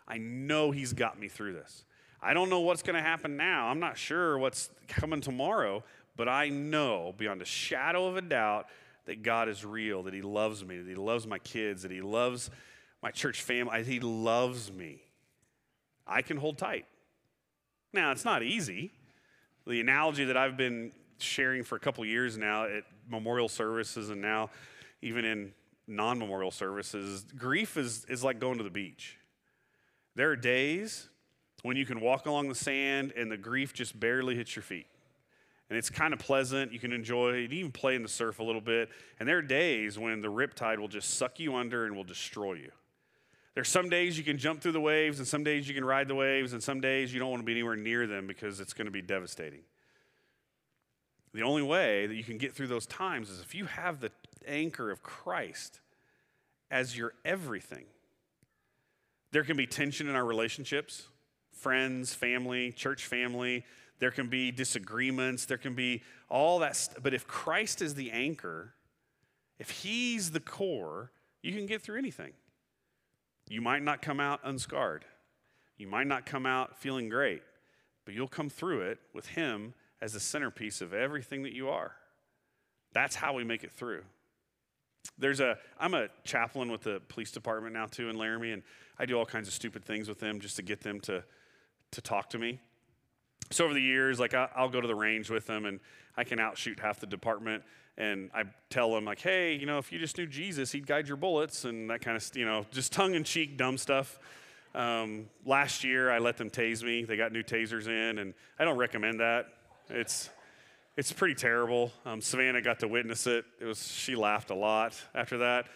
I 0.08 0.20
know 0.20 0.72
He's 0.72 0.94
got 0.94 1.20
me 1.20 1.28
through 1.28 1.52
this. 1.52 1.84
I 2.22 2.34
don't 2.34 2.50
know 2.50 2.62
what's 2.62 2.84
going 2.84 2.96
to 2.96 3.02
happen 3.02 3.36
now. 3.36 3.68
I'm 3.68 3.82
not 3.82 3.98
sure 3.98 4.38
what's 4.38 4.70
coming 4.88 5.20
tomorrow, 5.20 5.84
but 6.16 6.30
I 6.30 6.48
know 6.48 7.14
beyond 7.18 7.42
a 7.42 7.46
shadow 7.46 8.08
of 8.08 8.16
a 8.16 8.22
doubt 8.22 8.68
that 9.04 9.22
God 9.22 9.50
is 9.50 9.66
real, 9.66 10.04
that 10.04 10.14
He 10.14 10.22
loves 10.22 10.64
me, 10.64 10.78
that 10.78 10.88
He 10.88 10.96
loves 10.96 11.28
my 11.28 11.40
kids, 11.40 11.82
that 11.82 11.92
He 11.92 12.00
loves 12.00 12.50
my 13.04 13.12
church 13.12 13.42
family, 13.42 13.84
He 13.84 14.00
loves 14.00 14.72
me. 14.72 15.02
I 16.08 16.22
can 16.22 16.38
hold 16.38 16.58
tight. 16.58 16.86
Now, 17.92 18.12
it's 18.12 18.24
not 18.24 18.44
easy. 18.44 18.94
The 19.66 19.82
analogy 19.82 20.24
that 20.24 20.38
I've 20.38 20.56
been 20.56 20.94
sharing 21.20 21.64
for 21.64 21.76
a 21.76 21.80
couple 21.80 22.06
years 22.06 22.38
now 22.38 22.66
at 22.66 22.84
memorial 23.10 23.50
services 23.50 24.10
and 24.10 24.22
now 24.22 24.50
even 25.02 25.26
in 25.26 25.54
non 25.88 26.20
memorial 26.20 26.52
services, 26.52 27.26
grief 27.38 27.78
is, 27.78 28.06
is 28.10 28.24
like 28.24 28.40
going 28.40 28.58
to 28.58 28.64
the 28.64 28.70
beach. 28.70 29.18
There 30.16 30.30
are 30.32 30.36
days 30.36 31.10
when 31.62 31.78
you 31.78 31.86
can 31.86 32.02
walk 32.02 32.26
along 32.26 32.50
the 32.50 32.56
sand 32.56 33.14
and 33.16 33.32
the 33.32 33.38
grief 33.38 33.74
just 33.74 34.00
barely 34.00 34.36
hits 34.36 34.56
your 34.56 34.64
feet. 34.64 34.88
And 35.70 35.78
it's 35.78 35.90
kind 35.90 36.14
of 36.14 36.20
pleasant. 36.20 36.72
You 36.72 36.80
can 36.80 36.94
enjoy 36.94 37.34
it, 37.34 37.52
even 37.52 37.72
play 37.72 37.96
in 37.96 38.02
the 38.02 38.10
surf 38.10 38.40
a 38.40 38.44
little 38.44 38.62
bit. 38.62 38.90
And 39.20 39.28
there 39.28 39.38
are 39.38 39.42
days 39.42 40.00
when 40.00 40.22
the 40.22 40.30
riptide 40.30 40.80
will 40.80 40.88
just 40.88 41.16
suck 41.16 41.40
you 41.40 41.56
under 41.56 41.86
and 41.86 41.96
will 41.96 42.06
destroy 42.06 42.54
you. 42.54 42.72
There's 43.54 43.70
some 43.70 43.90
days 43.90 44.18
you 44.18 44.24
can 44.24 44.38
jump 44.38 44.62
through 44.62 44.74
the 44.74 44.80
waves, 44.80 45.18
and 45.18 45.28
some 45.28 45.44
days 45.44 45.68
you 45.68 45.74
can 45.74 45.84
ride 45.84 46.08
the 46.08 46.14
waves, 46.14 46.54
and 46.54 46.62
some 46.62 46.80
days 46.80 47.12
you 47.12 47.20
don't 47.20 47.32
want 47.32 47.42
to 47.42 47.46
be 47.46 47.54
anywhere 47.54 47.76
near 47.76 48.06
them 48.06 48.28
because 48.28 48.60
it's 48.60 48.72
going 48.72 48.86
to 48.86 48.92
be 48.92 49.02
devastating. 49.02 49.62
The 51.38 51.44
only 51.44 51.62
way 51.62 52.08
that 52.08 52.16
you 52.16 52.24
can 52.24 52.40
get 52.40 52.56
through 52.56 52.66
those 52.66 52.88
times 52.88 53.30
is 53.30 53.42
if 53.42 53.54
you 53.54 53.66
have 53.66 54.00
the 54.00 54.10
anchor 54.48 54.90
of 54.90 55.04
Christ 55.04 55.82
as 56.72 56.98
your 56.98 57.14
everything. 57.24 57.86
There 59.30 59.44
can 59.44 59.56
be 59.56 59.68
tension 59.68 60.10
in 60.10 60.16
our 60.16 60.26
relationships, 60.26 61.06
friends, 61.52 62.12
family, 62.12 62.72
church 62.72 63.06
family. 63.06 63.66
There 64.00 64.10
can 64.10 64.30
be 64.30 64.50
disagreements. 64.50 65.46
There 65.46 65.60
can 65.60 65.76
be 65.76 66.02
all 66.28 66.58
that. 66.58 66.76
St- 66.76 67.04
but 67.04 67.14
if 67.14 67.28
Christ 67.28 67.84
is 67.84 67.94
the 67.94 68.10
anchor, 68.10 68.74
if 69.60 69.70
He's 69.70 70.32
the 70.32 70.40
core, 70.40 71.12
you 71.44 71.54
can 71.54 71.68
get 71.68 71.84
through 71.84 72.00
anything. 72.00 72.34
You 73.48 73.62
might 73.62 73.84
not 73.84 74.02
come 74.02 74.20
out 74.20 74.40
unscarred. 74.44 75.06
You 75.78 75.86
might 75.86 76.08
not 76.08 76.26
come 76.26 76.48
out 76.48 76.80
feeling 76.80 77.10
great, 77.10 77.44
but 78.06 78.16
you'll 78.16 78.28
come 78.28 78.50
through 78.50 78.82
it 78.82 78.98
with 79.14 79.28
Him 79.28 79.76
as 80.02 80.14
the 80.14 80.20
centerpiece 80.20 80.82
of 80.82 80.94
everything 80.94 81.44
that 81.44 81.54
you 81.54 81.70
are. 81.70 81.94
That's 82.94 83.16
how 83.16 83.34
we 83.34 83.44
make 83.44 83.64
it 83.64 83.72
through. 83.72 84.04
There's 85.18 85.40
a, 85.40 85.58
I'm 85.80 85.94
a 85.94 86.08
chaplain 86.24 86.72
with 86.72 86.82
the 86.82 87.02
police 87.08 87.32
department 87.32 87.74
now 87.74 87.86
too 87.86 88.10
in 88.10 88.18
Laramie, 88.18 88.52
and 88.52 88.64
I 89.00 89.06
do 89.06 89.18
all 89.18 89.26
kinds 89.26 89.48
of 89.48 89.54
stupid 89.54 89.86
things 89.86 90.08
with 90.08 90.20
them 90.20 90.40
just 90.40 90.56
to 90.58 90.62
get 90.62 90.82
them 90.82 91.00
to, 91.02 91.24
to 91.92 92.02
talk 92.02 92.30
to 92.32 92.40
me. 92.40 92.60
So 93.52 93.66
over 93.66 93.74
the 93.74 93.82
years, 93.82 94.20
like 94.20 94.34
I, 94.34 94.50
will 94.60 94.70
go 94.70 94.82
to 94.82 94.88
the 94.88 94.96
range 94.96 95.30
with 95.30 95.48
them, 95.48 95.66
and 95.66 95.80
I 96.16 96.24
can 96.24 96.40
outshoot 96.40 96.80
half 96.80 97.00
the 97.00 97.08
department. 97.08 97.64
And 97.98 98.30
I 98.34 98.44
tell 98.70 98.94
them 98.94 99.06
like, 99.06 99.20
hey, 99.20 99.56
you 99.56 99.66
know, 99.66 99.80
if 99.80 99.92
you 99.92 99.98
just 99.98 100.18
knew 100.18 100.28
Jesus, 100.28 100.72
he'd 100.72 100.86
guide 100.86 101.08
your 101.08 101.18
bullets, 101.18 101.66
and 101.66 101.90
that 101.90 102.02
kind 102.02 102.18
of, 102.18 102.30
you 102.36 102.46
know, 102.46 102.66
just 102.72 102.92
tongue 102.92 103.16
in 103.16 103.24
cheek, 103.24 103.58
dumb 103.58 103.78
stuff. 103.78 104.20
Um, 104.76 105.28
last 105.46 105.84
year, 105.84 106.12
I 106.12 106.20
let 106.20 106.38
them 106.38 106.50
tase 106.50 106.84
me. 106.84 107.06
They 107.06 107.18
got 107.18 107.32
new 107.32 107.42
tasers 107.42 107.88
in, 107.88 108.20
and 108.20 108.34
I 108.60 108.66
don't 108.66 108.78
recommend 108.78 109.20
that. 109.22 109.48
It's, 109.90 110.30
it's 110.98 111.12
pretty 111.14 111.36
terrible. 111.36 111.92
Um, 112.06 112.22
Savannah 112.22 112.62
got 112.62 112.80
to 112.80 112.88
witness 112.88 113.28
it. 113.28 113.46
It 113.60 113.66
was, 113.66 113.88
she 113.88 114.16
laughed 114.16 114.50
a 114.50 114.56
lot 114.56 114.96
after 115.16 115.40
that. 115.40 115.68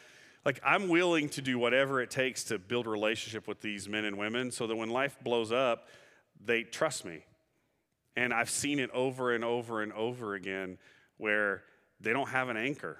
Like, 0.43 0.59
I'm 0.65 0.87
willing 0.87 1.29
to 1.29 1.41
do 1.41 1.59
whatever 1.59 2.01
it 2.01 2.09
takes 2.09 2.45
to 2.45 2.57
build 2.57 2.87
a 2.87 2.89
relationship 2.89 3.47
with 3.47 3.61
these 3.61 3.87
men 3.87 4.05
and 4.05 4.17
women 4.17 4.51
so 4.51 4.67
that 4.67 4.75
when 4.75 4.89
life 4.89 5.17
blows 5.23 5.51
up, 5.51 5.87
they 6.43 6.63
trust 6.63 7.05
me. 7.05 7.23
And 8.15 8.33
I've 8.33 8.49
seen 8.49 8.79
it 8.79 8.89
over 8.91 9.33
and 9.33 9.43
over 9.43 9.81
and 9.81 9.93
over 9.93 10.33
again 10.33 10.77
where 11.17 11.61
they 11.99 12.11
don't 12.11 12.29
have 12.29 12.49
an 12.49 12.57
anchor. 12.57 12.97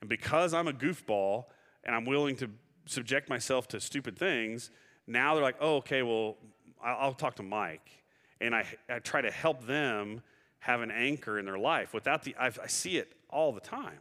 And 0.00 0.08
because 0.08 0.54
I'm 0.54 0.68
a 0.68 0.72
goofball 0.72 1.46
and 1.82 1.94
I'm 1.94 2.04
willing 2.04 2.36
to 2.36 2.48
subject 2.86 3.28
myself 3.28 3.66
to 3.68 3.80
stupid 3.80 4.16
things, 4.16 4.70
now 5.06 5.34
they're 5.34 5.42
like, 5.42 5.56
oh, 5.60 5.76
okay, 5.76 6.02
well, 6.02 6.36
I'll 6.82 7.14
talk 7.14 7.36
to 7.36 7.42
Mike 7.42 8.03
and 8.40 8.54
I, 8.54 8.66
I 8.88 8.98
try 8.98 9.20
to 9.20 9.30
help 9.30 9.66
them 9.66 10.22
have 10.60 10.80
an 10.80 10.90
anchor 10.90 11.38
in 11.38 11.44
their 11.44 11.58
life. 11.58 11.92
Without 11.92 12.24
the, 12.24 12.34
I've, 12.38 12.58
I 12.62 12.66
see 12.66 12.96
it 12.96 13.12
all 13.28 13.52
the 13.52 13.60
time. 13.60 13.98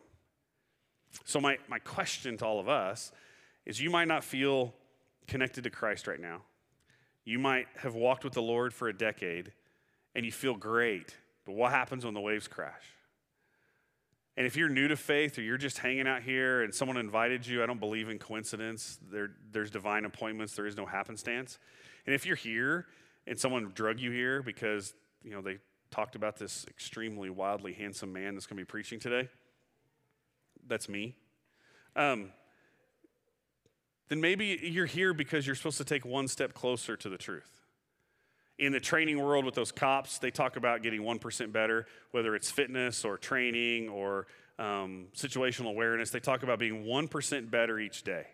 So, 1.26 1.40
my, 1.40 1.58
my 1.68 1.80
question 1.80 2.38
to 2.38 2.46
all 2.46 2.60
of 2.60 2.68
us 2.68 3.12
is 3.66 3.80
you 3.80 3.90
might 3.90 4.08
not 4.08 4.24
feel 4.24 4.74
connected 5.28 5.64
to 5.66 5.70
Christ 5.70 6.08
right 6.08 6.20
now. 6.20 6.42
You 7.26 7.40
might 7.40 7.68
have 7.78 7.96
walked 7.96 8.24
with 8.24 8.34
the 8.34 8.42
Lord 8.42 8.74
for 8.74 8.88
a 8.88 8.94
decade 8.94 9.52
and 10.16 10.26
you 10.26 10.32
feel 10.32 10.56
great, 10.56 11.16
but 11.46 11.54
what 11.54 11.72
happens 11.72 12.06
when 12.06 12.14
the 12.14 12.22
waves 12.22 12.48
crash? 12.48 12.84
And 14.36 14.48
if 14.48 14.58
you're 14.58 14.70
new 14.70 14.88
to 14.88 14.96
faith 14.96 15.38
or 15.38 15.42
you're 15.42 15.58
just 15.58 15.78
hanging 15.78 16.08
out 16.08 16.24
here 16.24 16.64
and 16.64 16.74
someone 16.74 16.98
invited 16.98 17.46
you, 17.46 17.62
I 17.62 17.68
don't 17.68 17.80
believe 17.80 18.10
in 18.10 18.18
coincidence. 18.18 18.98
There, 19.12 19.32
there's 19.52 19.70
divine 19.70 20.06
appointments, 20.06 20.56
there 20.56 20.66
is 20.66 20.76
no 20.76 20.86
happenstance. 20.86 21.60
And 22.06 22.16
if 22.16 22.26
you're 22.26 22.36
here 22.36 22.88
and 23.28 23.40
someone 23.40 23.72
drug 23.74 24.00
you 24.00 24.12
here 24.12 24.42
because, 24.42 24.94
you 25.24 25.32
know, 25.32 25.42
they 25.42 25.58
talked 25.92 26.16
about 26.16 26.38
this 26.38 26.66
extremely 26.68 27.30
wildly 27.30 27.74
handsome 27.74 28.12
man 28.12 28.34
that's 28.34 28.46
going 28.46 28.58
to 28.58 28.62
be 28.62 28.66
preaching 28.66 29.00
today, 29.00 29.30
that's 30.68 30.90
me. 30.90 31.16
Um, 31.96 32.32
then 34.10 34.20
maybe 34.22 34.60
you're 34.62 34.86
here 34.86 35.14
because 35.14 35.46
you're 35.46 35.56
supposed 35.56 35.78
to 35.78 35.86
take 35.86 36.06
one 36.06 36.28
step 36.28 36.54
closer 36.54 36.98
to 36.98 37.10
the 37.10 37.18
truth. 37.18 37.50
In 38.60 38.72
the 38.72 38.80
training 38.80 39.22
world 39.22 39.46
with 39.46 39.56
those 39.56 39.72
cops, 39.72 40.20
they 40.20 40.30
talk 40.30 40.56
about 40.56 40.84
getting 40.84 41.02
1% 41.02 41.52
better, 41.52 41.88
whether 42.12 42.36
it's 42.36 42.52
fitness 42.52 43.04
or 43.04 43.18
training 43.18 43.90
or 43.90 44.28
um, 44.60 45.08
situational 45.16 45.70
awareness. 45.70 46.12
They 46.12 46.20
talk 46.20 46.44
about 46.44 46.60
being 46.60 46.84
1% 46.84 47.50
better 47.50 47.80
each 47.80 48.04
day. 48.04 48.28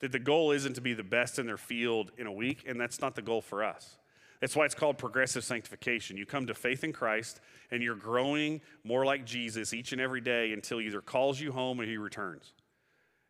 That 0.00 0.12
the 0.12 0.18
goal 0.18 0.52
isn't 0.52 0.74
to 0.74 0.80
be 0.80 0.94
the 0.94 1.02
best 1.02 1.38
in 1.38 1.46
their 1.46 1.56
field 1.56 2.12
in 2.16 2.26
a 2.26 2.32
week, 2.32 2.64
and 2.66 2.80
that's 2.80 3.00
not 3.00 3.14
the 3.14 3.22
goal 3.22 3.40
for 3.40 3.64
us. 3.64 3.96
That's 4.44 4.54
why 4.54 4.66
it's 4.66 4.74
called 4.74 4.98
progressive 4.98 5.42
sanctification. 5.42 6.18
You 6.18 6.26
come 6.26 6.48
to 6.48 6.54
faith 6.54 6.84
in 6.84 6.92
Christ 6.92 7.40
and 7.70 7.82
you're 7.82 7.94
growing 7.94 8.60
more 8.84 9.06
like 9.06 9.24
Jesus 9.24 9.72
each 9.72 9.92
and 9.92 10.02
every 10.02 10.20
day 10.20 10.52
until 10.52 10.80
he 10.80 10.86
either 10.86 11.00
calls 11.00 11.40
you 11.40 11.50
home 11.50 11.80
or 11.80 11.86
he 11.86 11.96
returns. 11.96 12.52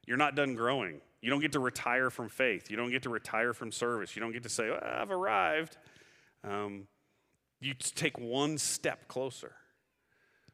You're 0.09 0.17
not 0.17 0.35
done 0.35 0.57
growing. 0.57 1.01
You 1.23 1.31
don't 1.31 1.41
get 1.41 1.53
to 1.53 1.61
retire 1.61 2.11
from 2.11 2.29
faith. 2.29 2.69
You 2.69 2.77
don't 2.77 2.91
get 2.91 3.05
to 3.05 3.11
retire 3.11 3.53
from 3.53 3.71
service. 3.71 4.17
You 4.17 4.23
don't 4.23 4.33
get 4.33 4.43
to 4.43 4.49
say, 4.49 4.69
well, 4.71 4.81
I've 4.83 5.13
arrived. 5.13 5.77
Um, 6.43 6.89
you 7.61 7.75
take 7.75 8.19
one 8.19 8.59
step 8.59 9.07
closer. 9.07 9.53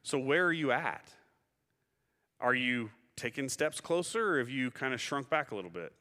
So, 0.03 0.19
where 0.19 0.45
are 0.45 0.53
you 0.53 0.71
at? 0.71 1.09
Are 2.39 2.53
you 2.53 2.91
taking 3.15 3.49
steps 3.49 3.81
closer 3.81 4.35
or 4.35 4.37
have 4.37 4.49
you 4.51 4.69
kind 4.69 4.93
of 4.93 5.01
shrunk 5.01 5.27
back 5.27 5.49
a 5.49 5.55
little 5.55 5.71
bit? 5.71 5.91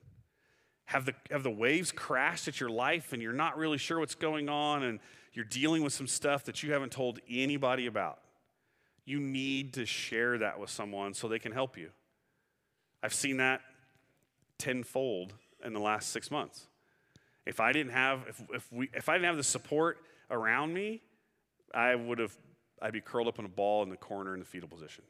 Have 0.90 1.04
the, 1.04 1.14
have 1.30 1.44
the 1.44 1.52
waves 1.52 1.92
crashed 1.92 2.48
at 2.48 2.58
your 2.58 2.68
life 2.68 3.12
and 3.12 3.22
you're 3.22 3.32
not 3.32 3.56
really 3.56 3.78
sure 3.78 4.00
what's 4.00 4.16
going 4.16 4.48
on 4.48 4.82
and 4.82 4.98
you're 5.32 5.44
dealing 5.44 5.84
with 5.84 5.92
some 5.92 6.08
stuff 6.08 6.46
that 6.46 6.64
you 6.64 6.72
haven't 6.72 6.90
told 6.90 7.20
anybody 7.30 7.86
about? 7.86 8.18
You 9.04 9.20
need 9.20 9.74
to 9.74 9.86
share 9.86 10.38
that 10.38 10.58
with 10.58 10.68
someone 10.68 11.14
so 11.14 11.28
they 11.28 11.38
can 11.38 11.52
help 11.52 11.78
you. 11.78 11.90
I've 13.04 13.14
seen 13.14 13.36
that 13.36 13.60
tenfold 14.58 15.32
in 15.64 15.74
the 15.74 15.78
last 15.78 16.08
six 16.08 16.28
months. 16.28 16.66
If 17.46 17.60
I 17.60 17.70
didn't 17.72 17.92
have, 17.92 18.24
if, 18.28 18.42
if, 18.52 18.72
we, 18.72 18.90
if 18.92 19.08
I 19.08 19.12
didn't 19.12 19.26
have 19.26 19.36
the 19.36 19.44
support 19.44 19.98
around 20.28 20.74
me, 20.74 21.02
I 21.72 21.94
would 21.94 22.18
have, 22.18 22.36
I'd 22.82 22.92
be 22.92 23.00
curled 23.00 23.28
up 23.28 23.38
in 23.38 23.44
a 23.44 23.48
ball 23.48 23.84
in 23.84 23.90
the 23.90 23.96
corner 23.96 24.34
in 24.34 24.40
the 24.40 24.46
fetal 24.46 24.68
position. 24.68 25.04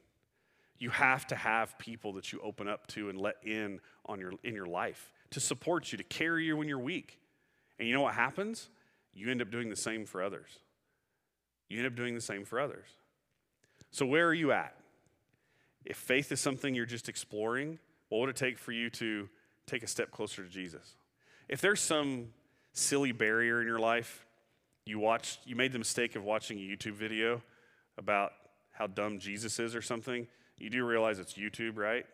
You 0.78 0.90
have 0.90 1.26
to 1.28 1.36
have 1.36 1.78
people 1.78 2.12
that 2.12 2.34
you 2.34 2.40
open 2.42 2.68
up 2.68 2.86
to 2.88 3.08
and 3.08 3.18
let 3.18 3.36
in 3.46 3.80
on 4.04 4.20
your, 4.20 4.32
in 4.44 4.54
your 4.54 4.66
life 4.66 5.10
to 5.30 5.40
support 5.40 5.92
you, 5.92 5.98
to 5.98 6.04
carry 6.04 6.44
you 6.44 6.56
when 6.56 6.68
you're 6.68 6.78
weak. 6.78 7.18
And 7.78 7.88
you 7.88 7.94
know 7.94 8.02
what 8.02 8.14
happens? 8.14 8.68
You 9.14 9.30
end 9.30 9.42
up 9.42 9.50
doing 9.50 9.70
the 9.70 9.76
same 9.76 10.06
for 10.06 10.22
others. 10.22 10.58
You 11.68 11.78
end 11.78 11.86
up 11.86 11.94
doing 11.94 12.14
the 12.14 12.20
same 12.20 12.44
for 12.44 12.60
others. 12.60 12.86
So, 13.90 14.06
where 14.06 14.26
are 14.26 14.34
you 14.34 14.52
at? 14.52 14.74
If 15.84 15.96
faith 15.96 16.30
is 16.30 16.40
something 16.40 16.74
you're 16.74 16.86
just 16.86 17.08
exploring, 17.08 17.78
what 18.08 18.20
would 18.20 18.30
it 18.30 18.36
take 18.36 18.58
for 18.58 18.72
you 18.72 18.90
to 18.90 19.28
take 19.66 19.82
a 19.82 19.86
step 19.86 20.10
closer 20.10 20.42
to 20.42 20.48
Jesus? 20.48 20.96
If 21.48 21.60
there's 21.60 21.80
some 21.80 22.28
silly 22.72 23.12
barrier 23.12 23.60
in 23.60 23.66
your 23.66 23.78
life, 23.78 24.26
you 24.84 24.98
watched, 24.98 25.40
you 25.46 25.56
made 25.56 25.72
the 25.72 25.78
mistake 25.78 26.16
of 26.16 26.24
watching 26.24 26.58
a 26.58 26.60
YouTube 26.60 26.94
video 26.94 27.42
about 27.96 28.32
how 28.72 28.86
dumb 28.86 29.18
Jesus 29.18 29.58
is 29.58 29.74
or 29.74 29.82
something, 29.82 30.26
you 30.58 30.70
do 30.70 30.84
realize 30.84 31.18
it's 31.18 31.34
YouTube, 31.34 31.76
right? 31.76 32.06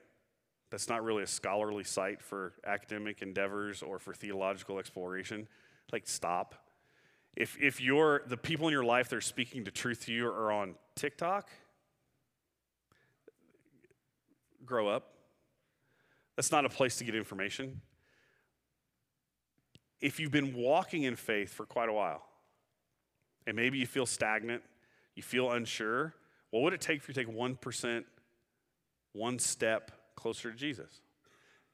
That's 0.76 0.90
not 0.90 1.02
really 1.02 1.22
a 1.22 1.26
scholarly 1.26 1.84
site 1.84 2.20
for 2.20 2.52
academic 2.66 3.22
endeavors 3.22 3.82
or 3.82 3.98
for 3.98 4.12
theological 4.12 4.78
exploration. 4.78 5.48
Like, 5.90 6.06
stop. 6.06 6.54
If, 7.34 7.56
if 7.58 7.80
you're, 7.80 8.20
the 8.26 8.36
people 8.36 8.68
in 8.68 8.72
your 8.72 8.84
life 8.84 9.08
that 9.08 9.16
are 9.16 9.22
speaking 9.22 9.64
the 9.64 9.70
truth 9.70 10.04
to 10.04 10.12
you 10.12 10.26
are 10.26 10.52
on 10.52 10.74
TikTok, 10.94 11.48
grow 14.66 14.86
up. 14.86 15.14
That's 16.36 16.52
not 16.52 16.66
a 16.66 16.68
place 16.68 16.98
to 16.98 17.04
get 17.04 17.14
information. 17.14 17.80
If 20.02 20.20
you've 20.20 20.30
been 20.30 20.52
walking 20.52 21.04
in 21.04 21.16
faith 21.16 21.54
for 21.54 21.64
quite 21.64 21.88
a 21.88 21.94
while, 21.94 22.22
and 23.46 23.56
maybe 23.56 23.78
you 23.78 23.86
feel 23.86 24.04
stagnant, 24.04 24.62
you 25.14 25.22
feel 25.22 25.52
unsure, 25.52 26.12
what 26.50 26.60
would 26.64 26.74
it 26.74 26.82
take 26.82 27.00
for 27.00 27.12
you 27.12 27.14
to 27.14 27.24
take 27.24 27.34
1%, 27.34 28.04
one 29.14 29.38
step 29.38 29.90
closer 30.16 30.50
to 30.50 30.56
Jesus? 30.56 31.00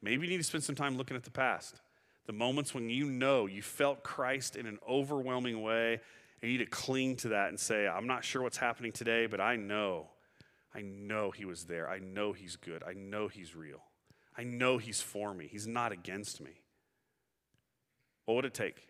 Maybe 0.03 0.27
you 0.27 0.33
need 0.33 0.39
to 0.39 0.45
spend 0.45 0.65
some 0.65 0.75
time 0.75 0.97
looking 0.97 1.17
at 1.17 1.25
the 1.25 1.31
past, 1.31 1.81
the 2.27 2.33
moments 2.33 2.75
when 2.75 2.91
you 2.91 3.07
know 3.07 3.47
you 3.47 3.63
felt 3.63 4.03
Christ 4.03 4.57
in 4.57 4.67
an 4.67 4.79
overwhelming 4.89 5.63
way, 5.63 6.01
and 6.41 6.51
you 6.51 6.59
need 6.59 6.65
to 6.65 6.71
cling 6.71 7.17
to 7.17 7.29
that 7.29 7.49
and 7.49 7.59
say, 7.59 7.87
I'm 7.87 8.07
not 8.07 8.25
sure 8.25 8.43
what's 8.43 8.57
happening 8.57 8.93
today, 8.93 9.27
but 9.27 9.41
I 9.41 9.57
know 9.57 10.09
I 10.75 10.83
know 10.83 11.31
He 11.31 11.45
was 11.45 11.65
there. 11.65 11.89
I 11.89 11.99
know 11.99 12.33
He's 12.33 12.57
good. 12.57 12.83
I 12.87 12.95
know 12.95 13.29
He's 13.29 13.55
real. 13.55 13.83
I 14.37 14.45
know 14.45 14.79
He's 14.79 15.01
for 15.01 15.35
me. 15.35 15.49
He's 15.51 15.67
not 15.67 15.93
against 15.93 16.41
me. 16.41 16.63
What 18.25 18.37
would 18.37 18.45
it 18.45 18.55
take? 18.55 18.89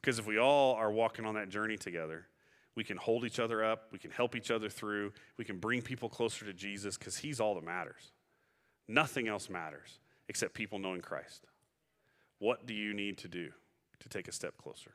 Because 0.00 0.18
if 0.18 0.26
we 0.26 0.38
all 0.38 0.74
are 0.74 0.90
walking 0.90 1.26
on 1.26 1.34
that 1.34 1.48
journey 1.48 1.76
together, 1.76 2.26
we 2.74 2.84
can 2.84 2.96
hold 2.96 3.24
each 3.24 3.38
other 3.38 3.62
up, 3.62 3.88
we 3.92 3.98
can 3.98 4.10
help 4.10 4.34
each 4.34 4.50
other 4.50 4.68
through, 4.70 5.12
we 5.36 5.44
can 5.44 5.58
bring 5.58 5.82
people 5.82 6.08
closer 6.08 6.46
to 6.46 6.52
Jesus 6.52 6.96
because 6.96 7.18
He's 7.18 7.40
all 7.40 7.54
that 7.56 7.64
matters. 7.64 8.11
Nothing 8.92 9.26
else 9.26 9.48
matters 9.48 10.00
except 10.28 10.52
people 10.52 10.78
knowing 10.78 11.00
Christ. 11.00 11.46
What 12.40 12.66
do 12.66 12.74
you 12.74 12.92
need 12.92 13.16
to 13.18 13.28
do 13.28 13.48
to 14.00 14.08
take 14.10 14.28
a 14.28 14.32
step 14.32 14.58
closer? 14.58 14.92